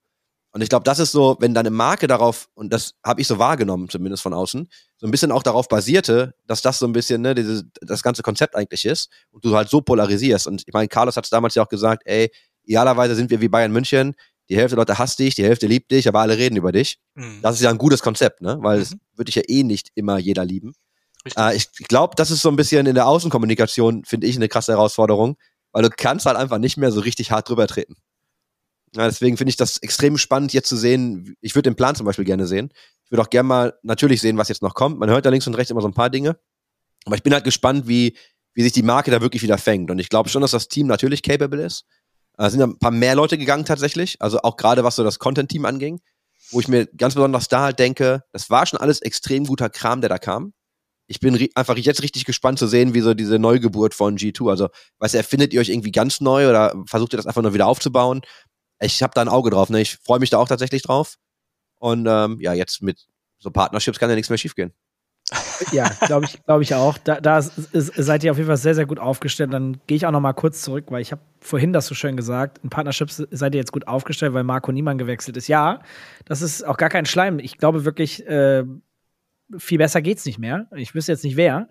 [0.52, 3.38] Und ich glaube, das ist so, wenn deine Marke darauf, und das habe ich so
[3.38, 7.22] wahrgenommen, zumindest von außen, so ein bisschen auch darauf basierte, dass das so ein bisschen,
[7.22, 10.46] ne, dieses, das ganze Konzept eigentlich ist und du halt so polarisierst.
[10.48, 12.30] Und ich meine, Carlos hat es damals ja auch gesagt, ey,
[12.64, 14.14] idealerweise sind wir wie Bayern München,
[14.48, 16.98] die Hälfte der Leute hasst dich, die Hälfte liebt dich, aber alle reden über dich.
[17.14, 17.38] Mhm.
[17.42, 18.58] Das ist ja ein gutes Konzept, ne?
[18.60, 19.00] Weil es Mhm.
[19.14, 20.74] würde dich ja eh nicht immer jeder lieben.
[21.36, 24.48] Äh, ich ich glaube, das ist so ein bisschen in der Außenkommunikation, finde ich, eine
[24.48, 25.36] krasse Herausforderung,
[25.70, 27.94] weil du kannst halt einfach nicht mehr so richtig hart drüber treten.
[28.96, 31.36] Ja, deswegen finde ich das extrem spannend, jetzt zu sehen.
[31.40, 32.72] Ich würde den Plan zum Beispiel gerne sehen.
[33.04, 34.98] Ich würde auch gerne mal natürlich sehen, was jetzt noch kommt.
[34.98, 36.38] Man hört da links und rechts immer so ein paar Dinge.
[37.04, 38.16] Aber ich bin halt gespannt, wie,
[38.54, 39.90] wie sich die Marke da wirklich wieder fängt.
[39.90, 41.84] Und ich glaube schon, dass das Team natürlich capable ist.
[42.36, 44.20] Äh, Es sind ja ein paar mehr Leute gegangen tatsächlich.
[44.20, 46.00] Also auch gerade was so das Content-Team anging.
[46.50, 50.00] Wo ich mir ganz besonders da halt denke, das war schon alles extrem guter Kram,
[50.00, 50.52] der da kam.
[51.06, 54.50] Ich bin einfach jetzt richtig gespannt zu sehen, wie so diese Neugeburt von G2.
[54.50, 54.68] Also,
[54.98, 57.66] weißt du, erfindet ihr euch irgendwie ganz neu oder versucht ihr das einfach nur wieder
[57.66, 58.22] aufzubauen?
[58.80, 59.80] Ich habe da ein Auge drauf, ne?
[59.80, 61.16] Ich freue mich da auch tatsächlich drauf.
[61.78, 63.06] Und ähm, ja, jetzt mit
[63.38, 64.72] so Partnerships kann ja nichts mehr schiefgehen.
[65.72, 66.98] Ja, glaube ich, glaube ich auch.
[66.98, 69.52] Da, da ist, ist, seid ihr auf jeden Fall sehr, sehr gut aufgestellt.
[69.52, 72.16] Dann gehe ich auch noch mal kurz zurück, weil ich habe vorhin das so schön
[72.16, 72.58] gesagt.
[72.62, 75.48] In Partnerships seid ihr jetzt gut aufgestellt, weil Marco Niemann gewechselt ist.
[75.48, 75.80] Ja,
[76.24, 77.38] das ist auch gar kein Schleim.
[77.38, 78.64] Ich glaube wirklich, äh,
[79.58, 80.66] viel besser geht's nicht mehr.
[80.74, 81.68] Ich wüsste jetzt nicht wer.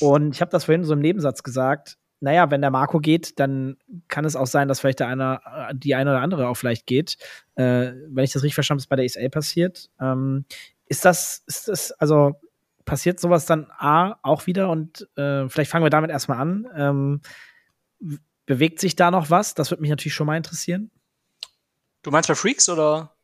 [0.00, 1.98] Und ich habe das vorhin so im Nebensatz gesagt.
[2.20, 3.76] Naja, wenn der Marco geht, dann
[4.08, 5.40] kann es auch sein, dass vielleicht der eine,
[5.74, 7.18] die eine oder andere auch vielleicht geht.
[7.56, 9.90] Äh, wenn ich das richtig verstanden habe, ist bei der ESL passiert.
[10.00, 10.46] Ähm,
[10.86, 12.40] ist das, ist das, also
[12.84, 16.66] passiert sowas dann A auch wieder und äh, vielleicht fangen wir damit erstmal an.
[16.74, 17.20] Ähm,
[18.46, 19.54] bewegt sich da noch was?
[19.54, 20.90] Das würde mich natürlich schon mal interessieren.
[22.02, 23.15] Du meinst bei Freaks oder?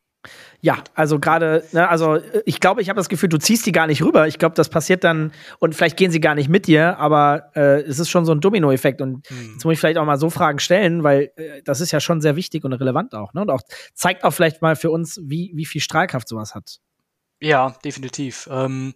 [0.61, 3.71] Ja, also gerade, ne, also äh, ich glaube, ich habe das Gefühl, du ziehst die
[3.71, 4.27] gar nicht rüber.
[4.27, 7.81] Ich glaube, das passiert dann und vielleicht gehen sie gar nicht mit dir, aber äh,
[7.81, 9.53] es ist schon so ein Dominoeffekt und Hm.
[9.53, 12.21] jetzt muss ich vielleicht auch mal so Fragen stellen, weil äh, das ist ja schon
[12.21, 13.41] sehr wichtig und relevant auch, ne?
[13.41, 13.61] Und auch
[13.93, 16.79] zeigt auch vielleicht mal für uns, wie, wie viel Strahlkraft sowas hat.
[17.41, 18.47] Ja, definitiv.
[18.49, 18.93] Ähm,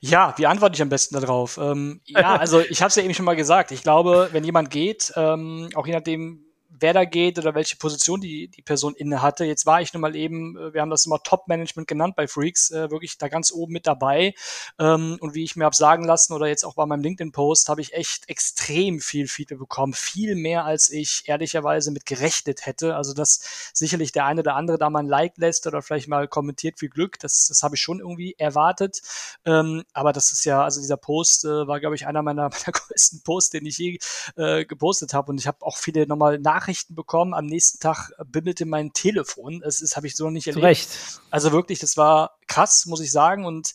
[0.00, 1.58] ja, wie antworte ich am besten darauf?
[1.58, 3.72] Ähm, ja, also ich habe es ja eben schon mal gesagt.
[3.72, 6.46] Ich glaube, wenn jemand geht, ähm, auch je nachdem,
[6.80, 9.44] wer da geht oder welche Position die, die Person inne hatte.
[9.44, 12.70] Jetzt war ich nun mal eben, äh, wir haben das immer Top-Management genannt bei Freaks,
[12.70, 14.34] äh, wirklich da ganz oben mit dabei.
[14.78, 17.80] Ähm, und wie ich mir habe sagen lassen oder jetzt auch bei meinem LinkedIn-Post, habe
[17.80, 19.92] ich echt extrem viel Feedback bekommen.
[19.92, 22.96] Viel mehr, als ich ehrlicherweise mit gerechnet hätte.
[22.96, 26.28] Also, dass sicherlich der eine oder andere da mal ein Like lässt oder vielleicht mal
[26.28, 27.18] kommentiert, viel Glück.
[27.18, 29.02] Das, das habe ich schon irgendwie erwartet.
[29.44, 32.72] Ähm, aber das ist ja, also dieser Post äh, war, glaube ich, einer meiner, meiner
[32.72, 33.98] größten Posts, den ich je
[34.36, 35.30] äh, gepostet habe.
[35.30, 37.34] Und ich habe auch viele nochmal Nachrichten bekommen.
[37.34, 39.60] Am nächsten Tag bimmelte mein Telefon.
[39.60, 40.64] Das ist, habe ich so noch nicht erlebt.
[40.64, 40.88] Recht.
[41.30, 43.44] Also wirklich, das war krass, muss ich sagen.
[43.44, 43.72] Und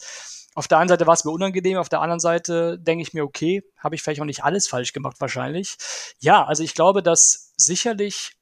[0.56, 3.26] auf der einen Seite war es mir unangenehm, auf der anderen Seite denke ich mir,
[3.26, 5.76] okay, habe ich vielleicht auch nicht alles falsch gemacht, wahrscheinlich.
[6.20, 8.35] Ja, also ich glaube, dass sicherlich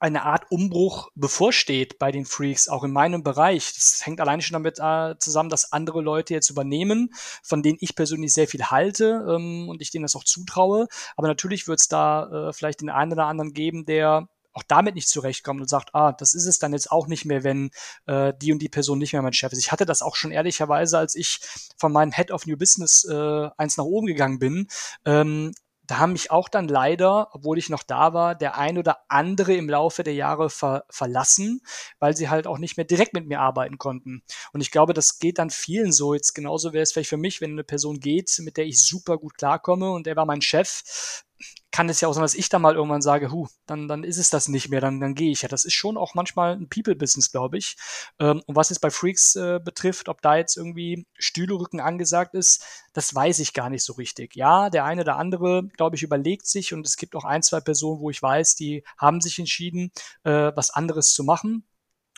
[0.00, 3.72] eine Art Umbruch bevorsteht bei den Freaks, auch in meinem Bereich.
[3.74, 7.10] Das hängt allein schon damit äh, zusammen, dass andere Leute jetzt übernehmen,
[7.42, 10.88] von denen ich persönlich sehr viel halte ähm, und ich denen das auch zutraue.
[11.16, 14.94] Aber natürlich wird es da äh, vielleicht den einen oder anderen geben, der auch damit
[14.94, 17.70] nicht zurechtkommt und sagt, ah, das ist es dann jetzt auch nicht mehr, wenn
[18.06, 19.60] äh, die und die Person nicht mehr mein Chef ist.
[19.60, 21.40] Ich hatte das auch schon ehrlicherweise, als ich
[21.76, 24.66] von meinem Head of New Business äh, eins nach oben gegangen bin.
[25.04, 25.52] Ähm,
[25.90, 29.54] da haben mich auch dann leider, obwohl ich noch da war, der ein oder andere
[29.54, 31.62] im Laufe der Jahre ver verlassen,
[31.98, 34.22] weil sie halt auch nicht mehr direkt mit mir arbeiten konnten.
[34.52, 36.14] Und ich glaube, das geht dann vielen so.
[36.14, 39.18] Jetzt genauso wäre es vielleicht für mich, wenn eine Person geht, mit der ich super
[39.18, 41.24] gut klarkomme und der war mein Chef.
[41.70, 44.18] Kann es ja auch sein, dass ich da mal irgendwann sage, hu, dann, dann ist
[44.18, 45.48] es das nicht mehr, dann, dann gehe ich ja.
[45.48, 47.76] Das ist schon auch manchmal ein People-Business, glaube ich.
[48.18, 52.64] Ähm, und was es bei Freaks äh, betrifft, ob da jetzt irgendwie Stühlerücken angesagt ist,
[52.92, 54.34] das weiß ich gar nicht so richtig.
[54.34, 57.60] Ja, der eine oder andere, glaube ich, überlegt sich und es gibt auch ein, zwei
[57.60, 59.92] Personen, wo ich weiß, die haben sich entschieden,
[60.24, 61.64] äh, was anderes zu machen.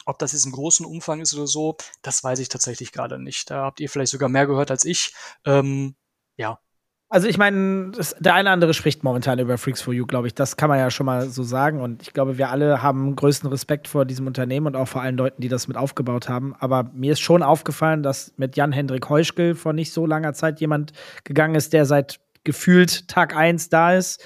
[0.06, 3.50] Ob das jetzt im großen Umfang ist oder so, das weiß ich tatsächlich gerade nicht.
[3.50, 5.14] Da habt ihr vielleicht sogar mehr gehört als ich.
[5.44, 5.94] Ähm,
[6.36, 6.58] ja,
[7.12, 10.34] also ich meine, der eine oder andere spricht momentan über Freaks for You, glaube ich.
[10.34, 11.78] Das kann man ja schon mal so sagen.
[11.78, 15.18] Und ich glaube, wir alle haben größten Respekt vor diesem Unternehmen und auch vor allen
[15.18, 16.54] Leuten, die das mit aufgebaut haben.
[16.58, 20.94] Aber mir ist schon aufgefallen, dass mit Jan-Hendrik Heuschkel vor nicht so langer Zeit jemand
[21.24, 24.24] gegangen ist, der seit gefühlt Tag 1 da ist.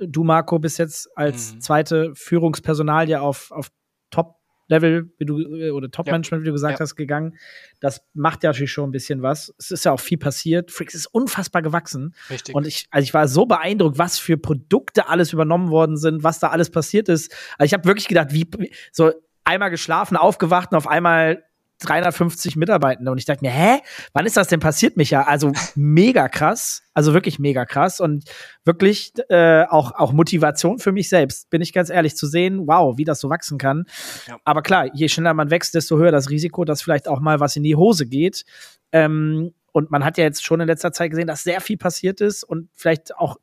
[0.00, 1.60] Du, Marco, bist jetzt als mhm.
[1.60, 3.68] zweite Führungspersonalie auf, auf
[4.10, 6.80] Top Level, wie du, äh, oder Top-Management, wie du gesagt ja.
[6.80, 7.36] hast, gegangen.
[7.80, 9.54] Das macht ja natürlich schon ein bisschen was.
[9.58, 10.70] Es ist ja auch viel passiert.
[10.70, 12.14] Freaks ist unfassbar gewachsen.
[12.30, 12.54] Richtig.
[12.54, 16.38] Und ich, also ich war so beeindruckt, was für Produkte alles übernommen worden sind, was
[16.38, 17.34] da alles passiert ist.
[17.58, 18.48] Also ich habe wirklich gedacht, wie,
[18.92, 19.12] so
[19.44, 21.44] einmal geschlafen, aufgewacht und auf einmal
[21.84, 23.10] 350 Mitarbeitende.
[23.10, 23.78] Und ich dachte mir, hä,
[24.12, 25.22] wann ist das denn passiert, Micha?
[25.22, 26.82] Also mega krass.
[26.92, 28.24] Also wirklich mega krass und
[28.64, 32.96] wirklich äh, auch, auch Motivation für mich selbst, bin ich ganz ehrlich, zu sehen, wow,
[32.96, 33.84] wie das so wachsen kann.
[34.28, 34.36] Ja.
[34.44, 37.56] Aber klar, je schneller man wächst, desto höher das Risiko, dass vielleicht auch mal was
[37.56, 38.44] in die Hose geht.
[38.92, 42.20] Ähm, und man hat ja jetzt schon in letzter Zeit gesehen, dass sehr viel passiert
[42.20, 43.38] ist und vielleicht auch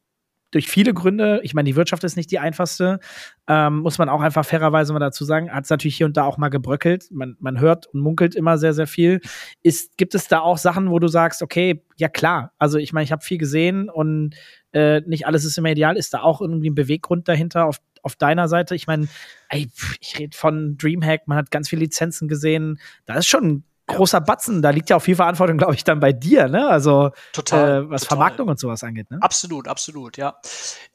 [0.51, 1.39] durch viele Gründe.
[1.43, 2.99] Ich meine, die Wirtschaft ist nicht die einfachste,
[3.47, 5.51] ähm, muss man auch einfach fairerweise mal dazu sagen.
[5.51, 7.09] Hat es natürlich hier und da auch mal gebröckelt.
[7.11, 9.21] Man, man hört und munkelt immer sehr, sehr viel.
[9.63, 13.05] Ist, gibt es da auch Sachen, wo du sagst, okay, ja klar, also ich meine,
[13.05, 14.35] ich habe viel gesehen und
[14.73, 15.97] äh, nicht alles ist immer ideal.
[15.97, 18.75] Ist da auch irgendwie ein Beweggrund dahinter auf, auf deiner Seite?
[18.75, 19.07] Ich meine,
[19.51, 22.79] ich rede von Dreamhack, man hat ganz viele Lizenzen gesehen.
[23.05, 23.63] Da ist schon
[23.95, 24.61] großer Batzen.
[24.61, 26.67] Da liegt ja auch viel Verantwortung, glaube ich, dann bei dir, ne?
[26.67, 28.17] Also total, äh, was total.
[28.17, 29.17] Vermarktung und sowas angeht, ne?
[29.21, 30.35] Absolut, absolut, ja.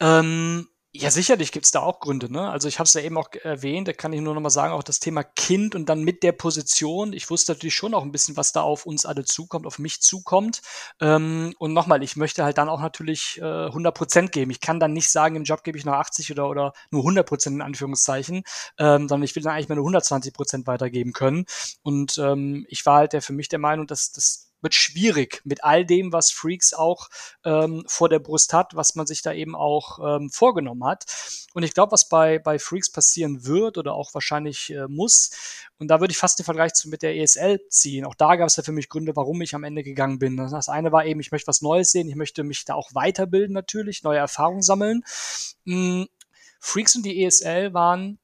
[0.01, 0.67] Ähm,
[0.99, 2.31] ja, sicherlich gibt's da auch Gründe.
[2.31, 2.51] Ne?
[2.51, 4.73] Also ich habe es ja eben auch erwähnt, da kann ich nur noch mal sagen,
[4.73, 7.13] auch das Thema Kind und dann mit der Position.
[7.13, 10.01] Ich wusste natürlich schon auch ein bisschen, was da auf uns alle zukommt, auf mich
[10.01, 10.63] zukommt.
[11.01, 14.51] Ähm, und nochmal, ich möchte halt dann auch natürlich äh, 100 Prozent geben.
[14.51, 17.27] Ich kann dann nicht sagen, im Job gebe ich noch 80 oder, oder nur 100
[17.27, 18.43] Prozent in Anführungszeichen,
[18.79, 21.47] ähm, sondern ich will dann eigentlich meine 120 Prozent weitergeben können.
[21.83, 25.65] Und ähm, ich war halt der für mich der Meinung, dass das wird schwierig mit
[25.65, 27.09] all dem, was Freaks auch
[27.45, 31.05] ähm, vor der Brust hat, was man sich da eben auch ähm, vorgenommen hat.
[31.55, 35.31] Und ich glaube, was bei, bei Freaks passieren wird oder auch wahrscheinlich äh, muss,
[35.79, 38.07] und da würde ich fast den Vergleich zu, mit der ESL ziehen.
[38.07, 40.37] Auch da gab es ja für mich Gründe, warum ich am Ende gegangen bin.
[40.37, 43.53] Das eine war eben, ich möchte was Neues sehen, ich möchte mich da auch weiterbilden
[43.53, 45.03] natürlich, neue Erfahrungen sammeln.
[45.65, 46.09] Mhm.
[46.61, 48.19] Freaks und die ESL waren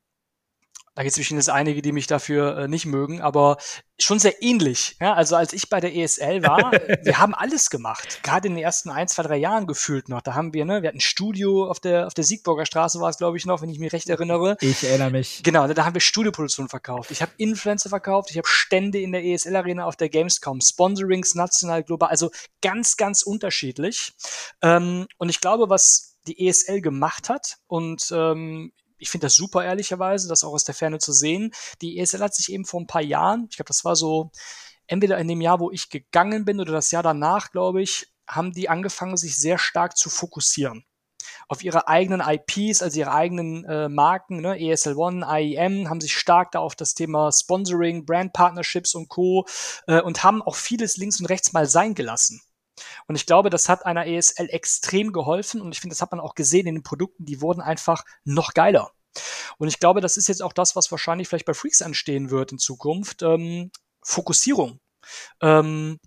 [0.94, 3.56] da gibt es bestimmt einige, die mich dafür äh, nicht mögen, aber
[3.98, 4.96] schon sehr ähnlich.
[5.00, 5.14] Ja?
[5.14, 8.20] Also als ich bei der ESL war, wir haben alles gemacht.
[8.22, 10.20] Gerade in den ersten ein, zwei, drei Jahren gefühlt noch.
[10.20, 13.08] Da haben wir, ne, wir hatten ein Studio auf der, auf der Siegburger Straße war
[13.08, 14.58] es, glaube ich, noch, wenn ich mich recht erinnere.
[14.60, 15.42] Ich erinnere mich.
[15.42, 17.10] Genau, da haben wir Studioproduktion verkauft.
[17.10, 21.34] Ich habe Influencer verkauft, ich habe Stände in der ESL Arena auf der Gamescom, Sponsorings
[21.34, 24.12] national, global, also ganz, ganz unterschiedlich.
[24.60, 29.64] Ähm, und ich glaube, was die ESL gemacht hat und ähm, ich finde das super,
[29.64, 31.52] ehrlicherweise, das auch aus der Ferne zu sehen.
[31.80, 34.30] Die ESL hat sich eben vor ein paar Jahren, ich glaube, das war so
[34.86, 38.52] entweder in dem Jahr, wo ich gegangen bin oder das Jahr danach, glaube ich, haben
[38.52, 40.84] die angefangen, sich sehr stark zu fokussieren
[41.48, 46.16] auf ihre eigenen IPs, also ihre eigenen äh, Marken, ne, ESL One, IEM, haben sich
[46.16, 49.46] stark da auf das Thema Sponsoring, Brand Partnerships und Co.
[49.86, 52.40] Äh, und haben auch vieles links und rechts mal sein gelassen.
[53.06, 56.20] Und ich glaube, das hat einer ESL extrem geholfen und ich finde, das hat man
[56.20, 58.92] auch gesehen in den Produkten, die wurden einfach noch geiler.
[59.58, 62.52] Und ich glaube, das ist jetzt auch das, was wahrscheinlich vielleicht bei Freaks anstehen wird
[62.52, 63.22] in Zukunft.
[63.22, 63.70] Ähm,
[64.02, 64.80] Fokussierung.
[65.40, 65.98] Ähm,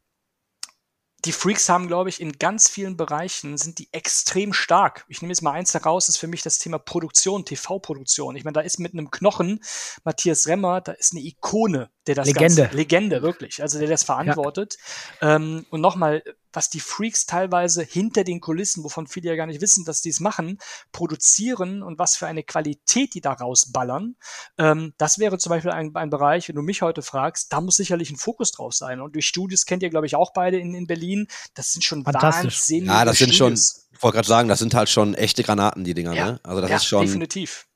[1.25, 5.05] die Freaks haben, glaube ich, in ganz vielen Bereichen sind die extrem stark.
[5.07, 8.35] Ich nehme jetzt mal eins heraus, ist für mich das Thema Produktion, TV-Produktion.
[8.35, 9.59] Ich meine, da ist mit einem Knochen
[10.03, 12.61] Matthias Remmer, da ist eine Ikone, der das Legende.
[12.63, 14.77] Ganze, Legende, wirklich, also der das verantwortet.
[15.21, 15.35] Ja.
[15.35, 16.23] Ähm, und nochmal,
[16.55, 20.09] was die Freaks teilweise hinter den Kulissen, wovon viele ja gar nicht wissen, dass die
[20.09, 20.59] es machen,
[20.91, 24.15] produzieren und was für eine Qualität die da rausballern,
[24.57, 27.75] ähm, das wäre zum Beispiel ein, ein Bereich, wenn du mich heute fragst, da muss
[27.75, 29.01] sicherlich ein Fokus drauf sein.
[29.01, 31.27] Und durch Studios kennt ihr, glaube ich, auch beide in, in Berlin.
[31.53, 33.87] Das sind schon wahnsinnige Ja, das sind Studios.
[33.89, 36.25] schon, ich wollte gerade sagen, das sind halt schon echte Granaten, die Dinger, ja.
[36.25, 36.39] ne?
[36.43, 37.05] Also das ja, ist schon.
[37.05, 37.67] Definitiv.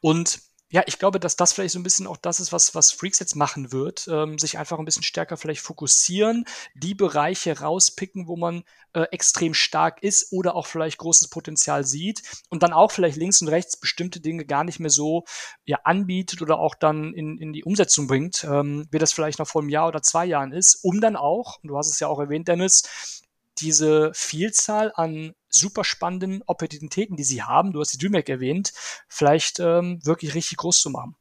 [0.00, 2.92] Und ja, ich glaube, dass das vielleicht so ein bisschen auch das ist, was, was
[2.92, 8.28] Freaks jetzt machen wird, ähm, sich einfach ein bisschen stärker vielleicht fokussieren, die Bereiche rauspicken,
[8.28, 12.20] wo man äh, extrem stark ist oder auch vielleicht großes Potenzial sieht
[12.50, 15.24] und dann auch vielleicht links und rechts bestimmte Dinge gar nicht mehr so
[15.64, 19.48] ja, anbietet oder auch dann in, in die Umsetzung bringt, ähm, wie das vielleicht noch
[19.48, 22.08] vor einem Jahr oder zwei Jahren ist, um dann auch, und du hast es ja
[22.08, 23.22] auch erwähnt, Dennis,
[23.58, 28.72] diese Vielzahl an super spannenden Opportunitäten, die sie haben, du hast die DreamHack erwähnt,
[29.08, 31.16] vielleicht ähm, wirklich richtig groß zu machen.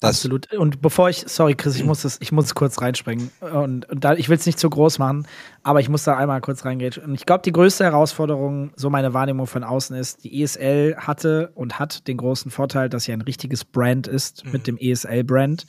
[0.00, 0.52] Das Absolut.
[0.52, 3.30] Und bevor ich, sorry Chris, ich muss das, ich muss kurz reinspringen.
[3.40, 5.26] Und, und da, ich will es nicht zu groß machen,
[5.62, 6.92] aber ich muss da einmal kurz reingehen.
[7.02, 11.50] Und ich glaube, die größte Herausforderung, so meine Wahrnehmung von außen ist, die ESL hatte
[11.54, 14.52] und hat den großen Vorteil, dass sie ein richtiges Brand ist mhm.
[14.52, 15.64] mit dem ESL-Brand.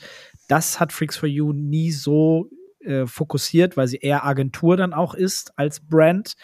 [0.49, 2.49] Das hat Freaks for You nie so
[2.81, 6.35] äh, fokussiert, weil sie eher Agentur dann auch ist als Brand.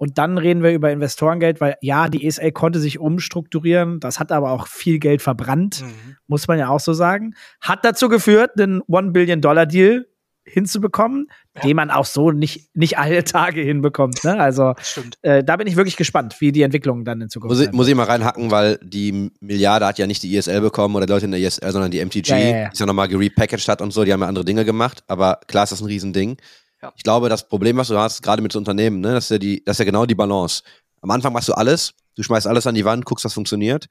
[0.00, 4.00] Und dann reden wir über Investorengeld, weil ja, die ESL konnte sich umstrukturieren.
[4.00, 6.16] Das hat aber auch viel Geld verbrannt, mhm.
[6.26, 7.34] muss man ja auch so sagen.
[7.60, 10.06] Hat dazu geführt, einen One-Billion-Dollar-Deal
[10.44, 11.60] hinzubekommen, ja.
[11.60, 14.24] den man auch so nicht, nicht alle Tage hinbekommt.
[14.24, 14.40] Ne?
[14.40, 14.72] Also
[15.20, 17.86] äh, da bin ich wirklich gespannt, wie die Entwicklung dann in Zukunft muss ich, muss
[17.86, 21.26] ich mal reinhacken, weil die Milliarde hat ja nicht die ESL bekommen oder die Leute
[21.26, 23.92] in der ESL, sondern die MTG, ja, ja, die es ja nochmal gerepackaged hat und
[23.92, 26.38] so, die haben ja andere Dinge gemacht, aber klar ist das ein Riesending.
[26.82, 26.92] Ja.
[26.96, 29.38] Ich glaube, das Problem, was du hast, gerade mit so Unternehmen, ne, das, ist ja
[29.38, 30.62] die, das ist ja genau die Balance.
[31.02, 33.86] Am Anfang machst du alles, du schmeißt alles an die Wand, guckst, was funktioniert,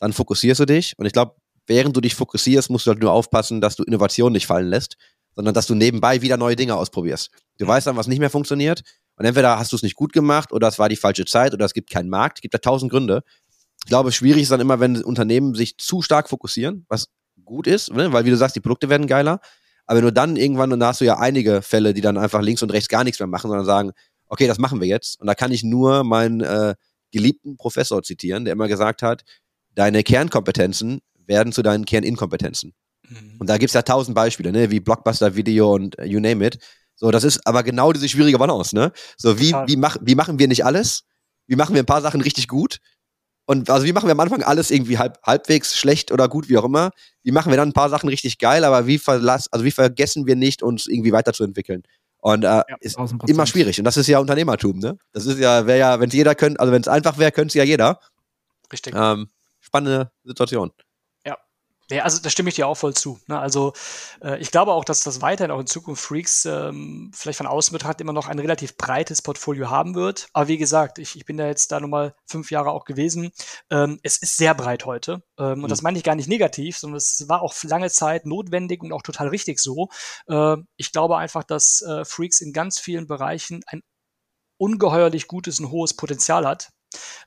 [0.00, 1.36] dann fokussierst du dich und ich glaube,
[1.66, 4.96] während du dich fokussierst, musst du halt nur aufpassen, dass du Innovation nicht fallen lässt,
[5.34, 7.30] sondern dass du nebenbei wieder neue Dinge ausprobierst.
[7.58, 8.82] Du weißt dann, was nicht mehr funktioniert
[9.16, 11.64] und entweder hast du es nicht gut gemacht oder es war die falsche Zeit oder
[11.64, 13.22] es gibt keinen Markt, es gibt da tausend Gründe.
[13.84, 17.08] Ich glaube, schwierig ist dann immer, wenn Unternehmen sich zu stark fokussieren, was
[17.44, 18.12] gut ist, ne?
[18.12, 19.40] weil wie du sagst, die Produkte werden geiler,
[19.86, 22.62] aber nur dann irgendwann, und da hast du ja einige Fälle, die dann einfach links
[22.62, 23.92] und rechts gar nichts mehr machen, sondern sagen,
[24.26, 25.20] okay, das machen wir jetzt.
[25.20, 26.74] Und da kann ich nur meinen äh,
[27.10, 29.22] geliebten Professor zitieren, der immer gesagt hat,
[29.74, 32.72] deine Kernkompetenzen werden zu deinen Kerninkompetenzen.
[33.08, 33.36] Mhm.
[33.38, 36.58] Und da gibt's ja tausend Beispiele, ne, wie Blockbuster, Video und uh, you name it.
[36.94, 38.92] So, das ist aber genau diese schwierige Balance, ne?
[39.16, 41.04] So, wie, wie, mach, wie machen wir nicht alles?
[41.46, 42.78] Wie machen wir ein paar Sachen richtig gut?
[43.44, 46.58] Und also wie machen wir am Anfang alles irgendwie halb, halbwegs schlecht oder gut, wie
[46.58, 46.90] auch immer?
[47.22, 50.26] Wie machen wir dann ein paar Sachen richtig geil, aber wie verlass, also wie vergessen
[50.26, 51.82] wir nicht, uns irgendwie weiterzuentwickeln?
[52.18, 52.96] Und äh, ja, ist
[53.26, 53.78] immer schwierig.
[53.78, 54.96] Und das ist ja Unternehmertum, ne?
[55.12, 57.48] Das ist ja, wäre ja, wenn es jeder könnte, also wenn es einfach wäre, könnte
[57.48, 57.98] es ja jeder.
[58.72, 58.94] Richtig.
[58.96, 59.28] Ähm,
[59.58, 60.70] spannende Situation.
[61.92, 63.20] Ja, also da stimme ich dir auch voll zu.
[63.26, 63.38] Ne?
[63.38, 63.74] Also
[64.22, 67.72] äh, ich glaube auch, dass das weiterhin auch in Zukunft Freaks ähm, vielleicht von außen
[67.72, 70.28] betrachtet immer noch ein relativ breites Portfolio haben wird.
[70.32, 73.30] Aber wie gesagt, ich, ich bin da jetzt da nochmal fünf Jahre auch gewesen.
[73.70, 75.22] Ähm, es ist sehr breit heute.
[75.38, 75.64] Ähm, mhm.
[75.64, 78.92] Und das meine ich gar nicht negativ, sondern es war auch lange Zeit notwendig und
[78.92, 79.88] auch total richtig so.
[80.28, 83.82] Äh, ich glaube einfach, dass äh, Freaks in ganz vielen Bereichen ein
[84.58, 86.70] ungeheuerlich gutes und hohes Potenzial hat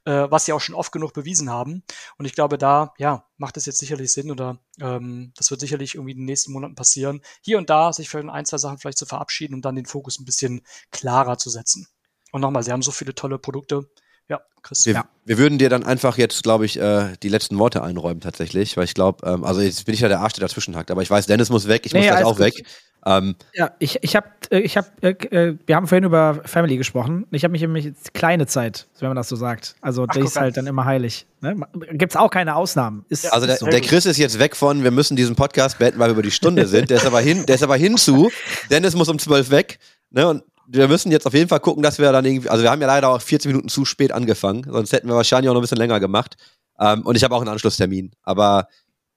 [0.06, 1.84] äh, was sie auch schon oft genug bewiesen haben.
[2.18, 5.96] Und ich glaube, da, ja, macht es jetzt sicherlich Sinn oder ähm, das wird sicherlich
[5.96, 8.98] irgendwie in den nächsten Monaten passieren, hier und da sich für ein, zwei Sachen vielleicht
[8.98, 10.62] zu verabschieden und dann den Fokus ein bisschen
[10.92, 11.88] klarer zu setzen.
[12.32, 13.90] Und nochmal, sie haben so viele tolle Produkte.
[14.30, 14.86] Ja, Chris.
[14.86, 15.06] Wir, ja.
[15.26, 18.86] wir würden dir dann einfach jetzt, glaube ich, äh, die letzten Worte einräumen tatsächlich, weil
[18.86, 21.10] ich glaube, ähm, also jetzt bin ich ja der Arsch, der dazwischen hackt, aber ich
[21.10, 22.46] weiß, Dennis muss weg, ich nee, muss gleich auch gut.
[22.46, 22.66] weg.
[23.08, 26.76] Ähm, ja, ich, ich habe, äh, ich hab, äh, äh, wir haben vorhin über Family
[26.76, 27.28] gesprochen.
[27.30, 29.76] Ich habe mich nämlich kleine Zeit, wenn man das so sagt.
[29.82, 31.28] Also Ach, die ist halt dann immer heilig.
[31.42, 31.56] Ne?
[31.92, 33.06] Gibt es auch keine Ausnahmen.
[33.10, 36.08] Ist, also der, der Chris ist jetzt weg von, wir müssen diesen Podcast beenden, weil
[36.08, 36.90] wir über die Stunde sind.
[36.90, 38.32] Der ist aber hin, der ist aber hinzu.
[38.72, 39.78] Dennis muss um zwölf weg.
[40.10, 40.28] Ne?
[40.28, 42.82] Und wir müssen jetzt auf jeden Fall gucken, dass wir dann irgendwie, also wir haben
[42.82, 45.64] ja leider auch 14 Minuten zu spät angefangen, sonst hätten wir wahrscheinlich auch noch ein
[45.64, 46.36] bisschen länger gemacht.
[46.80, 48.12] Ähm, und ich habe auch einen Anschlusstermin.
[48.24, 48.68] Aber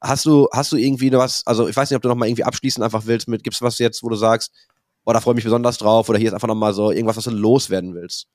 [0.01, 2.45] hast du, hast du irgendwie was, also ich weiß nicht, ob du noch mal irgendwie
[2.45, 4.53] abschließen einfach willst mit, gibt's was jetzt, wo du sagst,
[5.05, 7.16] boah, da freue ich mich besonders drauf oder hier ist einfach noch mal so irgendwas,
[7.16, 8.29] was du loswerden willst?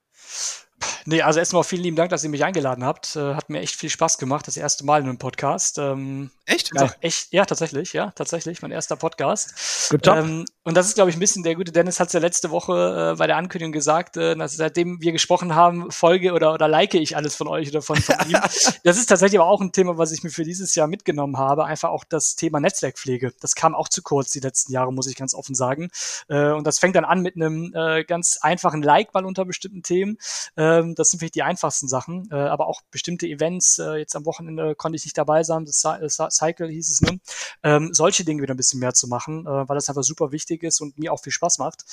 [1.06, 3.16] Nee, also erstmal vielen lieben Dank, dass ihr mich eingeladen habt.
[3.16, 5.78] Äh, hat mir echt viel Spaß gemacht, das erste Mal in einem Podcast.
[5.78, 6.72] Ähm, echt?
[6.76, 6.92] Ja.
[7.02, 7.32] echt?
[7.34, 9.90] Ja, tatsächlich, ja, tatsächlich, mein erster Podcast.
[9.90, 10.18] Good job.
[10.18, 12.50] Ähm, und das ist, glaube ich, ein bisschen, der gute Dennis hat es ja letzte
[12.50, 16.70] Woche äh, bei der Ankündigung gesagt, äh, dass seitdem wir gesprochen haben, folge oder, oder
[16.70, 18.40] like ich alles von euch oder von, von ihm.
[18.84, 21.66] das ist tatsächlich aber auch ein Thema, was ich mir für dieses Jahr mitgenommen habe.
[21.66, 23.34] Einfach auch das Thema Netzwerkpflege.
[23.42, 25.90] Das kam auch zu kurz die letzten Jahre, muss ich ganz offen sagen.
[26.30, 29.84] Äh, und das fängt dann an mit einem äh, ganz einfachen Like mal unter bestimmten
[29.84, 30.18] Themen.
[30.56, 33.80] Ähm, das sind vielleicht die einfachsten Sachen, äh, aber auch bestimmte Events.
[33.80, 37.20] Äh, jetzt am Wochenende konnte ich nicht dabei sein, das äh, Cycle hieß es, ne?
[37.64, 40.53] Ähm, solche Dinge wieder ein bisschen mehr zu machen, äh, weil das einfach super wichtig
[40.62, 41.84] ist und mir auch viel Spaß macht.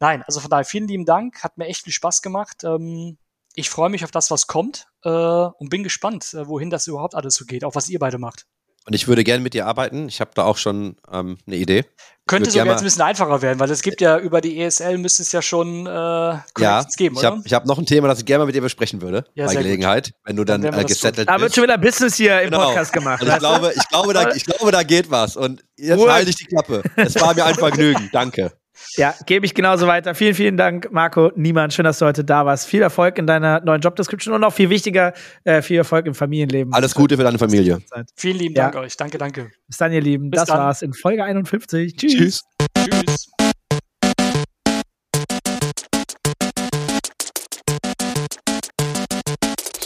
[0.00, 2.64] Nein, also von daher vielen lieben Dank, hat mir echt viel Spaß gemacht.
[2.64, 3.18] Ähm,
[3.54, 7.14] ich freue mich auf das, was kommt äh, und bin gespannt, äh, wohin das überhaupt
[7.14, 8.46] alles so geht, auch was ihr beide macht.
[8.88, 10.08] Und ich würde gerne mit dir arbeiten.
[10.08, 11.84] Ich habe da auch schon ähm, eine Idee.
[12.26, 15.22] Könnte sogar jetzt ein bisschen einfacher werden, weil es gibt ja über die ESL müsste
[15.22, 18.40] es ja schon äh, ja, geben, ich habe hab noch ein Thema, das ich gerne
[18.40, 20.14] mal mit dir besprechen würde, ja, bei Gelegenheit, gut.
[20.24, 21.28] wenn du dann, dann äh, gesettelt bist.
[21.28, 22.66] Da wird schon wieder Business hier im genau.
[22.66, 23.22] Podcast gemacht.
[23.22, 25.36] Also ich, glaube, ich, glaube, da, ich glaube, da geht was.
[25.36, 26.82] Und jetzt halte ich die Klappe.
[26.96, 28.10] Es war mir ein Vergnügen.
[28.12, 28.52] Danke.
[28.98, 30.14] Ja, gebe ich genauso weiter.
[30.14, 31.30] Vielen, vielen Dank, Marco.
[31.36, 32.66] Niemand, schön, dass du heute da warst.
[32.66, 35.14] Viel Erfolg in deiner neuen Jobdescription und noch viel wichtiger,
[35.44, 36.72] äh, viel Erfolg im Familienleben.
[36.74, 37.78] Alles Gute für deine Familie.
[38.16, 38.80] Vielen lieben Dank ja.
[38.80, 38.96] euch.
[38.96, 39.50] Danke, danke.
[39.66, 40.30] Bis dann, ihr Lieben.
[40.30, 40.58] Bis das dann.
[40.58, 41.96] war's in Folge 51.
[41.96, 42.12] Tschüss.
[42.12, 42.42] Tschüss.
[42.76, 43.30] Tschüss.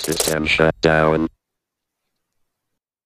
[0.03, 1.29] System shut down.